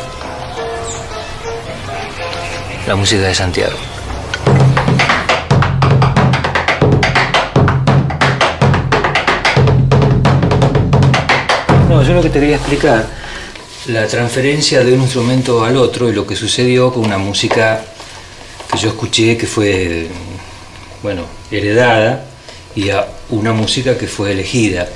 La 2.88 2.96
música 2.96 3.22
de 3.22 3.34
Santiago. 3.36 3.76
No, 11.88 12.02
yo 12.02 12.14
lo 12.14 12.22
que 12.22 12.30
te 12.30 12.40
quería 12.40 12.56
explicar, 12.56 13.06
la 13.86 14.08
transferencia 14.08 14.82
de 14.82 14.92
un 14.92 15.02
instrumento 15.02 15.64
al 15.64 15.76
otro 15.76 16.08
y 16.08 16.12
lo 16.12 16.26
que 16.26 16.34
sucedió 16.34 16.92
con 16.92 17.04
una 17.04 17.18
música 17.18 17.80
que 18.72 18.78
yo 18.78 18.88
escuché 18.88 19.36
que 19.36 19.46
fue, 19.46 20.08
bueno, 21.02 21.22
heredada 21.50 22.29
a 22.88 23.06
una 23.28 23.52
música 23.52 23.98
que 23.98 24.06
fue 24.06 24.32
elegida. 24.32 24.88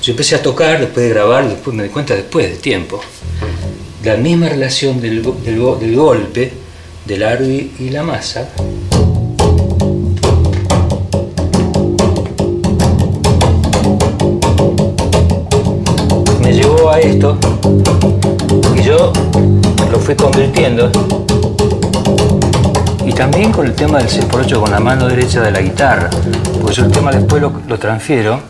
Yo 0.00 0.12
empecé 0.12 0.36
a 0.36 0.42
tocar 0.42 0.80
después 0.80 1.04
de 1.06 1.12
grabar, 1.12 1.46
después 1.46 1.76
me 1.76 1.82
di 1.82 1.90
cuenta 1.90 2.14
después 2.14 2.50
de 2.50 2.56
tiempo. 2.56 3.00
La 4.02 4.16
misma 4.16 4.48
relación 4.48 4.98
del, 5.02 5.22
del 5.44 5.96
golpe, 5.96 6.52
del 7.04 7.22
arbi 7.22 7.72
y 7.78 7.90
la 7.90 8.02
masa, 8.02 8.48
me 16.40 16.52
llevó 16.54 16.90
a 16.90 17.00
esto 17.00 17.36
y 18.74 18.82
yo 18.82 19.12
lo 19.90 19.98
fui 19.98 20.14
convirtiendo 20.14 20.90
y 23.10 23.12
también 23.12 23.50
con 23.50 23.66
el 23.66 23.74
tema 23.74 23.98
del 23.98 24.08
6x8 24.08 24.60
con 24.60 24.70
la 24.70 24.78
mano 24.80 25.08
derecha 25.08 25.40
de 25.40 25.50
la 25.50 25.60
guitarra 25.60 26.08
porque 26.60 26.74
yo 26.76 26.84
el 26.84 26.92
tema 26.92 27.10
después 27.10 27.42
lo, 27.42 27.52
lo 27.66 27.78
transfiero. 27.78 28.40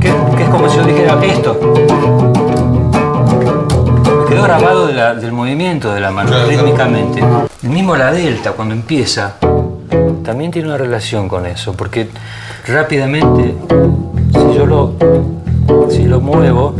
Que, 0.00 0.12
que 0.36 0.42
es 0.42 0.48
como 0.50 0.68
si 0.68 0.76
yo 0.76 0.84
dijera 0.84 1.18
esto 1.24 1.58
quedó 4.28 4.42
grabado 4.42 4.86
de 4.86 4.94
la- 4.94 5.14
del 5.14 5.32
movimiento 5.32 5.92
de 5.92 6.00
la 6.00 6.10
mano 6.10 6.30
rítmicamente. 6.46 7.22
El 7.62 7.70
mismo 7.70 7.96
la 7.96 8.12
delta 8.12 8.52
cuando 8.52 8.74
empieza 8.74 9.34
también 10.24 10.50
tiene 10.50 10.68
una 10.68 10.76
relación 10.76 11.28
con 11.28 11.46
eso 11.46 11.72
porque 11.74 12.08
rápidamente 12.66 13.54
si 14.48 14.54
yo 14.58 14.66
lo 14.66 14.92
si 15.90 16.04
lo 16.04 16.20
muevo. 16.20 16.74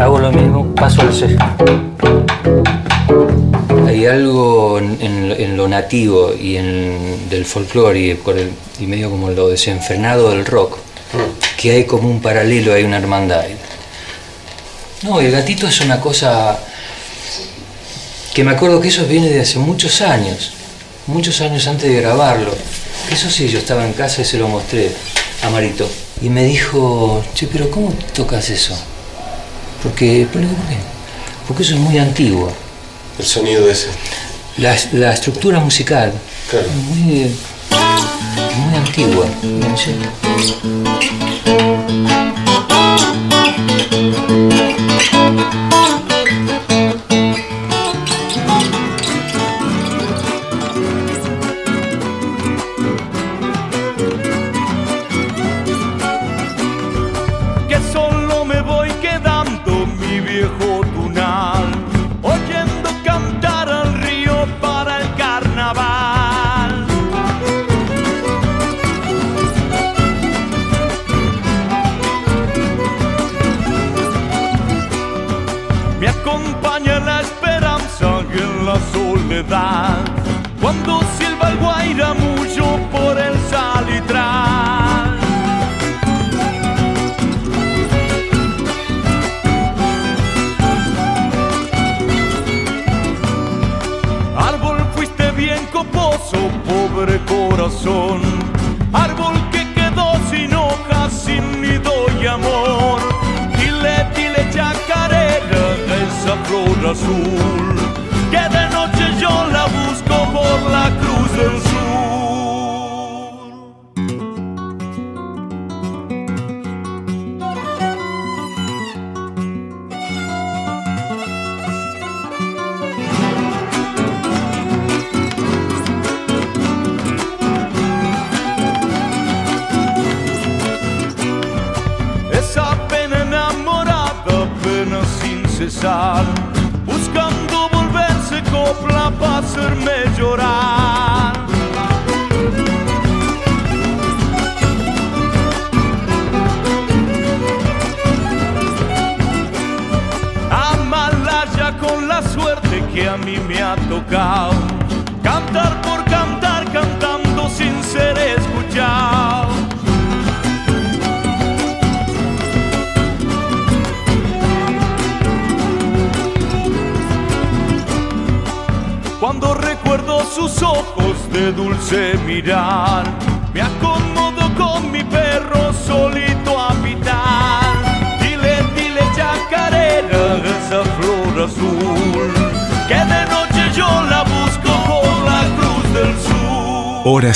Hago 0.00 0.18
lo 0.18 0.30
mismo 0.30 0.74
paso 0.74 1.00
al 1.02 1.12
C. 1.12 1.36
Hay 3.86 4.06
algo 4.06 4.78
en, 4.78 4.98
en- 5.00 5.32
en 5.38 5.56
lo 5.56 5.66
nativo 5.68 6.32
y 6.34 6.56
en, 6.56 7.28
del 7.28 7.44
folclore 7.44 7.98
y, 8.00 8.14
por 8.14 8.38
el- 8.38 8.52
y 8.78 8.86
medio 8.86 9.10
como 9.10 9.30
lo 9.30 9.48
desenfrenado 9.48 10.30
del 10.30 10.46
rock, 10.46 10.76
que 11.56 11.72
hay 11.72 11.84
como 11.84 12.08
un 12.08 12.20
paralelo, 12.20 12.72
hay 12.74 12.84
una 12.84 12.98
hermandad. 12.98 13.44
No, 15.02 15.20
el 15.20 15.30
gatito 15.32 15.66
es 15.66 15.80
una 15.80 16.00
cosa 16.00 16.58
que 18.36 18.44
me 18.44 18.50
acuerdo 18.50 18.82
que 18.82 18.88
eso 18.88 19.06
viene 19.06 19.30
de 19.30 19.40
hace 19.40 19.58
muchos 19.58 20.02
años, 20.02 20.50
muchos 21.06 21.40
años 21.40 21.66
antes 21.66 21.90
de 21.90 22.02
grabarlo. 22.02 22.54
Eso 23.10 23.30
sí, 23.30 23.48
yo 23.48 23.58
estaba 23.58 23.86
en 23.86 23.94
casa 23.94 24.20
y 24.20 24.26
se 24.26 24.36
lo 24.36 24.46
mostré. 24.46 24.92
Amarito. 25.42 25.88
Y 26.20 26.28
me 26.28 26.44
dijo, 26.44 27.24
che, 27.34 27.46
pero 27.46 27.70
¿cómo 27.70 27.94
tocas 28.14 28.50
eso? 28.50 28.76
Porque, 29.82 30.26
¿por 30.30 30.42
qué? 30.42 30.48
Porque 31.48 31.62
eso 31.62 31.76
es 31.76 31.80
muy 31.80 31.96
antiguo. 31.96 32.52
El 33.18 33.24
sonido 33.24 33.70
ese. 33.70 33.88
La, 34.58 34.76
la 34.92 35.14
estructura 35.14 35.58
musical 35.58 36.12
Claro. 36.50 36.66
es 36.66 36.74
muy, 36.74 37.34
muy 38.58 38.76
antigua. 38.76 39.24
No 39.42 39.76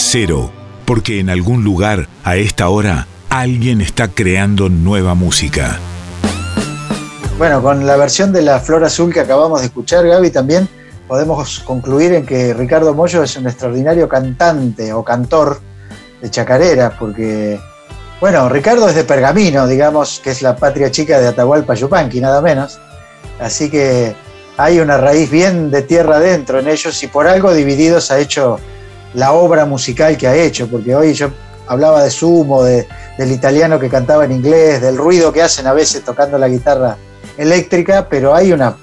cero, 0.00 0.50
porque 0.86 1.20
en 1.20 1.30
algún 1.30 1.62
lugar, 1.62 2.08
a 2.24 2.36
esta 2.36 2.68
hora, 2.68 3.06
alguien 3.28 3.80
está 3.80 4.08
creando 4.08 4.68
nueva 4.68 5.14
música. 5.14 5.78
Bueno, 7.38 7.62
con 7.62 7.86
la 7.86 7.96
versión 7.96 8.32
de 8.32 8.42
la 8.42 8.58
Flor 8.58 8.82
Azul 8.84 9.12
que 9.12 9.20
acabamos 9.20 9.60
de 9.60 9.66
escuchar, 9.66 10.06
Gaby, 10.06 10.30
también 10.30 10.68
podemos 11.06 11.60
concluir 11.60 12.14
en 12.14 12.26
que 12.26 12.54
Ricardo 12.54 12.94
Mollo 12.94 13.22
es 13.22 13.36
un 13.36 13.46
extraordinario 13.46 14.08
cantante 14.08 14.92
o 14.92 15.04
cantor 15.04 15.60
de 16.20 16.30
chacarera, 16.30 16.96
porque, 16.98 17.60
bueno, 18.20 18.48
Ricardo 18.48 18.88
es 18.88 18.94
de 18.94 19.04
Pergamino, 19.04 19.66
digamos, 19.66 20.20
que 20.22 20.30
es 20.30 20.42
la 20.42 20.56
patria 20.56 20.90
chica 20.90 21.20
de 21.20 21.28
Atahualpa 21.28 21.74
Yupanqui, 21.74 22.20
nada 22.20 22.40
menos. 22.40 22.80
Así 23.38 23.70
que 23.70 24.14
hay 24.56 24.80
una 24.80 24.96
raíz 24.96 25.30
bien 25.30 25.70
de 25.70 25.82
tierra 25.82 26.16
adentro 26.16 26.58
en 26.58 26.68
ellos 26.68 27.02
y 27.02 27.06
por 27.06 27.26
algo 27.26 27.54
Divididos 27.54 28.10
ha 28.10 28.18
hecho 28.18 28.58
la 29.14 29.32
obra 29.32 29.64
musical 29.66 30.16
que 30.16 30.26
ha 30.28 30.34
hecho, 30.36 30.68
porque 30.68 30.94
hoy 30.94 31.12
yo 31.14 31.30
hablaba 31.66 32.02
de 32.02 32.10
Sumo, 32.10 32.62
de- 32.64 32.86
del 33.18 33.32
italiano 33.32 33.78
que 33.78 33.88
cantaba 33.88 34.24
en 34.24 34.32
inglés, 34.32 34.80
del 34.80 34.96
ruido 34.96 35.32
que 35.32 35.42
hacen 35.42 35.66
a 35.66 35.72
veces 35.72 36.02
tocando 36.04 36.38
la 36.38 36.48
guitarra 36.48 36.96
eléctrica, 37.36 38.08
pero 38.08 38.34
hay 38.34 38.52
una 38.52 38.76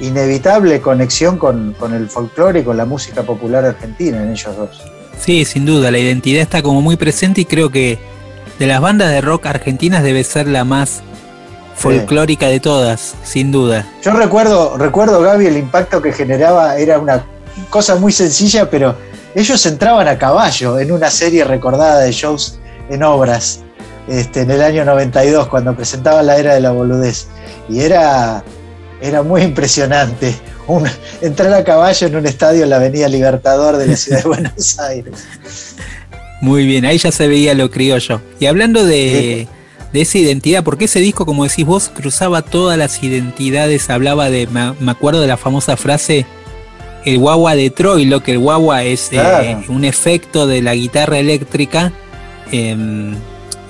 inevitable 0.00 0.80
conexión 0.80 1.38
con, 1.38 1.74
con 1.78 1.94
el 1.94 2.08
folclore 2.08 2.60
y 2.60 2.62
con 2.64 2.76
la 2.76 2.84
música 2.84 3.22
popular 3.22 3.64
argentina 3.64 4.22
en 4.22 4.30
ellos 4.32 4.56
dos. 4.56 4.82
Sí, 5.18 5.44
sin 5.44 5.64
duda, 5.64 5.90
la 5.90 5.98
identidad 5.98 6.42
está 6.42 6.62
como 6.62 6.82
muy 6.82 6.96
presente 6.96 7.40
y 7.40 7.44
creo 7.46 7.70
que 7.70 7.98
de 8.58 8.66
las 8.66 8.80
bandas 8.80 9.10
de 9.10 9.20
rock 9.20 9.46
argentinas 9.46 10.02
debe 10.02 10.22
ser 10.24 10.46
la 10.48 10.64
más 10.64 11.02
folclórica 11.74 12.48
de 12.48 12.60
todas, 12.60 13.14
sin 13.24 13.52
duda. 13.52 13.86
Yo 14.02 14.12
recuerdo, 14.12 14.76
recuerdo, 14.78 15.20
Gaby, 15.20 15.46
el 15.46 15.56
impacto 15.58 16.00
que 16.02 16.12
generaba 16.12 16.76
era 16.78 16.98
una 16.98 17.24
cosa 17.70 17.96
muy 17.96 18.12
sencilla, 18.12 18.68
pero 18.70 18.94
ellos 19.36 19.64
entraban 19.66 20.08
a 20.08 20.18
caballo 20.18 20.78
en 20.80 20.90
una 20.90 21.10
serie 21.10 21.44
recordada 21.44 22.00
de 22.00 22.10
shows 22.10 22.58
en 22.90 23.02
obras 23.04 23.60
este, 24.08 24.40
en 24.42 24.50
el 24.50 24.62
año 24.62 24.84
92, 24.84 25.46
cuando 25.48 25.74
presentaban 25.74 26.26
la 26.26 26.36
era 26.38 26.54
de 26.54 26.60
la 26.60 26.70
boludez. 26.72 27.26
Y 27.68 27.80
era, 27.80 28.42
era 29.00 29.22
muy 29.22 29.42
impresionante 29.42 30.34
un- 30.68 30.88
entrar 31.20 31.52
a 31.52 31.62
caballo 31.64 32.06
en 32.06 32.16
un 32.16 32.26
estadio 32.26 32.62
en 32.64 32.70
la 32.70 32.76
Avenida 32.76 33.08
Libertador 33.08 33.76
de 33.76 33.86
la 33.88 33.96
ciudad 33.96 34.22
de 34.22 34.28
Buenos 34.28 34.78
Aires. 34.78 35.26
Muy 36.40 36.66
bien, 36.66 36.84
ahí 36.84 36.98
ya 36.98 37.10
se 37.12 37.28
veía 37.28 37.54
lo 37.54 37.70
criollo. 37.70 38.20
Y 38.38 38.46
hablando 38.46 38.84
de, 38.84 39.48
de 39.92 40.00
esa 40.00 40.18
identidad, 40.18 40.62
porque 40.62 40.84
ese 40.84 41.00
disco, 41.00 41.26
como 41.26 41.44
decís 41.44 41.64
vos, 41.66 41.88
cruzaba 41.88 42.42
todas 42.42 42.78
las 42.78 43.02
identidades, 43.02 43.90
hablaba 43.90 44.30
de, 44.30 44.46
me 44.46 44.90
acuerdo 44.90 45.20
de 45.20 45.26
la 45.28 45.36
famosa 45.36 45.76
frase, 45.76 46.26
el 47.06 47.18
guagua 47.18 47.54
de 47.54 47.70
Troilo, 47.70 48.22
que 48.22 48.32
el 48.32 48.40
guagua 48.40 48.82
es 48.82 49.10
eh, 49.12 49.56
un 49.68 49.84
efecto 49.84 50.46
de 50.46 50.60
la 50.60 50.74
guitarra 50.74 51.18
eléctrica. 51.18 51.92
em, 52.50 53.14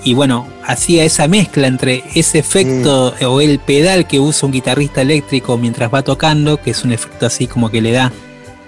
y 0.03 0.13
bueno, 0.13 0.47
hacía 0.65 1.03
esa 1.03 1.27
mezcla 1.27 1.67
entre 1.67 2.03
ese 2.15 2.39
efecto 2.39 3.13
o 3.27 3.41
el 3.41 3.59
pedal 3.59 4.07
que 4.07 4.19
usa 4.19 4.45
un 4.47 4.53
guitarrista 4.53 5.01
eléctrico 5.01 5.57
mientras 5.57 5.93
va 5.93 6.01
tocando, 6.01 6.61
que 6.61 6.71
es 6.71 6.83
un 6.83 6.93
efecto 6.93 7.25
así 7.25 7.45
como 7.45 7.69
que 7.69 7.81
le 7.81 7.91
da 7.91 8.11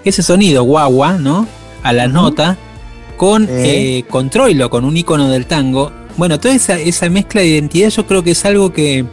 ese 0.03 0.21
sonido 0.21 0.63
guagua, 0.63 1.13
¿no? 1.13 1.47
A 1.81 1.93
la 1.93 2.07
nota, 2.07 2.57
con, 3.17 3.47
eh, 3.49 4.03
con 4.09 4.29
Troilo, 4.29 4.69
con 4.69 4.85
un 4.85 4.97
icono 4.97 5.29
del 5.29 5.45
tango. 5.45 5.91
Bueno, 6.17 6.39
toda 6.39 6.53
esa, 6.53 6.77
esa 6.77 7.09
mezcla 7.09 7.41
de 7.41 7.47
identidad 7.47 7.89
yo 7.89 8.05
creo 8.05 8.23
que 8.23 8.31
es 8.31 8.45
algo 8.45 8.73
que 8.73 9.05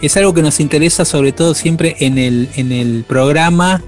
es 0.00 0.16
algo 0.16 0.32
que 0.32 0.42
nos 0.42 0.60
interesa 0.60 1.04
sobre 1.04 1.32
todo 1.32 1.54
siempre 1.54 1.96
en 2.00 2.18
el, 2.18 2.48
en 2.56 2.72
el 2.72 3.04
programa 3.06 3.82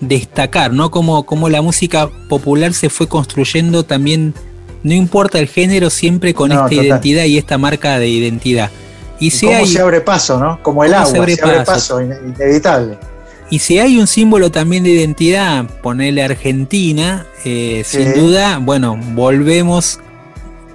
destacar, 0.00 0.72
¿no? 0.72 0.90
Como, 0.90 1.24
como 1.26 1.48
la 1.48 1.62
música 1.62 2.08
popular 2.28 2.72
se 2.72 2.88
fue 2.90 3.08
construyendo 3.08 3.84
también, 3.84 4.34
no 4.82 4.94
importa 4.94 5.38
el 5.38 5.48
género, 5.48 5.90
siempre 5.90 6.34
con 6.34 6.50
No, 6.50 6.54
esta 6.56 6.68
total. 6.68 6.86
identidad 6.86 7.24
y 7.24 7.38
esta 7.38 7.58
marca 7.58 7.98
de 7.98 8.08
identidad. 8.08 8.70
Y 9.20 9.30
si 9.30 9.46
cómo 9.46 9.58
hay, 9.58 9.66
se 9.66 9.80
abre 9.80 10.00
paso, 10.00 10.38
¿no? 10.38 10.62
Como 10.62 10.84
el 10.84 10.94
agua, 10.94 11.10
se 11.10 11.18
abre 11.18 11.34
se 11.34 11.42
abre 11.42 11.56
paso. 11.58 11.72
paso, 11.72 12.00
ine- 12.00 12.18
inevitable. 12.36 12.98
y 13.50 13.58
si 13.58 13.78
hay 13.80 13.98
un 13.98 14.06
símbolo 14.06 14.50
también 14.52 14.84
de 14.84 14.90
identidad, 14.90 15.64
ponerle 15.82 16.22
Argentina, 16.22 17.26
eh, 17.44 17.82
sin 17.84 18.14
duda, 18.14 18.58
bueno, 18.58 18.96
volvemos 19.14 19.98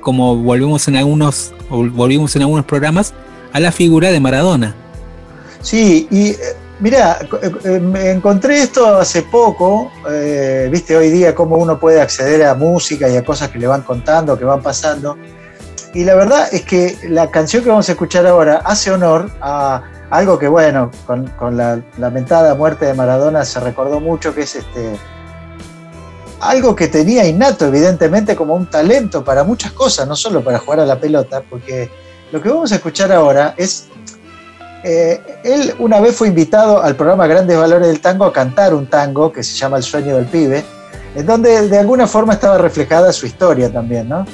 como 0.02 0.36
volvemos 0.36 0.86
en 0.90 0.98
algunos, 0.98 1.54
volvimos 1.70 2.36
en 2.36 2.42
algunos 2.42 2.66
programas, 2.66 3.14
a 3.54 3.62
la 3.62 3.72
figura 3.72 4.12
de 4.12 4.20
Maradona. 4.20 4.76
Sí, 5.62 6.08
y 6.12 6.32
eh, 6.32 6.38
mira, 6.84 7.18
eh, 7.64 7.80
me 7.80 8.12
encontré 8.12 8.62
esto 8.62 8.98
hace 8.98 9.22
poco, 9.22 9.90
eh, 10.12 10.68
viste 10.70 10.98
hoy 10.98 11.10
día 11.10 11.34
cómo 11.34 11.56
uno 11.56 11.80
puede 11.80 12.02
acceder 12.02 12.44
a 12.44 12.56
música 12.56 13.08
y 13.08 13.16
a 13.16 13.24
cosas 13.24 13.50
que 13.50 13.58
le 13.58 13.68
van 13.68 13.84
contando, 13.84 14.38
que 14.38 14.44
van 14.44 14.62
pasando. 14.62 15.18
Y 15.94 16.04
la 16.04 16.16
verdad 16.16 16.50
es 16.52 16.64
que 16.64 16.98
la 17.08 17.32
canción 17.32 17.64
que 17.64 17.70
vamos 17.70 17.88
a 17.88 17.94
escuchar 17.94 18.28
ahora 18.28 18.62
hace 18.66 18.92
honor 18.92 19.32
a 19.40 19.82
algo 20.10 20.38
que, 20.38 20.50
bueno, 20.50 20.92
con, 21.08 21.26
con 21.40 21.56
la 21.56 21.80
lamentada 21.98 22.54
muerte 22.54 22.86
de 22.86 22.94
Maradona 22.94 23.46
se 23.46 23.62
recordó 23.62 24.02
mucho, 24.02 24.36
que 24.36 24.42
es 24.42 24.56
este, 24.56 24.98
algo 26.42 26.76
que 26.76 26.90
tenía 26.90 27.26
innato, 27.26 27.66
evidentemente, 27.66 28.36
como 28.36 28.56
un 28.56 28.70
talento 28.70 29.24
para 29.24 29.46
muchas 29.46 29.72
cosas, 29.72 30.06
no 30.06 30.18
solo 30.18 30.44
para 30.44 30.60
jugar 30.60 30.82
a 30.82 30.86
la 30.86 31.00
pelota, 31.00 31.44
porque 31.50 31.90
lo 32.34 32.42
que 32.42 32.50
vamos 32.50 32.74
a 32.74 32.76
escuchar 32.76 33.14
ahora 33.14 33.54
es, 33.56 33.88
eh, 34.84 35.22
él 35.44 35.74
una 35.80 36.02
vez 36.02 36.16
fue 36.16 36.28
invitado 36.28 36.82
al 36.82 36.96
programa 36.96 37.26
Grandes 37.26 37.58
Valores 37.58 37.88
del 37.88 38.02
Tango 38.02 38.26
a 38.26 38.34
cantar 38.34 38.74
un 38.74 38.88
tango 38.88 39.32
que 39.32 39.42
se 39.42 39.56
llama 39.56 39.78
El 39.78 39.84
sueño 39.84 40.16
del 40.18 40.26
pibe, 40.26 40.64
en 41.16 41.26
donde 41.26 41.70
de 41.70 41.78
alguna 41.78 42.06
forma 42.06 42.34
estaba 42.34 42.58
reflejada 42.58 43.14
su 43.14 43.26
historia 43.26 43.72
también, 43.72 44.10
¿no? 44.10 44.26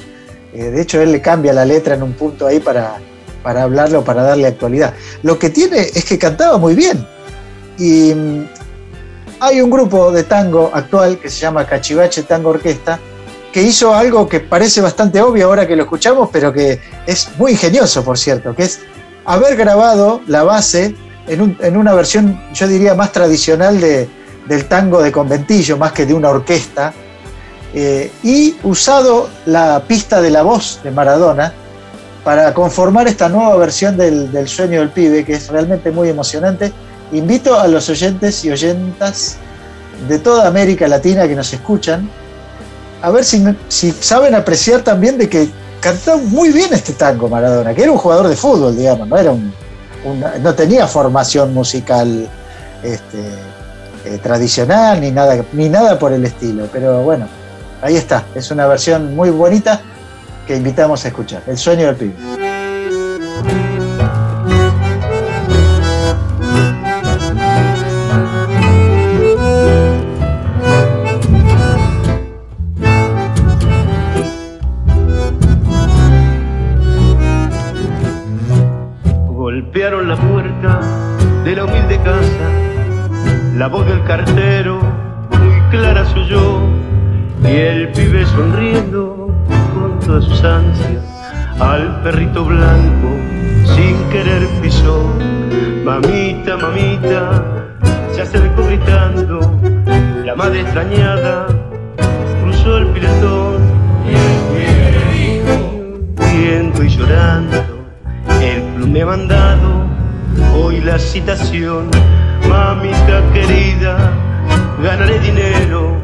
Eh, 0.52 0.64
de 0.64 0.82
hecho, 0.82 1.00
él 1.00 1.12
le 1.12 1.20
cambia 1.20 1.52
la 1.52 1.64
letra 1.64 1.94
en 1.94 2.02
un 2.02 2.14
punto 2.14 2.46
ahí 2.46 2.58
para, 2.58 2.94
para 3.42 3.62
hablarlo, 3.62 4.02
para 4.02 4.22
darle 4.22 4.48
actualidad. 4.48 4.92
Lo 5.22 5.38
que 5.38 5.50
tiene 5.50 5.80
es 5.94 6.04
que 6.04 6.18
cantaba 6.18 6.58
muy 6.58 6.74
bien. 6.74 7.06
Y 7.78 8.12
hay 9.38 9.60
un 9.60 9.70
grupo 9.70 10.10
de 10.10 10.24
tango 10.24 10.70
actual 10.74 11.18
que 11.18 11.30
se 11.30 11.40
llama 11.40 11.64
Cachivache 11.64 12.24
Tango 12.24 12.50
Orquesta, 12.50 12.98
que 13.52 13.62
hizo 13.62 13.94
algo 13.94 14.28
que 14.28 14.40
parece 14.40 14.80
bastante 14.80 15.20
obvio 15.20 15.46
ahora 15.46 15.66
que 15.66 15.76
lo 15.76 15.84
escuchamos, 15.84 16.28
pero 16.32 16.52
que 16.52 16.80
es 17.06 17.28
muy 17.38 17.52
ingenioso, 17.52 18.04
por 18.04 18.18
cierto, 18.18 18.54
que 18.54 18.64
es 18.64 18.80
haber 19.24 19.56
grabado 19.56 20.20
la 20.26 20.42
base 20.42 20.94
en, 21.26 21.76
una 21.76 21.94
versión, 21.94 22.40
yo 22.52 22.66
diría, 22.66 22.94
más 22.94 23.12
tradicional 23.12 23.80
del 23.80 24.64
tango 24.66 25.02
de 25.02 25.12
conventillo, 25.12 25.76
más 25.76 25.92
que 25.92 26.06
de 26.06 26.14
una 26.14 26.30
orquesta, 26.30 26.92
eh, 27.72 28.10
y 28.24 28.56
usado 28.64 29.28
la 29.46 29.84
pista 29.86 30.20
de 30.20 30.30
la 30.30 30.42
voz 30.42 30.80
de 30.82 30.90
Maradona 30.90 31.52
para 32.24 32.52
conformar 32.52 33.06
esta 33.06 33.28
nueva 33.28 33.56
versión 33.56 33.96
del, 33.96 34.32
del 34.32 34.48
sueño 34.48 34.80
del 34.80 34.90
pibe, 34.90 35.24
que 35.24 35.34
es 35.34 35.48
realmente 35.48 35.92
muy 35.92 36.08
emocionante. 36.08 36.72
Invito 37.12 37.58
a 37.58 37.68
los 37.68 37.88
oyentes 37.88 38.44
y 38.44 38.50
oyentas 38.50 39.36
de 40.08 40.18
toda 40.18 40.48
América 40.48 40.88
Latina 40.88 41.28
que 41.28 41.36
nos 41.36 41.52
escuchan 41.52 42.10
a 43.02 43.10
ver 43.10 43.24
si, 43.24 43.92
saben 43.92 44.34
apreciar 44.34 44.82
también 44.82 45.16
de 45.18 45.28
que 45.28 45.48
cantó 45.80 46.18
muy 46.18 46.52
bien 46.52 46.72
este 46.72 46.92
tango 46.92 47.28
Maradona, 47.28 47.74
que 47.74 47.82
era 47.82 47.92
un 47.92 47.98
jugador 47.98 48.28
de 48.28 48.36
fútbol, 48.36 48.76
digamos, 48.76 49.08
no, 49.08 49.16
era 49.16 49.32
un, 49.32 49.52
no 50.42 50.54
tenía 50.54 50.86
formación 50.86 51.52
musical 51.52 52.28
este, 52.82 53.24
eh, 54.04 54.18
tradicional 54.22 55.00
ni 55.00 55.10
nada, 55.10 55.44
ni 55.52 55.68
nada 55.68 55.98
por 55.98 56.12
el 56.12 56.24
estilo, 56.24 56.68
pero 56.72 57.02
bueno, 57.02 57.26
ahí 57.82 57.96
está, 57.96 58.24
es 58.34 58.50
una 58.50 58.66
versión 58.66 59.14
muy 59.16 59.30
bonita 59.30 59.80
que 60.46 60.56
invitamos 60.56 61.04
a 61.04 61.08
escuchar, 61.08 61.42
El 61.46 61.58
sueño 61.58 61.86
del 61.86 61.96
pibe. 61.96 63.69
Extrañada 100.70 101.48
cruzó 102.42 102.78
el 102.78 102.86
piletón 102.90 103.60
y 104.06 104.14
el 106.46 106.62
pibe 106.72 106.86
y 106.86 106.88
llorando, 106.88 107.58
el 108.40 108.62
club 108.74 108.88
me 108.88 109.02
ha 109.02 109.06
mandado 109.06 109.82
hoy 110.54 110.80
la 110.80 110.96
citación, 110.96 111.90
mamita 112.48 113.20
querida, 113.32 114.12
ganaré 114.80 115.18
dinero, 115.18 115.96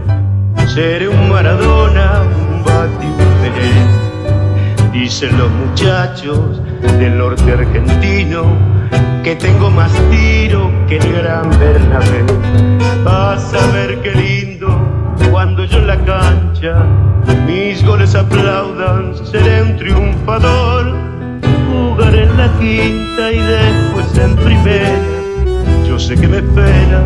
seré 0.67 1.09
un 1.09 1.31
Maradona, 1.31 2.23
un 2.51 2.64
Bati, 2.64 3.07
un 3.07 4.93
Dicen 4.93 5.39
los 5.39 5.51
muchachos 5.53 6.61
del 6.99 7.17
norte 7.19 7.53
argentino 7.53 8.43
que 9.23 9.37
tengo 9.37 9.71
más 9.71 9.93
tiro 10.11 10.73
que 10.89 10.97
el 10.97 11.12
gran 11.12 11.51
Bernabé. 11.59 12.25
Vas 13.05 13.55
a 13.55 13.67
ver 13.73 14.01
qué 14.03 14.12
lindo 14.12 14.36
yo 15.65 15.79
en 15.79 15.87
la 15.87 15.97
cancha 16.05 16.85
mis 17.47 17.85
goles 17.85 18.15
aplaudan, 18.15 19.15
seré 19.25 19.63
un 19.63 19.77
triunfador 19.77 20.95
jugar 21.71 22.15
en 22.15 22.37
la 22.37 22.49
quinta 22.59 23.33
y 23.33 23.39
después 23.39 24.19
en 24.19 24.37
primera. 24.37 25.01
Yo 25.89 25.99
sé 25.99 26.17
que 26.17 26.29
me 26.29 26.39
espera 26.39 27.03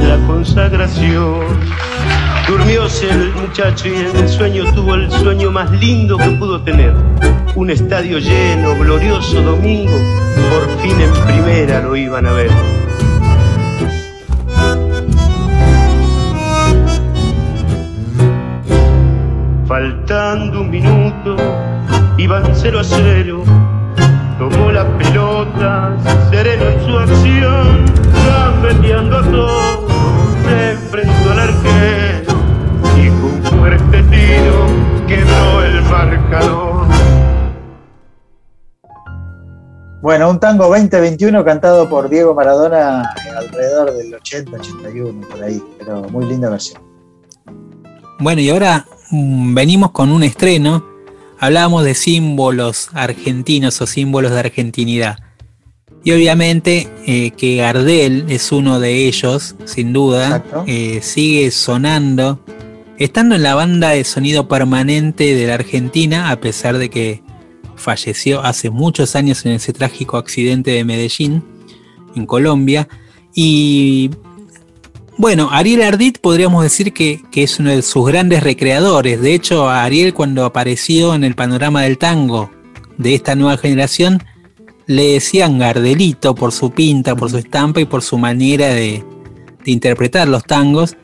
la 0.00 0.26
consagración. 0.26 1.40
Durmióse 2.48 3.10
el 3.10 3.32
muchacho 3.34 3.88
y 3.88 3.94
en 3.94 4.16
el 4.16 4.28
sueño 4.28 4.72
tuvo 4.74 4.94
el 4.94 5.10
sueño 5.10 5.50
más 5.50 5.70
lindo 5.70 6.16
que 6.16 6.30
pudo 6.30 6.62
tener. 6.62 6.94
Un 7.54 7.70
estadio 7.70 8.18
lleno, 8.18 8.78
glorioso 8.78 9.42
domingo, 9.42 9.96
por 10.50 10.80
fin 10.80 11.00
en 11.00 11.12
primera 11.26 11.80
lo 11.82 11.94
iban 11.96 12.26
a 12.26 12.32
ver. 12.32 12.77
Faltando 19.68 20.62
un 20.62 20.70
minuto, 20.70 21.36
iban 22.16 22.42
cero 22.54 22.80
a 22.80 22.84
cero 22.84 23.44
tomó 24.38 24.70
la 24.70 24.86
pelota, 24.96 25.96
sereno 26.30 26.68
en 26.68 26.86
su 26.86 26.96
acción, 26.96 27.84
gambeteando 28.26 29.18
a 29.18 29.22
todos, 29.24 29.92
se 30.44 30.70
enfrentó 30.70 31.32
al 31.32 31.38
arquero 31.40 32.34
y 32.96 33.08
con 33.08 33.24
un 33.24 33.42
fuerte 33.42 34.02
tiro 34.04 34.66
quedó 35.08 35.64
el 35.64 35.82
marcador. 35.82 36.86
Bueno, 40.00 40.30
un 40.30 40.38
tango 40.38 40.68
2021 40.68 41.44
cantado 41.44 41.88
por 41.88 42.08
Diego 42.08 42.32
Maradona 42.32 43.12
alrededor 43.36 43.92
del 43.92 44.12
80-81, 44.12 45.26
por 45.26 45.42
ahí, 45.42 45.60
pero 45.78 46.02
muy 46.04 46.24
linda 46.26 46.48
versión. 46.48 46.80
Bueno, 48.20 48.40
y 48.40 48.50
ahora 48.50 48.86
venimos 49.10 49.90
con 49.92 50.10
un 50.10 50.22
estreno 50.22 50.84
hablábamos 51.38 51.84
de 51.84 51.94
símbolos 51.94 52.90
argentinos 52.92 53.80
o 53.80 53.86
símbolos 53.86 54.32
de 54.32 54.40
argentinidad. 54.40 55.18
Y 56.04 56.12
obviamente 56.12 56.88
eh, 57.06 57.32
que 57.32 57.56
Gardel 57.56 58.26
es 58.28 58.52
uno 58.52 58.80
de 58.80 59.06
ellos, 59.06 59.56
sin 59.64 59.92
duda, 59.92 60.44
eh, 60.66 61.00
sigue 61.02 61.50
sonando, 61.50 62.40
estando 62.98 63.34
en 63.34 63.42
la 63.42 63.54
banda 63.54 63.90
de 63.90 64.04
sonido 64.04 64.48
permanente 64.48 65.34
de 65.34 65.46
la 65.46 65.54
Argentina, 65.54 66.30
a 66.30 66.40
pesar 66.40 66.78
de 66.78 66.88
que 66.88 67.22
falleció 67.76 68.42
hace 68.42 68.70
muchos 68.70 69.16
años 69.16 69.44
en 69.44 69.52
ese 69.52 69.72
trágico 69.72 70.16
accidente 70.16 70.70
de 70.70 70.84
Medellín, 70.84 71.42
en 72.14 72.26
Colombia. 72.26 72.88
Y 73.34 74.10
bueno, 75.18 75.48
Ariel 75.50 75.82
Ardit 75.82 76.18
podríamos 76.18 76.62
decir 76.62 76.92
que, 76.92 77.20
es 77.34 77.58
uno 77.58 77.70
de 77.70 77.82
sus 77.82 78.06
grandes 78.06 78.42
recreadores. 78.42 79.20
De 79.20 79.34
hecho, 79.34 79.68
Ariel 79.68 80.14
cuando 80.14 80.44
apareció 80.44 81.12
en 81.12 81.24
el 81.24 81.34
panorama 81.34 81.82
del 81.82 81.98
tango 81.98 82.50
de 82.98 83.16
esta 83.16 83.34
nueva 83.34 83.58
generación, 83.58 84.22
le 84.86 85.14
decían 85.14 85.58
Gardelito 85.58 86.36
por 86.36 86.52
su 86.52 86.70
pinta, 86.70 87.16
por 87.16 87.30
su 87.30 87.38
estampa 87.38 87.80
y 87.80 87.84
por 87.84 88.02
su 88.02 88.16
manera 88.16 88.68
de, 88.68 89.04
interpretar 89.64 90.28
los 90.28 90.44
tangos. 90.44 90.96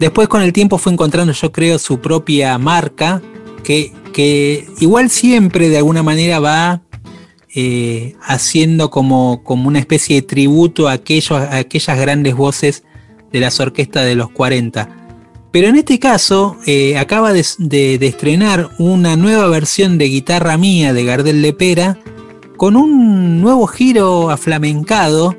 Después 0.00 0.28
con 0.28 0.40
el 0.40 0.54
tiempo 0.54 0.78
fue 0.78 0.92
encontrando, 0.92 1.32
yo 1.34 1.52
creo, 1.52 1.78
su 1.78 2.00
propia 2.00 2.56
marca, 2.56 3.20
que, 3.62 3.92
que 4.14 4.66
igual 4.80 5.10
siempre 5.10 5.68
de 5.68 5.76
alguna 5.76 6.02
manera 6.02 6.40
va 6.40 6.82
eh, 7.54 8.16
haciendo 8.22 8.90
como, 8.90 9.44
como, 9.44 9.68
una 9.68 9.78
especie 9.78 10.16
de 10.16 10.22
tributo 10.22 10.88
a, 10.88 10.92
aquellos, 10.92 11.32
a 11.38 11.58
aquellas 11.58 12.00
grandes 12.00 12.34
voces 12.34 12.82
de 13.32 13.40
las 13.40 13.58
orquestas 13.60 14.04
de 14.04 14.14
los 14.14 14.30
40. 14.30 14.88
Pero 15.50 15.68
en 15.68 15.76
este 15.76 15.98
caso, 15.98 16.56
eh, 16.66 16.96
acaba 16.98 17.32
de, 17.32 17.44
de- 17.58 17.98
de 17.98 18.06
estrenar 18.06 18.70
una 18.78 19.16
nueva 19.16 19.48
versión 19.48 19.98
de 19.98 20.06
Guitarra 20.06 20.56
Mía 20.56 20.92
de 20.92 21.04
Gardel 21.04 21.42
Lepera 21.42 21.98
con 22.56 22.76
un 22.76 23.40
nuevo 23.40 23.66
giro 23.66 24.30
aflamencado 24.30 25.34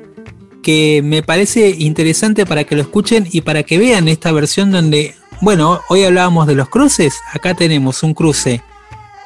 que 0.62 1.02
me 1.04 1.22
parece 1.22 1.70
interesante 1.78 2.46
para 2.46 2.64
que 2.64 2.74
lo 2.76 2.82
escuchen 2.82 3.26
y 3.30 3.40
para 3.42 3.64
que 3.64 3.76
vean 3.78 4.08
esta 4.08 4.30
versión 4.32 4.70
donde, 4.70 5.14
bueno, 5.40 5.80
hoy 5.88 6.04
hablábamos 6.04 6.46
de 6.46 6.54
los 6.54 6.68
cruces, 6.68 7.14
acá 7.32 7.54
tenemos 7.54 8.02
un 8.02 8.14
cruce 8.14 8.62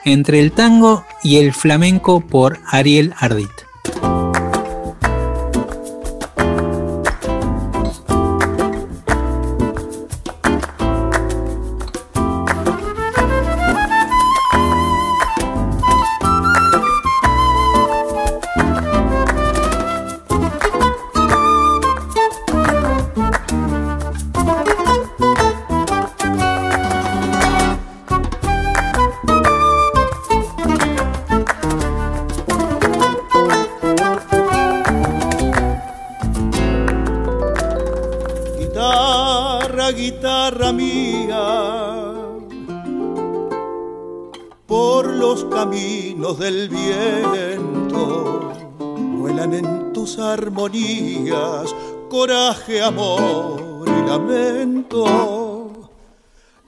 entre 0.04 0.40
el 0.40 0.52
tango 0.52 1.04
y 1.22 1.36
el 1.36 1.52
flamenco 1.52 2.20
por 2.20 2.58
Ariel 2.66 3.12
Ardit. 3.18 3.50
Coraje, 52.68 52.82
amor 52.82 53.84
y 53.86 54.08
lamento. 54.08 55.04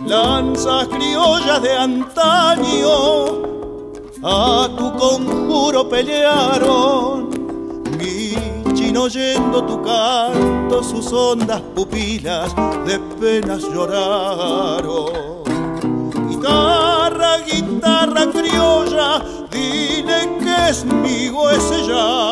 Lanzas 0.06 0.88
criollas 0.88 1.62
de 1.62 1.76
antaño 1.76 3.42
a 4.22 4.68
tu 4.76 4.96
conjuro 4.96 5.88
pelearon 5.88 7.28
mi 7.98 8.34
chino 8.74 9.02
oyendo 9.02 9.62
tu 9.64 9.82
canto, 9.82 10.82
sus 10.82 11.12
hondas 11.12 11.60
pupilas 11.74 12.54
de 12.86 12.98
penas 13.20 13.62
lloraron. 13.62 15.44
Guitarra, 16.28 17.38
guitarra 17.46 18.26
criolla, 18.30 19.22
dile 19.50 20.38
que 20.38 20.70
es 20.70 20.84
mío 20.84 21.50
ese 21.50 21.82
llanto. 21.86 22.29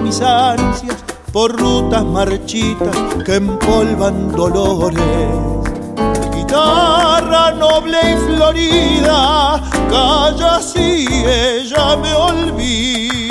Mis 0.00 0.20
ansias 0.20 1.04
por 1.32 1.52
rutas 1.58 2.04
marchitas 2.04 2.96
que 3.24 3.36
empolvan 3.36 4.32
dolores. 4.32 4.98
Guitarra 6.34 7.52
noble 7.52 7.98
y 8.02 8.16
florida, 8.34 9.60
calla 9.90 10.60
si 10.60 11.06
ella 11.26 11.96
me 11.96 12.14
olvida. 12.14 13.23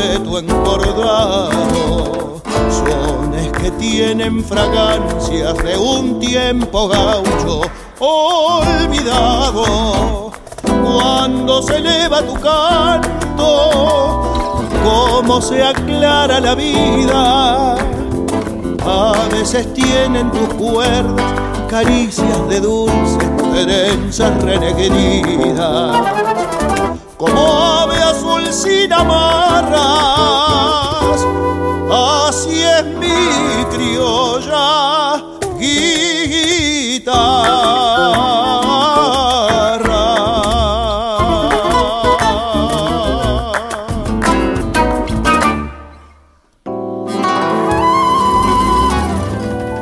De 0.00 0.18
tu 0.20 0.38
encordado. 0.38 1.50
Sones 2.70 3.52
que 3.52 3.70
tienen 3.72 4.44
fragancias 4.44 5.56
de 5.58 5.76
un 5.76 6.20
tiempo 6.20 6.88
gaucho 6.88 7.62
olvidado. 7.98 9.64
Cuando 10.62 11.62
se 11.62 11.76
eleva 11.76 12.22
tu 12.22 12.34
canto, 12.34 13.42
cómo 14.84 15.40
se 15.40 15.62
aclara 15.62 16.40
la 16.40 16.54
vida. 16.54 17.76
A 18.84 19.28
veces 19.30 19.72
tienen 19.74 20.30
tus 20.30 20.48
cuerdas 20.54 21.32
caricias 21.68 22.48
de 22.48 22.60
dulce 22.60 23.18
trenzas 23.64 24.42
renegridas. 24.42 26.17
Sin 28.88 28.94
amarras, 28.94 29.76
así 31.92 32.62
es 32.62 32.84
mi 32.96 33.66
criolla 33.76 35.22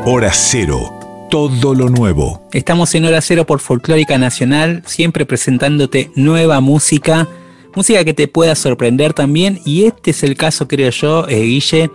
Hora 0.04 0.32
Cero. 0.32 0.92
Todo 1.30 1.74
lo 1.74 1.88
nuevo. 1.90 2.48
Estamos 2.52 2.92
en 2.96 3.04
Hora 3.04 3.20
Cero 3.20 3.46
por 3.46 3.60
Folclórica 3.60 4.18
Nacional, 4.18 4.82
siempre 4.84 5.26
presentándote 5.26 6.10
nueva 6.16 6.60
música, 6.60 7.28
música 7.76 8.04
que 8.04 8.14
te 8.14 8.26
pueda 8.26 8.54
sorprender 8.54 9.12
también. 9.12 9.60
Y 9.64 9.84
este 9.84 10.10
es 10.10 10.22
el 10.22 10.36
caso, 10.36 10.66
creo 10.66 10.90
yo, 10.90 11.28
eh, 11.28 11.42
Guille, 11.42 11.90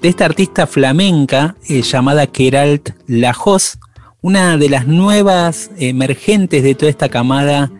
de 0.00 0.08
esta 0.08 0.24
artista 0.24 0.66
flamenca 0.66 1.56
eh, 1.68 1.82
llamada 1.82 2.26
Keralt 2.28 2.90
Lajos, 3.08 3.78
una 4.22 4.56
de 4.56 4.68
las 4.70 4.86
nuevas 4.86 5.70
emergentes 5.76 6.62
de 6.62 6.74
toda 6.74 6.88
esta 6.88 7.08
camada 7.08 7.70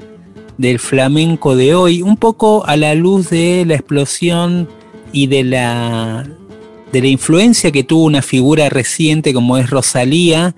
del 0.59 0.79
flamenco 0.79 1.57
de 1.57 1.75
hoy, 1.75 2.03
un 2.03 2.17
poco 2.17 2.67
a 2.67 2.77
la 2.77 2.95
luz 2.95 3.31
de 3.31 3.65
la 3.67 3.75
explosión 3.75 4.69
y 5.13 5.29
de 5.29 5.45
la 5.45 6.29
de 6.93 7.01
la 7.01 7.09
influencia 7.09 7.73
que 7.73 7.83
tuvo 7.83 8.05
una 8.05 8.23
figura 8.23 8.69
reciente 8.69 9.35
como 9.35 9.57
es 9.59 9.69
Rosalía 9.69 10.55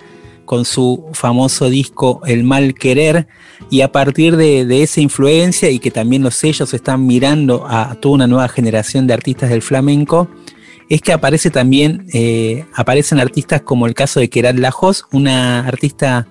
con 0.47 0.65
su 0.65 1.05
famoso 1.13 1.69
disco 1.69 2.21
El 2.25 2.43
Mal 2.43 2.73
Querer 2.73 3.27
y 3.69 3.81
a 3.81 3.91
partir 3.91 4.37
de, 4.37 4.81
esa 4.81 5.01
influencia 5.01 5.69
y 5.69 5.77
que 5.77 5.91
también 5.91 6.23
los 6.23 6.33
sellos 6.33 6.73
están 6.73 7.05
mirando 7.05 7.67
a 7.67 7.95
toda 7.95 8.15
una 8.15 8.27
nueva 8.27 8.47
generación 8.47 9.05
de 9.05 9.13
artistas 9.13 9.51
del 9.51 9.61
flamenco, 9.61 10.27
es 10.89 11.01
que 11.01 11.11
aparece 11.11 11.51
también, 11.51 12.07
eh, 12.13 12.65
aparecen 12.73 13.19
artistas 13.19 13.61
como 13.61 13.85
el 13.85 13.93
caso 13.93 14.19
de 14.21 14.29
Kerat 14.29 14.57
Lajos, 14.57 15.05
una 15.11 15.67
artista 15.67 16.27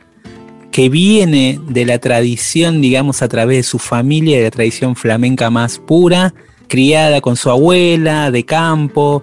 que 0.73 0.89
viene 0.89 1.61
de 1.69 1.85
la 1.85 1.99
tradición, 1.99 2.81
digamos, 2.81 3.21
a 3.21 3.29
través 3.29 3.59
de 3.59 3.63
su 3.65 3.79
familia, 3.79 4.39
de 4.39 4.45
la 4.45 4.51
tradición 4.51 4.97
flamenca 4.97 5.51
más 5.51 5.79
pura, 5.79 6.33
criada 6.69 7.21
con 7.21 7.37
su 7.37 7.51
abuela, 7.51 8.31
de 8.31 8.45
campo, 8.45 9.23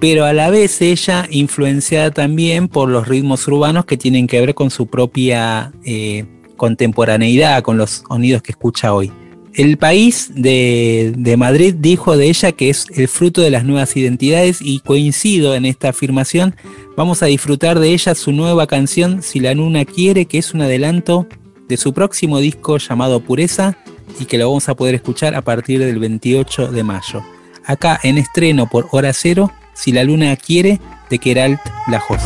pero 0.00 0.24
a 0.24 0.32
la 0.32 0.50
vez 0.50 0.80
ella 0.80 1.26
influenciada 1.30 2.10
también 2.10 2.68
por 2.68 2.88
los 2.88 3.08
ritmos 3.08 3.46
urbanos 3.48 3.84
que 3.84 3.96
tienen 3.96 4.26
que 4.26 4.40
ver 4.40 4.54
con 4.54 4.70
su 4.70 4.86
propia 4.86 5.72
eh, 5.84 6.24
contemporaneidad, 6.56 7.62
con 7.62 7.78
los 7.78 8.04
sonidos 8.08 8.42
que 8.42 8.52
escucha 8.52 8.92
hoy. 8.92 9.10
El 9.54 9.76
país 9.76 10.30
de, 10.34 11.12
de, 11.16 11.36
Madrid 11.36 11.74
dijo 11.76 12.16
de 12.16 12.28
ella 12.28 12.52
que 12.52 12.70
es 12.70 12.86
el 12.94 13.08
fruto 13.08 13.40
de 13.40 13.50
las 13.50 13.64
nuevas 13.64 13.96
identidades 13.96 14.58
y 14.60 14.78
coincido 14.80 15.56
en 15.56 15.64
esta 15.64 15.88
afirmación. 15.88 16.54
Vamos 16.96 17.22
a 17.22 17.26
disfrutar 17.26 17.80
de 17.80 17.92
ella 17.92 18.14
su 18.14 18.30
nueva 18.32 18.68
canción 18.68 19.22
Si 19.22 19.40
la 19.40 19.54
luna 19.54 19.84
quiere, 19.84 20.26
que 20.26 20.38
es 20.38 20.54
un 20.54 20.60
adelanto 20.60 21.26
de 21.68 21.76
su 21.76 21.92
próximo 21.92 22.38
disco 22.38 22.78
llamado 22.78 23.20
Pureza 23.20 23.76
y 24.20 24.26
que 24.26 24.38
lo 24.38 24.48
vamos 24.48 24.68
a 24.68 24.76
poder 24.76 24.94
escuchar 24.94 25.34
a 25.34 25.42
partir 25.42 25.80
del 25.80 25.98
28 25.98 26.68
de 26.68 26.82
mayo. 26.84 27.24
Acá 27.64 27.98
en 28.02 28.16
estreno 28.16 28.68
por 28.68 28.88
hora 28.92 29.12
cero, 29.12 29.52
Si 29.78 29.92
la 29.92 30.02
luna 30.02 30.34
quiere, 30.34 30.80
de 31.08 31.20
Keralt 31.20 31.60
Lajos. 31.86 32.20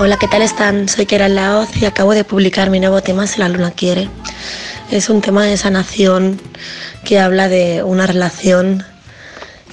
Hola, 0.00 0.16
¿qué 0.18 0.26
tal 0.26 0.42
están? 0.42 0.88
Soy 0.88 1.06
Keralt 1.06 1.36
Laoz 1.36 1.68
y 1.80 1.84
acabo 1.84 2.14
de 2.14 2.24
publicar 2.24 2.68
mi 2.68 2.80
nuevo 2.80 3.00
tema 3.00 3.28
Si 3.28 3.38
la 3.38 3.48
luna 3.48 3.70
quiere. 3.70 4.08
Es 4.90 5.08
un 5.08 5.20
tema 5.20 5.44
de 5.44 5.56
sanación 5.56 6.40
que 7.04 7.20
habla 7.20 7.48
de 7.48 7.84
una 7.84 8.08
relación 8.08 8.82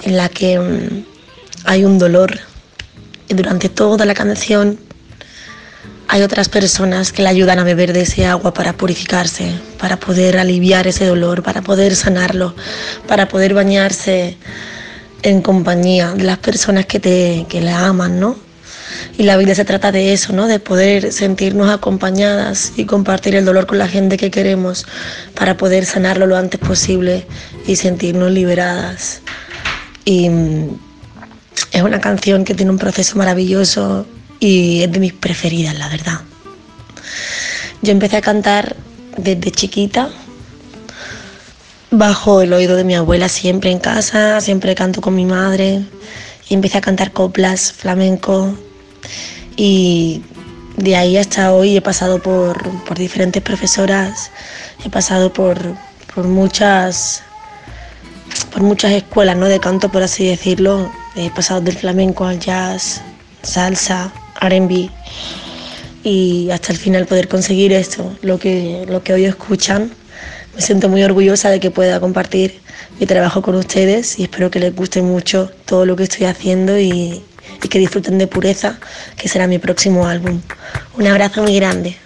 en 0.03 0.15
la 0.15 0.29
que 0.29 0.59
um, 0.59 1.03
hay 1.65 1.85
un 1.85 1.97
dolor 1.97 2.37
y 3.27 3.33
durante 3.33 3.67
toda 3.67 4.05
la 4.05 4.13
canción 4.13 4.79
hay 6.07 6.21
otras 6.21 6.49
personas 6.49 7.11
que 7.11 7.23
le 7.23 7.29
ayudan 7.29 7.57
a 7.57 7.63
beber 7.63 7.93
de 7.93 8.01
ese 8.01 8.27
agua 8.27 8.53
para 8.53 8.73
purificarse, 8.73 9.55
para 9.79 9.97
poder 9.97 10.37
aliviar 10.37 10.85
ese 10.85 11.07
dolor, 11.07 11.41
para 11.41 11.63
poder 11.63 11.95
sanarlo, 11.95 12.53
para 13.07 13.27
poder 13.27 13.55
bañarse 13.55 14.37
en 15.23 15.41
compañía 15.41 16.13
de 16.13 16.23
las 16.23 16.37
personas 16.37 16.85
que 16.85 16.99
te 16.99 17.45
que 17.49 17.61
le 17.61 17.71
aman, 17.71 18.19
¿no? 18.19 18.35
Y 19.17 19.23
la 19.23 19.37
vida 19.37 19.55
se 19.55 19.65
trata 19.65 19.91
de 19.91 20.13
eso, 20.13 20.33
¿no? 20.33 20.47
De 20.47 20.59
poder 20.59 21.11
sentirnos 21.11 21.69
acompañadas 21.69 22.73
y 22.77 22.85
compartir 22.85 23.35
el 23.35 23.45
dolor 23.45 23.67
con 23.67 23.77
la 23.77 23.87
gente 23.87 24.17
que 24.17 24.31
queremos 24.31 24.85
para 25.35 25.57
poder 25.57 25.85
sanarlo 25.85 26.27
lo 26.27 26.37
antes 26.37 26.59
posible 26.59 27.25
y 27.67 27.75
sentirnos 27.75 28.31
liberadas. 28.31 29.21
Y 30.05 30.29
mm, 30.29 30.79
es 31.71 31.81
una 31.81 32.01
canción 32.01 32.43
que 32.43 32.53
tiene 32.53 32.71
un 32.71 32.77
proceso 32.77 33.17
maravilloso 33.17 34.05
y 34.39 34.83
es 34.83 34.91
de 34.91 34.99
mis 34.99 35.13
preferidas, 35.13 35.77
la 35.77 35.87
verdad. 35.89 36.21
Yo 37.81 37.91
empecé 37.91 38.17
a 38.17 38.21
cantar 38.21 38.75
desde 39.17 39.51
chiquita, 39.51 40.09
bajo 41.91 42.41
el 42.41 42.53
oído 42.53 42.77
de 42.77 42.85
mi 42.85 42.95
abuela 42.95 43.27
siempre 43.27 43.69
en 43.69 43.79
casa, 43.79 44.39
siempre 44.39 44.75
canto 44.75 45.01
con 45.01 45.13
mi 45.13 45.25
madre 45.25 45.81
y 46.49 46.53
empecé 46.53 46.77
a 46.77 46.81
cantar 46.81 47.11
coplas, 47.11 47.73
flamenco 47.73 48.57
y 49.57 50.23
de 50.77 50.95
ahí 50.95 51.17
hasta 51.17 51.53
hoy 51.53 51.77
he 51.77 51.81
pasado 51.81 52.21
por, 52.21 52.57
por 52.85 52.97
diferentes 52.97 53.43
profesoras, 53.43 54.31
he 54.85 54.89
pasado 54.89 55.33
por, 55.33 55.57
por, 56.15 56.27
muchas 56.27 57.23
por 58.53 58.63
muchas 58.63 58.93
escuelas 58.93 59.35
¿no? 59.35 59.47
de 59.47 59.59
canto, 59.59 59.89
por 59.89 60.03
así 60.03 60.25
decirlo. 60.25 60.89
He 61.15 61.29
pasado 61.29 61.59
del 61.59 61.77
flamenco 61.77 62.25
al 62.25 62.39
jazz, 62.39 63.01
salsa, 63.43 64.13
RB 64.39 64.89
y 66.03 66.49
hasta 66.51 66.71
el 66.71 66.77
final 66.77 67.05
poder 67.05 67.27
conseguir 67.27 67.73
esto, 67.73 68.15
lo 68.21 68.39
que, 68.39 68.85
lo 68.87 69.03
que 69.03 69.13
hoy 69.13 69.25
escuchan. 69.25 69.91
Me 70.55 70.61
siento 70.61 70.89
muy 70.89 71.03
orgullosa 71.03 71.49
de 71.49 71.59
que 71.59 71.71
pueda 71.71 71.99
compartir 71.99 72.61
mi 72.99 73.05
trabajo 73.05 73.41
con 73.41 73.55
ustedes 73.55 74.19
y 74.19 74.23
espero 74.23 74.51
que 74.51 74.59
les 74.59 74.75
guste 74.75 75.01
mucho 75.01 75.51
todo 75.65 75.85
lo 75.85 75.95
que 75.95 76.03
estoy 76.03 76.25
haciendo 76.25 76.77
y, 76.77 77.23
que 77.69 77.79
disfruten 77.79 78.17
de 78.17 78.27
Pureza, 78.27 78.79
que 79.15 79.29
será 79.29 79.47
mi 79.47 79.59
próximo 79.59 80.07
álbum. 80.07 80.41
Un 80.97 81.07
abrazo 81.07 81.43
muy 81.43 81.55
grande. 81.55 81.97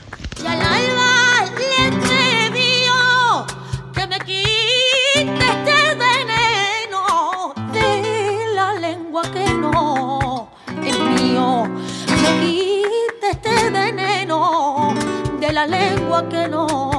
este 13.32 13.70
veneno 13.72 14.94
de 15.40 15.52
la 15.52 15.66
lengua 15.66 16.30
que 16.30 16.48
no 16.48 16.95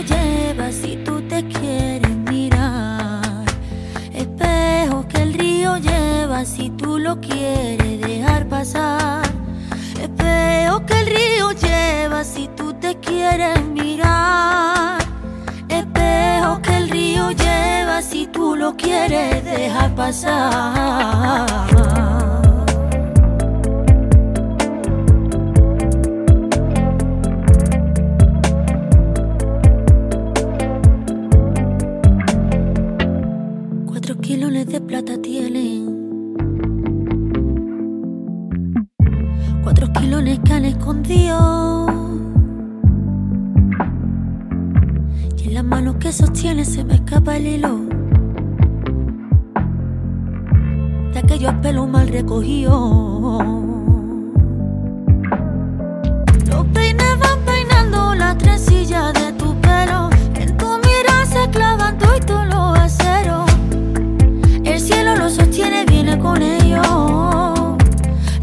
el 0.00 0.06
río 0.06 0.16
lleva 0.16 0.72
si 0.72 0.96
tú 1.04 1.20
te 1.22 1.46
quieres 1.46 2.16
mirar. 2.30 3.44
Espejo 4.12 5.06
que 5.08 5.22
el 5.22 5.34
río 5.34 5.76
lleva 5.76 6.44
si 6.44 6.70
tú 6.70 6.98
lo 6.98 7.20
quieres 7.20 8.00
dejar 8.00 8.48
pasar. 8.48 9.22
Espejo 10.00 10.86
que 10.86 11.00
el 11.00 11.06
río 11.06 11.52
lleva 11.52 12.24
si 12.24 12.48
tú 12.56 12.72
te 12.74 12.96
quieres 12.98 13.62
mirar. 13.66 15.02
Espejo 15.68 16.62
que 16.62 16.76
el 16.76 16.88
río 16.88 17.30
lleva 17.32 18.00
si 18.02 18.26
tú 18.26 18.56
lo 18.56 18.76
quieres 18.76 19.44
dejar 19.44 19.94
pasar. 19.94 21.50
Kilos 34.50 34.66
de 34.66 34.80
plata 34.80 35.16
tienen. 35.22 36.34
Cuatro 39.62 39.86
kilones 39.92 40.40
que 40.40 40.52
han 40.52 40.64
escondido. 40.64 41.86
Y 45.38 45.46
en 45.46 45.54
las 45.54 45.62
manos 45.62 45.94
que 46.00 46.12
sostiene 46.12 46.64
se 46.64 46.82
me 46.82 46.94
escapa 46.96 47.36
el 47.36 47.46
hilo. 47.46 47.78
De 51.12 51.20
aquellos 51.20 51.54
pelos 51.62 51.88
mal 51.88 52.08
recogidos. 52.08 53.44
Los 56.48 56.66
peines 56.74 57.18
van 57.20 57.38
peinando 57.46 58.16
la 58.16 58.36
trencilla 58.36 59.12
de 59.12 59.32
tu 59.34 59.54
pelo. 59.60 60.10
Con 66.18 66.42
ellos. 66.42 66.86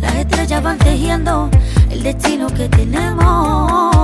Las 0.01 0.15
estrellas 0.15 0.63
van 0.63 0.77
tejiendo 0.77 1.49
el 1.89 2.03
destino 2.03 2.47
que 2.47 2.69
tenemos. 2.69 3.96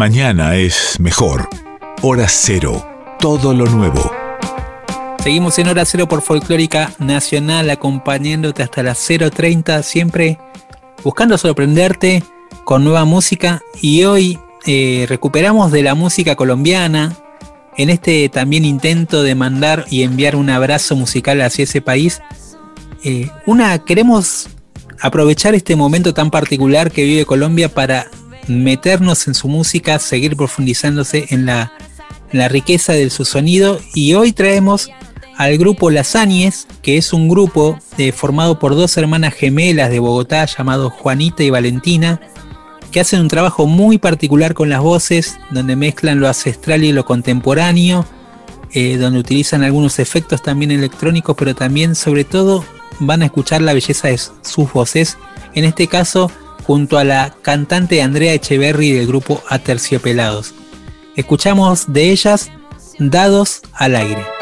Mañana 0.00 0.56
es 0.56 0.98
mejor. 0.98 1.46
Hora 2.00 2.26
cero. 2.26 2.88
Todo 3.18 3.52
lo 3.52 3.66
nuevo. 3.66 4.10
Seguimos 5.22 5.58
en 5.58 5.68
Hora 5.68 5.84
Cero 5.84 6.08
por 6.08 6.22
Folclórica 6.22 6.90
Nacional, 6.98 7.68
acompañándote 7.68 8.62
hasta 8.62 8.82
las 8.82 8.98
0.30, 9.06 9.82
siempre 9.82 10.38
buscando 11.04 11.36
sorprenderte 11.36 12.24
con 12.64 12.82
nueva 12.82 13.04
música. 13.04 13.60
Y 13.82 14.04
hoy 14.04 14.38
eh, 14.64 15.04
recuperamos 15.06 15.70
de 15.70 15.82
la 15.82 15.94
música 15.94 16.34
colombiana, 16.34 17.14
en 17.76 17.90
este 17.90 18.30
también 18.30 18.64
intento 18.64 19.22
de 19.22 19.34
mandar 19.34 19.84
y 19.90 20.02
enviar 20.02 20.34
un 20.34 20.48
abrazo 20.48 20.96
musical 20.96 21.42
hacia 21.42 21.64
ese 21.64 21.82
país. 21.82 22.22
Eh, 23.04 23.28
una, 23.44 23.78
queremos 23.80 24.48
aprovechar 25.02 25.54
este 25.54 25.76
momento 25.76 26.14
tan 26.14 26.30
particular 26.30 26.90
que 26.90 27.04
vive 27.04 27.26
Colombia 27.26 27.68
para 27.68 28.06
meternos 28.48 29.26
en 29.26 29.34
su 29.34 29.48
música, 29.48 29.98
seguir 29.98 30.36
profundizándose 30.36 31.26
en 31.30 31.46
la, 31.46 31.72
riqueza 32.32 32.92
de 32.92 33.10
su 33.10 33.24
sonido. 33.24 33.80
Y 33.94 34.14
hoy 34.14 34.32
traemos 34.32 34.88
al 35.36 35.58
grupo 35.58 35.90
Lasañes, 35.90 36.66
que 36.82 36.96
es 36.96 37.12
un 37.12 37.28
grupo 37.28 37.78
eh, 37.98 38.12
formado 38.12 38.58
por 38.58 38.74
dos 38.74 38.96
hermanas 38.96 39.34
gemelas 39.34 39.90
de 39.90 39.98
Bogotá 39.98 40.44
llamados 40.44 40.92
Juanita 40.92 41.42
y 41.42 41.50
Valentina, 41.50 42.20
que 42.92 43.00
hacen 43.00 43.20
un 43.20 43.28
trabajo 43.28 43.66
muy 43.66 43.98
particular 43.98 44.54
con 44.54 44.68
las 44.68 44.80
voces, 44.80 45.38
donde 45.50 45.76
mezclan 45.76 46.20
lo 46.20 46.28
ancestral 46.28 46.84
y 46.84 46.92
lo 46.92 47.04
contemporáneo, 47.04 48.04
eh, 48.72 48.96
donde 48.96 49.18
utilizan 49.18 49.64
algunos 49.64 49.98
efectos 49.98 50.42
también 50.42 50.70
electrónicos, 50.70 51.36
pero 51.36 51.54
también 51.54 51.94
sobre 51.94 52.24
todo 52.24 52.64
van 53.00 53.22
a 53.22 53.26
escuchar 53.26 53.62
la 53.62 53.72
belleza 53.72 54.08
de 54.08 54.18
sus 54.18 54.72
voces, 54.72 55.18
en 55.54 55.64
este 55.64 55.86
caso 55.86 56.30
junto 56.70 56.98
a 56.98 57.04
la 57.04 57.34
cantante 57.42 58.00
Andrea 58.00 58.32
Echeverry 58.32 58.92
del 58.92 59.08
grupo 59.08 59.42
Aterciopelados. 59.48 60.54
Escuchamos 61.16 61.92
de 61.92 62.12
ellas 62.12 62.48
Dados 63.00 63.62
al 63.72 63.96
aire. 63.96 64.39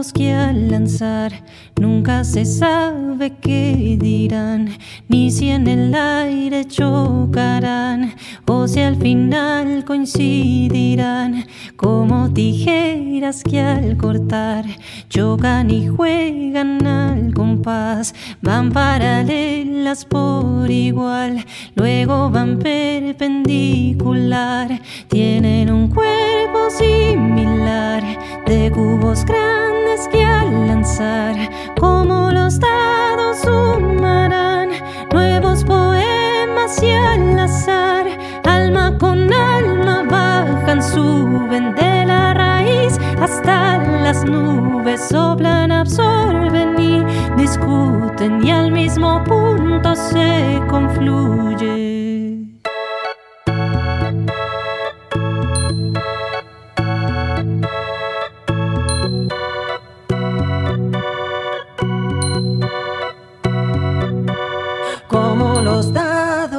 Que 0.00 0.32
al 0.32 0.70
lanzar 0.70 1.30
nunca 1.78 2.24
se 2.24 2.46
sabe 2.46 3.36
qué 3.36 3.98
dirán, 4.00 4.70
ni 5.08 5.30
si 5.30 5.50
en 5.50 5.66
el 5.66 5.94
aire 5.94 6.64
chocarán 6.64 8.14
o 8.46 8.66
si 8.66 8.80
al 8.80 8.96
final 8.96 9.84
coincidirán. 9.84 11.44
Como 11.76 12.32
tijeras 12.32 13.42
que 13.42 13.60
al 13.60 13.98
cortar 13.98 14.64
chocan 15.10 15.70
y 15.70 15.88
juegan 15.88 16.86
al 16.86 17.34
compás, 17.34 18.14
van 18.40 18.72
paralelas 18.72 20.06
por 20.06 20.70
igual, 20.70 21.44
luego 21.74 22.30
van 22.30 22.58
perpendicular, 22.58 24.80
tienen 25.08 25.70
un 25.70 25.88
cuerpo 25.88 26.70
similar 26.70 28.02
de 28.46 28.72
cubos 28.72 29.26
grandes 29.26 29.89
que 30.12 30.24
al 30.24 30.68
lanzar, 30.68 31.34
como 31.78 32.30
los 32.30 32.60
dados 32.60 33.38
sumarán 33.38 34.70
nuevos 35.12 35.64
poemas 35.64 36.82
y 36.82 36.92
al 36.92 37.38
azar, 37.38 38.06
alma 38.44 38.96
con 38.98 39.32
alma 39.32 40.04
bajan, 40.08 40.82
suben 40.82 41.74
de 41.74 42.06
la 42.06 42.34
raíz 42.34 42.98
hasta 43.20 43.78
las 43.78 44.24
nubes, 44.24 45.08
soplan, 45.08 45.72
absorben 45.72 46.78
y 46.78 47.04
discuten 47.36 48.44
y 48.44 48.50
al 48.50 48.70
mismo 48.70 49.22
punto 49.24 49.94
se 49.96 50.60
confluye. 50.68 51.69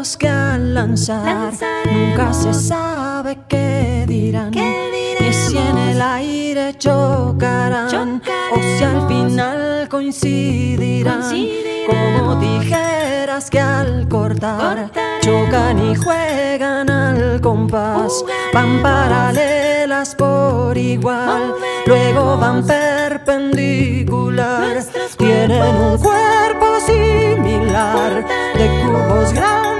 Que 0.01 0.27
al 0.27 0.73
lanzar. 0.73 1.53
Nunca 1.85 2.33
se 2.33 2.51
sabe 2.53 3.37
qué 3.47 4.05
dirán. 4.07 4.51
Ni 4.51 5.31
si 5.31 5.57
en 5.57 5.77
el 5.77 6.01
aire 6.01 6.75
chocarán 6.77 8.21
o 8.51 8.77
si 8.77 8.83
al 8.83 9.07
final 9.07 9.87
coincidirán. 9.89 11.21
Como 11.85 12.39
tijeras 12.39 13.49
que 13.51 13.59
al 13.59 14.07
cortar 14.07 14.89
chocan 15.21 15.91
y 15.91 15.95
juegan 15.95 16.89
al 16.89 17.39
compás. 17.41 18.25
Van 18.53 18.81
paralelas 18.81 20.15
por 20.15 20.75
igual, 20.77 21.53
luego 21.85 22.37
van 22.37 22.65
perpendicular. 22.65 24.83
Tienen 25.17 25.75
un 25.75 25.97
cuerpo 25.97 26.79
similar. 26.85 28.25
De 28.55 28.69
cubos 28.83 29.33
grandes 29.33 29.70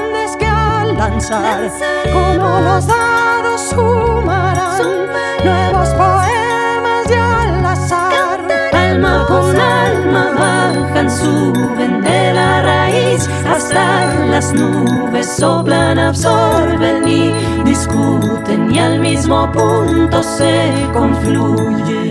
como 1.02 2.60
los 2.60 2.86
dados 2.86 3.62
sumarán 3.72 5.08
nuevos 5.44 5.90
poemas 5.90 7.10
y 7.10 7.14
al 7.14 7.66
azar, 7.66 8.40
alma 8.72 9.26
con 9.28 9.60
alma 9.60 10.30
bajan, 10.38 11.10
suben 11.10 12.02
de 12.04 12.34
la 12.34 12.62
raíz 12.62 13.28
hasta 13.50 14.14
las 14.28 14.54
nubes, 14.54 15.28
soplan, 15.38 15.98
absorben 15.98 17.08
y 17.08 17.34
discuten 17.64 18.72
y 18.72 18.78
al 18.78 19.00
mismo 19.00 19.52
punto 19.52 20.22
se 20.22 20.72
confluyen. 20.94 22.11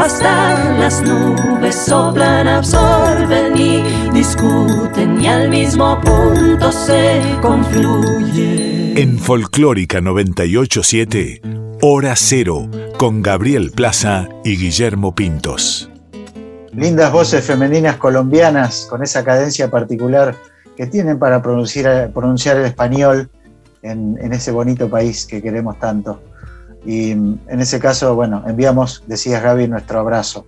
Hasta 0.00 0.78
las 0.78 1.02
nubes 1.02 1.74
soplan 1.74 2.48
absorben 2.48 3.56
y 3.56 3.82
discuten 4.12 5.20
y 5.20 5.26
al 5.26 5.50
mismo 5.50 6.00
punto 6.00 6.72
se 6.72 7.20
confluyen 7.42 8.96
En 8.96 9.18
Folclórica 9.18 10.00
987, 10.00 11.42
Hora 11.82 12.14
Cero, 12.16 12.68
con 12.96 13.22
Gabriel 13.22 13.72
Plaza 13.72 14.28
y 14.44 14.56
Guillermo 14.56 15.14
Pintos. 15.14 15.89
Lindas 16.72 17.12
voces 17.12 17.44
femeninas 17.44 17.96
colombianas 17.96 18.86
con 18.88 19.02
esa 19.02 19.24
cadencia 19.24 19.70
particular 19.70 20.36
que 20.76 20.86
tienen 20.86 21.18
para 21.18 21.42
pronunciar, 21.42 22.10
el 22.56 22.64
español 22.64 23.28
en, 23.82 24.32
ese 24.32 24.50
bonito 24.52 24.88
país 24.88 25.26
que 25.26 25.42
queremos 25.42 25.78
tanto. 25.78 26.22
Y 26.86 27.14
mm, 27.14 27.38
en 27.48 27.60
ese 27.60 27.78
caso, 27.80 28.14
bueno, 28.14 28.42
enviamos, 28.46 29.02
decías 29.06 29.42
Gaby, 29.42 29.68
nuestro 29.68 30.00
abrazo. 30.00 30.46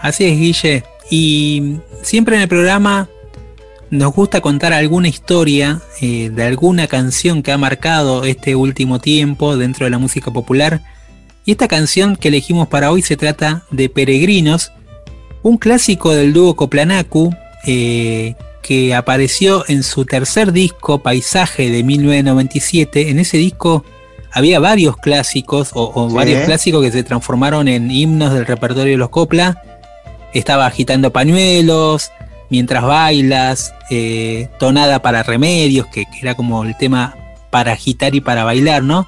Así 0.00 0.26
es, 0.26 0.38
Guille. 0.38 0.84
Y 1.10 1.78
siempre 2.02 2.36
en 2.36 2.42
el 2.42 2.48
programa 2.48 3.08
nos 3.90 4.12
gusta 4.12 4.40
contar 4.40 4.72
alguna 4.72 5.08
historia 5.08 5.80
eh, 6.00 6.30
de 6.30 6.42
alguna 6.42 6.88
canción 6.88 7.42
que 7.42 7.52
ha 7.52 7.58
marcado 7.58 8.24
este 8.24 8.56
último 8.56 8.98
tiempo 8.98 9.56
dentro 9.56 9.84
de 9.84 9.90
la 9.90 9.98
música 9.98 10.30
popular. 10.32 10.80
Y 11.44 11.52
esta 11.52 11.68
canción 11.68 12.16
que 12.16 12.28
elegimos 12.28 12.68
para 12.68 12.90
hoy 12.90 13.02
se 13.02 13.16
trata 13.16 13.64
de 13.70 13.88
Peregrinos, 13.88 14.72
un 15.42 15.58
clásico 15.58 16.12
del 16.12 16.32
dúo 16.32 16.56
Coplanacu 16.56 17.34
eh, 17.66 18.34
que 18.62 18.94
apareció 18.94 19.64
en 19.68 19.82
su 19.82 20.06
tercer 20.06 20.52
disco, 20.52 21.02
Paisaje 21.02 21.70
de 21.70 21.82
1997. 21.82 23.10
En 23.10 23.18
ese 23.18 23.36
disco 23.36 23.84
había 24.32 24.58
varios 24.58 24.96
clásicos 24.96 25.70
o, 25.74 25.92
o 25.94 26.08
Sí. 26.08 26.16
varios 26.16 26.44
clásicos 26.44 26.82
que 26.82 26.90
se 26.90 27.02
transformaron 27.04 27.68
en 27.68 27.90
himnos 27.90 28.32
del 28.32 28.46
repertorio 28.46 28.92
de 28.92 28.98
los 28.98 29.10
Copla. 29.10 29.62
Estaba 30.32 30.64
agitando 30.66 31.12
pañuelos, 31.12 32.10
mientras 32.48 32.82
bailas, 32.84 33.74
eh, 33.90 34.48
tonada 34.58 35.02
para 35.02 35.22
remedios, 35.22 35.86
que, 35.88 36.06
que 36.06 36.20
era 36.22 36.34
como 36.34 36.64
el 36.64 36.76
tema 36.78 37.14
para 37.50 37.72
agitar 37.72 38.14
y 38.14 38.20
para 38.22 38.44
bailar, 38.44 38.82
¿no? 38.82 39.06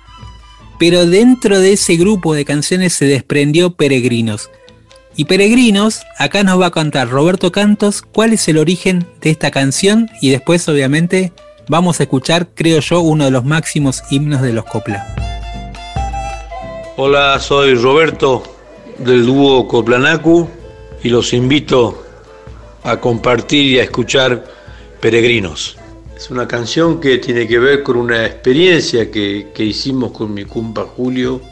Pero 0.78 1.07
dentro 1.07 1.59
de 1.59 1.73
ese 1.73 1.97
grupo 1.97 2.35
de 2.35 2.44
canciones 2.44 2.93
se 2.93 3.07
desprendió 3.07 3.70
Peregrinos. 3.70 4.51
Y 5.16 5.24
Peregrinos, 5.24 6.03
acá 6.19 6.43
nos 6.43 6.61
va 6.61 6.66
a 6.66 6.70
contar 6.70 7.09
Roberto 7.09 7.51
Cantos 7.51 8.03
cuál 8.03 8.35
es 8.35 8.47
el 8.48 8.59
origen 8.59 9.07
de 9.23 9.31
esta 9.31 9.51
canción 9.51 10.11
y 10.20 10.28
después 10.28 10.69
obviamente 10.69 11.32
vamos 11.69 12.01
a 12.01 12.03
escuchar, 12.03 12.48
creo 12.55 12.81
yo, 12.81 13.01
uno 13.01 13.24
de 13.24 13.31
los 13.31 13.44
máximos 13.44 14.03
himnos 14.11 14.43
de 14.43 14.53
los 14.53 14.66
Copla. 14.66 15.07
Hola, 16.98 17.39
soy 17.40 17.74
Roberto 17.74 18.43
del 18.98 19.24
dúo 19.24 19.66
Coplanacu 19.66 20.48
y 21.03 21.09
los 21.09 21.32
invito 21.32 22.05
a 22.82 22.98
compartir 22.98 23.65
y 23.73 23.78
a 23.78 23.85
escuchar 23.85 24.44
Peregrinos. 25.01 25.78
Es 26.17 26.31
una 26.31 26.49
canción 26.49 26.99
que 26.99 27.19
tiene 27.19 27.47
que 27.47 27.59
ver 27.59 27.83
con 27.83 27.99
una 27.99 28.25
experiencia 28.25 29.11
que, 29.11 29.49
que 29.55 29.63
hicimos 29.63 30.13
con 30.13 30.33
mi 30.33 30.47
cumpa 30.47 30.85
Julio, 30.85 31.43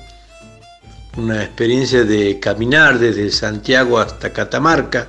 una 1.19 1.45
experiencia 1.45 2.03
de 2.05 2.41
caminar 2.41 2.99
desde 2.99 3.31
Santiago 3.31 3.99
hasta 3.99 4.33
Catamarca 4.33 5.09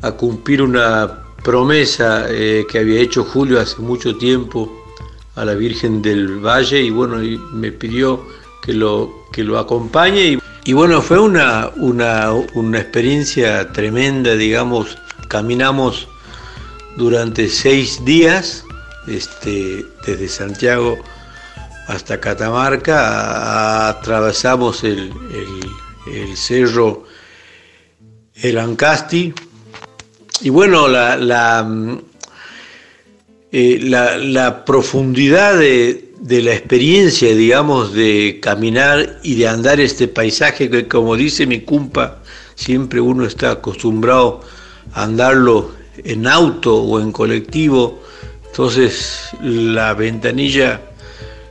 a 0.00 0.12
cumplir 0.12 0.62
una 0.62 1.18
promesa 1.44 2.28
eh, 2.30 2.64
que 2.66 2.78
había 2.78 3.00
hecho 3.00 3.24
Julio 3.24 3.60
hace 3.60 3.82
mucho 3.82 4.16
tiempo 4.16 4.72
a 5.34 5.44
la 5.44 5.52
Virgen 5.52 6.00
del 6.00 6.38
Valle 6.38 6.80
y 6.80 6.88
bueno, 6.88 7.22
y 7.22 7.36
me 7.52 7.72
pidió 7.72 8.24
que 8.62 8.72
lo, 8.72 9.26
que 9.32 9.44
lo 9.44 9.58
acompañe 9.58 10.22
y, 10.22 10.38
y 10.64 10.72
bueno, 10.72 11.02
fue 11.02 11.18
una, 11.18 11.70
una, 11.76 12.32
una 12.54 12.78
experiencia 12.78 13.70
tremenda, 13.70 14.34
digamos, 14.34 14.96
caminamos 15.28 16.08
durante 16.96 17.48
seis 17.48 18.04
días 18.04 18.64
este, 19.06 19.84
desde 20.06 20.28
Santiago 20.28 20.98
hasta 21.88 22.20
Catamarca, 22.20 23.88
atravesamos 23.88 24.84
el, 24.84 25.12
el- 25.34 26.36
cerro 26.36 27.04
El 28.34 28.58
Ancasti. 28.58 29.32
Y 30.42 30.50
bueno, 30.50 30.86
eh, 33.52 33.78
la, 33.82 34.16
la 34.16 34.64
profundidad 34.64 35.58
de, 35.58 36.12
de 36.20 36.42
la 36.42 36.52
experiencia, 36.54 37.34
digamos, 37.34 37.92
de 37.92 38.38
caminar 38.40 39.18
y 39.22 39.34
de 39.34 39.48
andar 39.48 39.80
este 39.80 40.08
paisaje 40.08 40.70
que, 40.70 40.86
como 40.88 41.16
dice 41.16 41.46
mi 41.46 41.60
cumpa, 41.60 42.22
siempre 42.54 43.00
uno 43.00 43.24
está 43.26 43.50
acostumbrado 43.52 44.40
a 44.92 45.02
andarlo 45.04 45.72
en 46.04 46.26
auto 46.26 46.76
o 46.76 47.00
en 47.00 47.12
colectivo, 47.12 48.00
entonces 48.46 49.30
la 49.42 49.94
ventanilla 49.94 50.80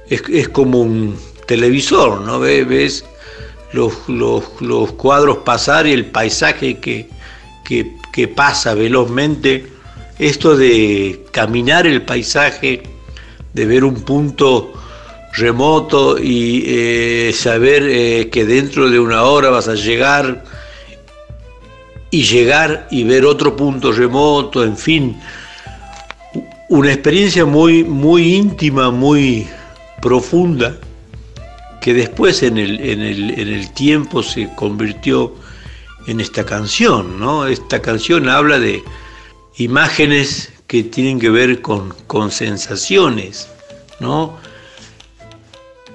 es, 0.09 0.49
como 0.49 0.81
un 0.81 1.15
televisor, 1.45 2.21
¿no? 2.21 2.39
Ve- 2.39 2.63
Ves 2.65 3.05
los, 3.73 3.93
los- 4.07 4.43
los 4.61 4.91
cuadros 4.93 5.38
pasar 5.39 5.88
y 5.88 5.93
el 5.93 6.05
paisaje 6.07 6.80
que, 6.80 7.07
que- 7.65 7.93
que 8.11 8.27
pasa 8.27 8.73
velozmente. 8.73 9.67
Esto 10.17 10.57
de 10.57 11.26
caminar 11.31 11.88
el 11.88 12.01
paisaje, 12.01 12.84
de 13.53 13.65
ver 13.65 13.84
un 13.84 13.95
punto 14.01 14.73
remoto 15.34 16.17
y 16.21 16.63
eh, 16.65 17.31
saber 17.34 17.84
eh, 17.88 18.30
que 18.31 18.45
dentro 18.45 18.89
de 18.89 18.99
una 18.99 19.23
hora 19.23 19.49
vas 19.49 19.67
a 19.67 19.76
llegar 19.76 20.43
y 22.11 22.23
llegar 22.23 22.88
y 22.90 23.03
ver 23.03 23.26
otro 23.26 23.56
punto 23.56 23.91
remoto, 23.91 24.64
en 24.64 24.77
fin, 24.77 25.19
una 26.69 26.91
experiencia 26.91 27.45
muy, 27.45 27.84
muy 27.84 28.36
íntima, 28.36 28.91
muy 28.91 29.48
profunda, 30.02 30.76
que 31.81 31.94
después 31.94 32.44
en 32.44 32.57
el, 32.57 32.80
en 32.80 33.02
el, 33.02 33.40
en 33.40 33.48
el 33.48 33.72
tiempo 33.72 34.23
se 34.23 34.49
convirtió 34.56 35.36
en 36.07 36.19
esta 36.19 36.45
canción, 36.45 37.19
¿no? 37.19 37.48
Esta 37.48 37.81
canción 37.81 38.30
habla 38.30 38.60
de 38.60 38.84
imágenes 39.57 40.52
que 40.68 40.84
tienen 40.84 41.19
que 41.19 41.30
ver 41.30 41.61
con, 41.61 41.91
con 42.07 42.31
sensaciones, 42.31 43.48
¿no? 43.99 44.38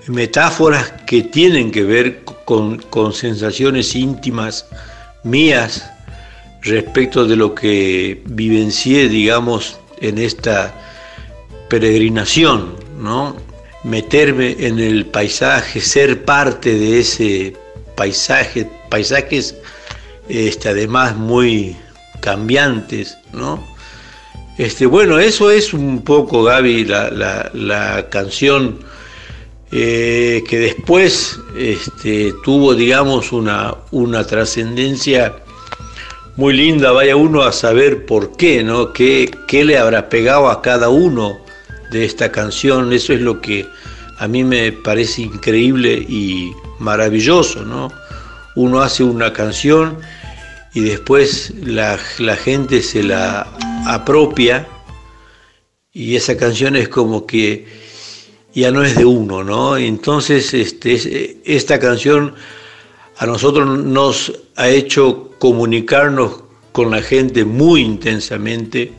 Metáforas 0.06 0.92
que 1.06 1.22
tienen 1.22 1.70
que 1.70 1.82
ver 1.82 2.24
con, 2.44 2.78
con 2.78 3.12
sensaciones 3.12 3.94
íntimas 3.94 4.66
mías 5.22 5.90
respecto 6.64 7.26
de 7.26 7.36
lo 7.36 7.54
que 7.54 8.22
vivencié, 8.26 9.08
digamos, 9.08 9.78
en 10.00 10.18
esta 10.18 10.74
peregrinación, 11.68 12.74
¿no? 13.00 13.36
Meterme 13.84 14.56
en 14.58 14.78
el 14.78 15.06
paisaje, 15.06 15.80
ser 15.80 16.24
parte 16.24 16.74
de 16.74 17.00
ese 17.00 17.54
paisaje, 17.96 18.68
paisajes 18.88 19.54
este, 20.28 20.68
además 20.70 21.16
muy 21.16 21.76
cambiantes, 22.20 23.18
¿no? 23.32 23.62
Este, 24.56 24.86
bueno, 24.86 25.18
eso 25.18 25.50
es 25.50 25.74
un 25.74 26.02
poco, 26.02 26.44
Gaby, 26.44 26.84
la, 26.84 27.10
la- 27.10 27.50
la 27.52 28.08
canción 28.08 28.78
eh, 29.72 30.44
que 30.48 30.58
después 30.58 31.38
este, 31.58 32.32
tuvo, 32.44 32.74
digamos, 32.74 33.32
una, 33.32 33.74
una 33.90 34.24
trascendencia 34.24 35.34
muy 36.36 36.52
linda, 36.54 36.90
vaya 36.92 37.16
uno 37.16 37.42
a 37.42 37.52
saber 37.52 38.06
por 38.06 38.36
qué, 38.36 38.62
¿no? 38.64 38.92
¿Qué, 38.92 39.30
qué 39.46 39.64
le 39.64 39.78
habrá 39.78 40.08
pegado 40.08 40.48
a 40.48 40.62
cada 40.62 40.88
uno 40.88 41.38
de 41.90 42.04
esta 42.04 42.32
canción? 42.32 42.92
Eso 42.92 43.12
es 43.12 43.20
lo 43.20 43.40
que 43.40 43.66
a 44.18 44.26
mí 44.28 44.42
me 44.44 44.72
parece 44.72 45.22
increíble 45.22 45.94
y 46.08 46.52
maravilloso, 46.78 47.64
¿no? 47.64 47.92
uno 48.56 48.82
hace 48.82 49.02
una 49.02 49.32
canción 49.32 49.98
y 50.74 50.80
después 50.80 51.52
la, 51.64 51.98
la 52.18 52.36
gente 52.36 52.82
se 52.82 53.02
la 53.02 53.48
apropia 53.86 54.68
y 55.92 56.14
esa 56.14 56.36
canción 56.36 56.76
es 56.76 56.88
como 56.88 57.26
que 57.26 57.66
ya 58.54 58.70
no 58.70 58.84
es 58.84 58.94
de 58.96 59.04
uno, 59.04 59.42
¿no? 59.42 59.76
Entonces 59.76 60.54
este, 60.54 60.92
es- 60.94 61.08
esta 61.44 61.80
canción 61.80 62.34
a 63.24 63.26
nosotros 63.26 63.78
nos 63.78 64.32
ha 64.56 64.68
hecho 64.68 65.30
comunicarnos 65.38 66.42
con 66.72 66.90
la 66.90 67.00
gente 67.00 67.46
muy 67.46 67.80
intensamente. 67.80 68.92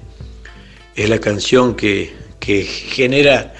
Es 0.95 1.09
la 1.09 1.19
canción 1.19 1.75
que, 1.75 2.11
que 2.39 2.63
genera, 2.63 3.53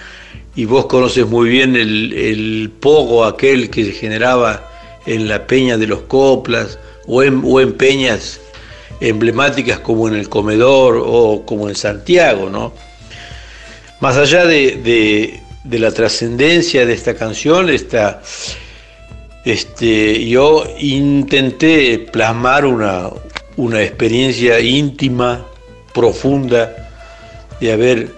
y 0.56 0.66
vos 0.66 0.88
conoces 0.88 1.28
muy 1.28 1.50
bien 1.50 1.76
el, 1.76 2.14
el 2.14 2.72
pogo 2.80 3.26
aquel 3.26 3.70
que 3.70 3.86
se 3.86 3.92
generaba 3.92 4.68
en 5.06 5.28
la 5.28 5.46
peña 5.46 5.78
de 5.78 5.86
los 5.86 6.02
coplas 6.02 6.80
o 7.06 7.22
en, 7.22 7.42
o 7.46 7.62
en 7.62 7.74
peñas 7.74 8.40
emblemáticas 9.02 9.80
como 9.82 10.08
en 10.08 10.16
el 10.16 10.30
comedor 10.30 11.00
o 11.06 11.46
como 11.46 11.70
en 11.70 11.76
Santiago, 11.76 12.50
¿no? 12.50 12.74
Más 14.02 14.18
allá 14.18 14.46
de, 14.46 14.78
de- 14.78 15.42
de 15.64 15.80
la 15.80 15.92
trascendencia 15.92 16.86
de 16.86 16.94
esta 16.94 17.16
canción, 17.16 17.70
esta, 17.70 18.22
este, 19.46 20.28
yo 20.28 20.64
intenté 20.80 22.00
plasmar 22.00 22.66
una, 22.66 23.12
una 23.58 23.84
experiencia 23.84 24.60
íntima, 24.60 25.46
profunda, 25.94 26.90
de 27.60 27.72
haber 27.72 28.12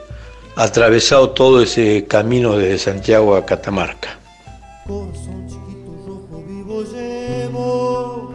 atravesado 0.55 1.31
todo 1.31 1.61
ese 1.61 2.05
camino 2.07 2.57
desde 2.57 2.79
Santiago 2.79 3.35
a 3.35 3.45
Catamarca. 3.45 4.17
vivo 6.47 6.83
llevo. 6.83 8.33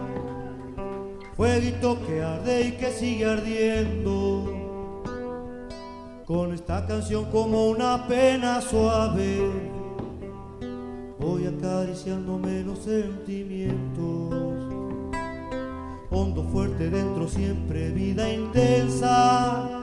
Fueguito 1.35 1.99
que 2.07 2.23
arde 2.23 2.61
y 2.69 2.73
que 2.73 2.91
sigue 2.93 3.25
ardiendo. 3.25 4.53
Con 6.27 6.53
esta 6.53 6.87
canción 6.87 7.25
como 7.31 7.69
una 7.69 8.07
pena 8.07 8.61
suave 8.61 9.82
voy 11.23 11.47
acariciándome 11.47 12.63
los 12.65 12.81
sentimientos. 12.81 14.35
Hondo 16.11 16.43
fuerte 16.53 16.91
dentro 16.91 17.29
siempre 17.29 17.91
vida 17.91 18.31
intensa. 18.31 19.83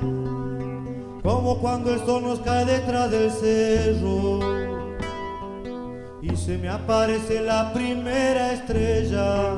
Como 1.24 1.60
cuando 1.60 1.94
el 1.94 2.00
sol 2.02 2.24
nos 2.24 2.40
cae 2.42 2.66
detrás 2.66 3.10
del 3.10 3.32
cerro. 3.32 4.40
Y 6.22 6.36
se 6.36 6.58
me 6.58 6.70
aparece 6.70 7.42
la 7.42 7.72
primera 7.74 8.54
estrella. 8.54 9.56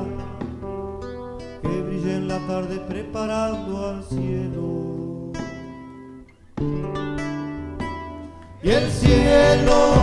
Que 1.62 1.82
brilla 1.82 2.16
en 2.16 2.28
la 2.28 2.38
tarde 2.46 2.78
preparando 2.88 3.86
al 3.86 4.04
cielo. 4.04 4.82
Y 8.64 8.70
el 8.70 8.88
cielo, 8.92 9.94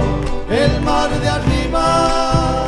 el 0.49 0.81
mar 0.81 1.09
de 1.21 1.29
arriba, 1.29 2.67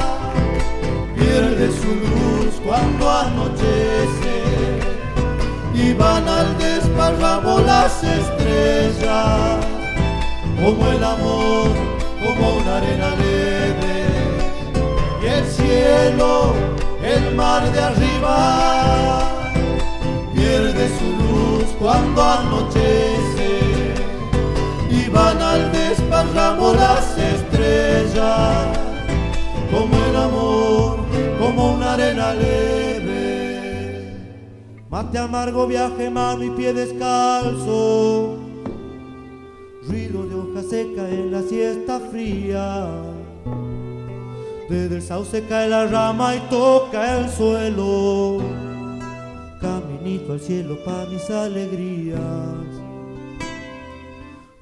pierde 1.17 1.67
su 1.67 1.87
luz 1.87 2.61
cuando 2.65 3.09
anochece 3.09 4.37
y 5.73 5.91
van 5.93 6.25
al 6.29 6.57
desparramo 6.57 7.59
las 7.59 8.01
estrellas 8.05 9.57
como 10.63 10.91
el 10.91 11.03
amor 11.03 11.67
como 12.23 12.53
una 12.55 12.77
arena 12.77 13.09
leve 13.17 14.05
y 15.21 15.25
el 15.25 15.45
cielo, 15.45 16.53
el 17.03 17.35
mar 17.35 17.69
de 17.69 17.81
arriba 17.81 19.19
pierde 20.33 20.87
su 20.97 21.05
luz 21.21 21.65
cuando 21.79 22.23
anochece 22.23 23.40
al 26.21 26.27
desparramo 26.27 26.73
las 26.73 27.17
estrellas 27.17 28.77
como 29.71 29.95
el 30.05 30.15
amor, 30.15 30.99
como 31.39 31.73
una 31.73 31.93
arena 31.93 32.33
leve. 32.33 34.15
Mate 34.89 35.17
amargo, 35.17 35.67
viaje, 35.67 36.09
mano 36.09 36.43
y 36.43 36.49
pie 36.51 36.73
descalzo 36.73 38.37
ruido 39.87 40.25
de 40.27 40.35
hoja 40.35 40.61
seca 40.61 41.09
en 41.09 41.31
la 41.31 41.41
siesta 41.41 41.99
fría. 41.99 42.87
Desde 44.69 44.97
el 44.97 45.01
sauce 45.01 45.43
cae 45.47 45.67
la 45.69 45.87
rama 45.87 46.35
y 46.35 46.39
toca 46.49 47.17
el 47.17 47.29
suelo. 47.29 48.37
Caminito 49.59 50.33
al 50.33 50.39
cielo 50.39 50.77
para 50.85 51.05
mis 51.05 51.29
alegrías. 51.29 52.80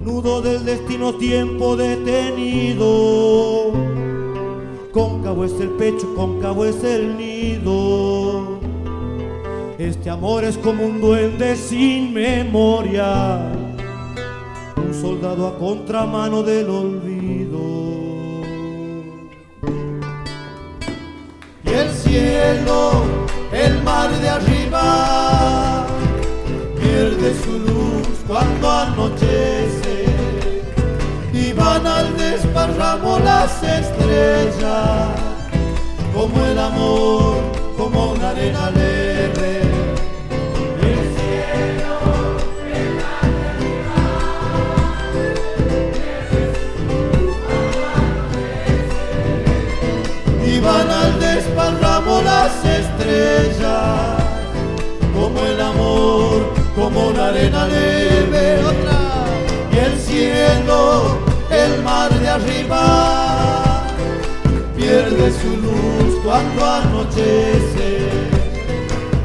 Nudo 0.00 0.40
del 0.40 0.64
destino, 0.64 1.14
tiempo 1.16 1.76
detenido. 1.76 3.70
Cóncavo 4.92 5.44
es 5.44 5.52
el 5.60 5.68
pecho, 5.70 6.14
cóncavo 6.16 6.64
es 6.64 6.82
el 6.82 7.18
nido. 7.18 8.58
Este 9.78 10.08
amor 10.08 10.44
es 10.44 10.56
como 10.56 10.86
un 10.86 11.02
duende 11.02 11.54
sin 11.54 12.14
memoria 12.14 13.52
un 14.76 14.94
soldado 14.94 15.46
a 15.46 15.58
contramano 15.58 16.42
del 16.42 16.70
olvido. 16.70 17.60
Y 21.62 21.68
el 21.68 21.90
cielo, 21.90 23.04
el 23.52 23.82
mar 23.82 24.10
de 24.18 24.28
arriba, 24.30 25.86
pierde 26.80 27.34
su 27.44 27.58
luz 27.58 28.08
cuando 28.26 28.70
anochece 28.70 29.89
y 31.70 31.72
van 31.72 31.86
al 31.86 32.16
desparramo 32.16 33.18
las 33.20 33.62
estrellas, 33.62 35.08
como 36.12 36.46
el 36.46 36.58
amor, 36.58 37.36
como 37.76 38.12
una 38.12 38.30
arena 38.30 38.70
leve. 38.70 39.62
Y 50.44 50.58
van 50.58 50.90
al 50.90 51.20
desparramo 51.20 52.22
las 52.22 52.64
estrellas, 52.64 54.22
como 55.14 55.46
el 55.46 55.60
amor, 55.60 56.52
como 56.74 57.08
una 57.08 57.28
arena 57.28 57.66
leve, 57.68 58.58
otra, 58.64 58.99
arriba, 62.30 63.82
pierde 64.76 65.32
su 65.40 65.56
luz 65.56 66.20
cuando 66.24 66.64
anochece, 66.64 68.08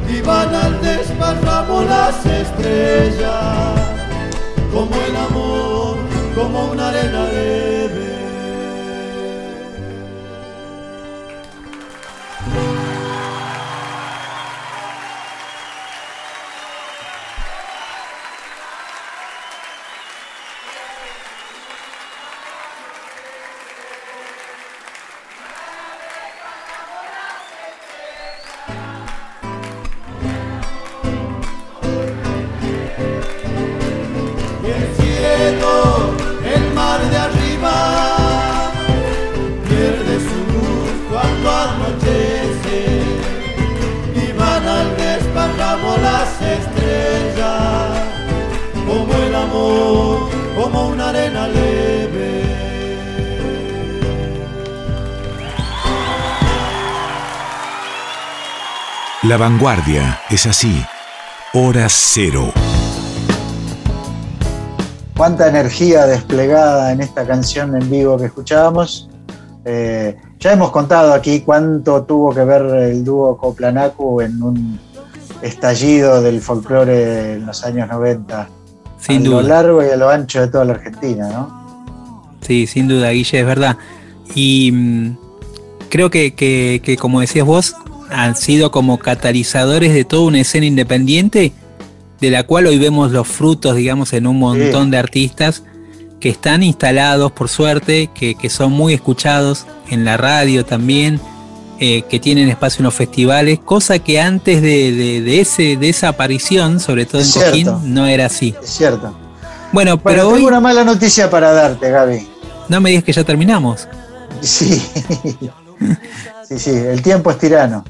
y 0.08 0.20
van 0.22 0.54
al 0.54 0.80
desparramo 0.80 1.82
las 1.82 2.24
estrellas, 2.26 3.80
como 4.72 4.94
el 5.08 5.16
amor, 5.16 5.96
como 6.34 6.66
una 6.72 6.88
arena 6.88 7.24
leve. 7.32 7.65
La 59.36 59.42
vanguardia 59.50 60.18
es 60.30 60.46
así. 60.46 60.82
Hora 61.52 61.88
cero. 61.90 62.54
Cuánta 65.14 65.46
energía 65.48 66.06
desplegada 66.06 66.90
en 66.90 67.02
esta 67.02 67.26
canción 67.26 67.76
en 67.76 67.90
vivo 67.90 68.16
que 68.16 68.24
escuchábamos. 68.24 69.10
Eh, 69.66 70.16
Ya 70.40 70.52
hemos 70.54 70.70
contado 70.70 71.12
aquí 71.12 71.40
cuánto 71.40 72.04
tuvo 72.04 72.32
que 72.34 72.44
ver 72.44 72.62
el 72.62 73.04
dúo 73.04 73.36
Coplanacu 73.36 74.22
en 74.22 74.42
un 74.42 74.80
estallido 75.42 76.22
del 76.22 76.40
folclore 76.40 77.34
en 77.34 77.44
los 77.44 77.62
años 77.62 77.90
90. 77.90 78.48
Sin 78.98 79.20
a 79.20 79.24
duda. 79.26 79.42
lo 79.42 79.48
largo 79.48 79.84
y 79.84 79.90
a 79.90 79.96
lo 79.96 80.08
ancho 80.08 80.40
de 80.40 80.48
toda 80.48 80.64
la 80.64 80.72
Argentina, 80.72 81.28
¿no? 81.28 82.36
Sí, 82.40 82.66
sin 82.66 82.88
duda, 82.88 83.10
Guille, 83.10 83.40
es 83.40 83.44
verdad. 83.46 83.76
Y 84.34 84.72
mm, 84.72 85.16
creo 85.90 86.08
que, 86.08 86.34
que- 86.34 86.80
que, 86.82 86.96
como 86.96 87.20
decías 87.20 87.44
vos, 87.44 87.76
han 88.22 88.34
sido 88.36 88.70
como 88.70 88.98
catalizadores 88.98 89.92
de 89.92 90.04
toda 90.04 90.22
una 90.26 90.40
escena 90.40 90.66
independiente, 90.66 91.52
de 92.20 92.30
la 92.30 92.44
cual 92.44 92.66
hoy 92.66 92.78
vemos 92.78 93.12
los 93.12 93.28
frutos, 93.28 93.76
digamos, 93.76 94.12
en 94.14 94.26
un 94.26 94.38
montón 94.38 94.90
de 94.90 94.96
artistas 94.98 95.62
que 96.18 96.30
están 96.30 96.62
instalados, 96.62 97.30
por 97.32 97.48
suerte, 97.50 98.08
que, 98.14 98.34
que 98.34 98.48
son 98.48 98.72
muy 98.72 98.94
escuchados 98.94 99.66
en 99.90 100.04
la 100.06 100.16
radio 100.16 100.64
también, 100.64 101.20
eh, 101.78 102.04
que 102.08 102.18
tienen 102.18 102.48
espacio 102.48 102.80
en 102.80 102.84
los 102.84 102.94
festivales, 102.94 103.58
cosa 103.58 103.98
que 103.98 104.18
antes 104.18 104.62
de, 104.62 104.92
de- 104.92 105.20
de 105.20 105.40
ese, 105.42 105.76
de 105.76 105.90
esa 105.90 106.08
aparición, 106.08 106.80
sobre 106.80 107.04
todo 107.04 107.20
en. 107.20 107.30
Coquín, 107.30 107.68
no 107.94 108.06
era 108.06 108.26
así. 108.26 108.54
Es 108.62 108.70
cierto. 108.70 109.14
Bueno, 109.72 109.98
Bueno, 109.98 109.98
pero 110.02 110.22
tengo 110.22 110.34
hoy 110.36 110.42
una 110.44 110.60
mala 110.60 110.84
noticia 110.84 111.28
para 111.28 111.52
darte, 111.52 111.90
Gaby. 111.90 112.26
no 112.70 112.80
me 112.80 112.88
digas 112.90 113.04
que 113.04 113.12
ya 113.12 113.24
terminamos. 113.24 113.86
Sí. 114.40 114.80
sí, 116.48 116.58
sí, 116.58 116.70
el 116.70 117.02
tiempo 117.02 117.30
es 117.30 117.38
tirano. 117.38 117.84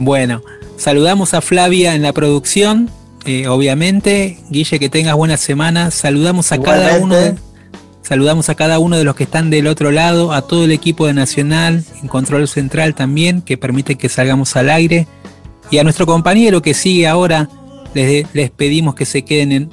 Bueno, 0.00 0.42
saludamos 0.78 1.34
a 1.34 1.42
Flavia 1.42 1.94
en 1.94 2.00
la 2.02 2.12
producción, 2.14 2.90
eh, 3.26 3.46
obviamente. 3.48 4.38
Guille, 4.48 4.78
que 4.78 4.88
tengas 4.88 5.14
buena 5.14 5.36
semana. 5.36 5.90
Saludamos 5.90 6.52
a 6.52 6.58
cada 6.60 6.98
uno. 6.98 7.14
de- 7.14 7.34
saludamos 8.02 8.48
a 8.48 8.54
cada 8.56 8.78
uno 8.80 8.96
de 8.96 9.04
los 9.04 9.14
que 9.14 9.22
están 9.24 9.50
del 9.50 9.66
otro 9.68 9.92
lado, 9.92 10.32
a 10.32 10.42
todo 10.42 10.64
el 10.64 10.72
equipo 10.72 11.06
de 11.06 11.12
Nacional, 11.14 11.84
en 12.02 12.08
Control 12.08 12.48
Central 12.48 12.94
también, 12.94 13.40
que 13.42 13.56
permite 13.56 13.94
que 13.96 14.08
salgamos 14.08 14.56
al 14.56 14.68
aire. 14.70 15.06
Y 15.70 15.78
a 15.78 15.84
nuestro 15.84 16.06
compañero 16.06 16.60
que 16.62 16.74
sigue 16.74 17.06
ahora, 17.06 17.48
les, 17.94 18.26
les 18.34 18.50
pedimos 18.50 18.94
que 18.96 19.04
se 19.04 19.22
queden 19.22 19.52
en 19.52 19.70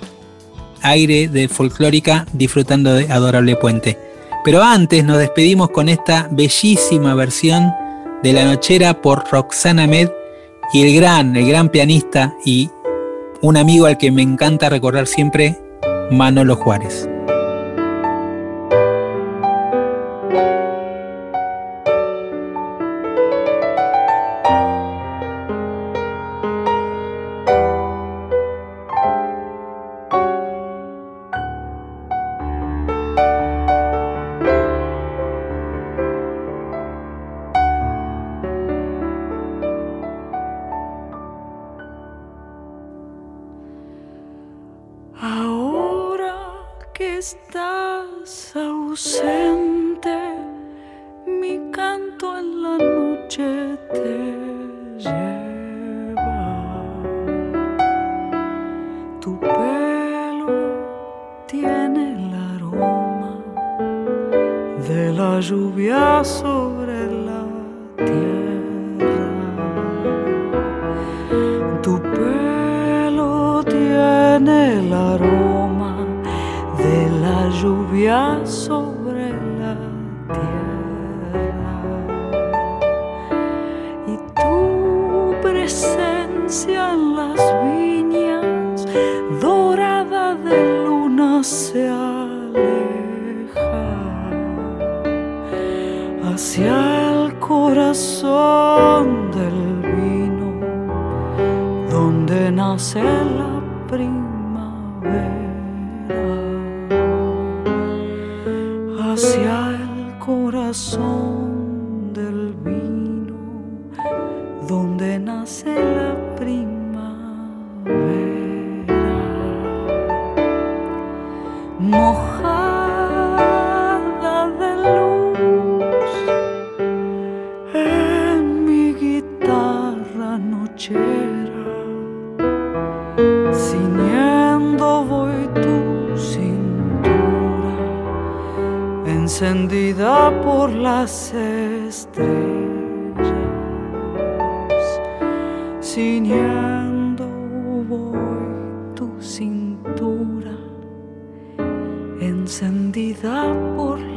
aire 0.84 1.30
de 1.30 1.48
folclórica 1.48 2.28
disfrutando 2.34 2.94
de 2.94 3.12
Adorable 3.12 3.56
Puente. 3.56 3.98
Pero 4.44 4.62
antes 4.62 5.04
nos 5.04 5.18
despedimos 5.18 5.72
con 5.72 5.90
esta 5.90 6.28
bellísima 6.30 7.16
versión 7.16 7.72
de 8.24 8.34
La 8.34 8.46
Nochera 8.46 9.02
por 9.02 9.24
Roxana 9.32 9.88
Med 9.88 10.10
y 10.74 10.84
el 10.84 10.96
gran, 10.96 11.36
el 11.36 11.48
gran 11.48 11.70
pianista 11.70 12.36
y 12.44 12.70
un 13.42 13.58
amigo 13.58 13.86
al 13.86 13.98
que 13.98 14.12
me 14.12 14.22
encanta 14.22 14.70
recordar 14.70 15.08
siempre, 15.08 15.58
Manolo 16.12 16.56
Juárez. 16.56 17.08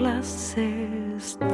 Las 0.00 0.56
estrellas. 0.56 1.50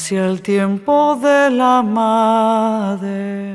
Hacia 0.00 0.24
el 0.24 0.40
tiempo 0.40 1.14
de 1.16 1.50
la 1.50 1.82
madera. 1.82 3.49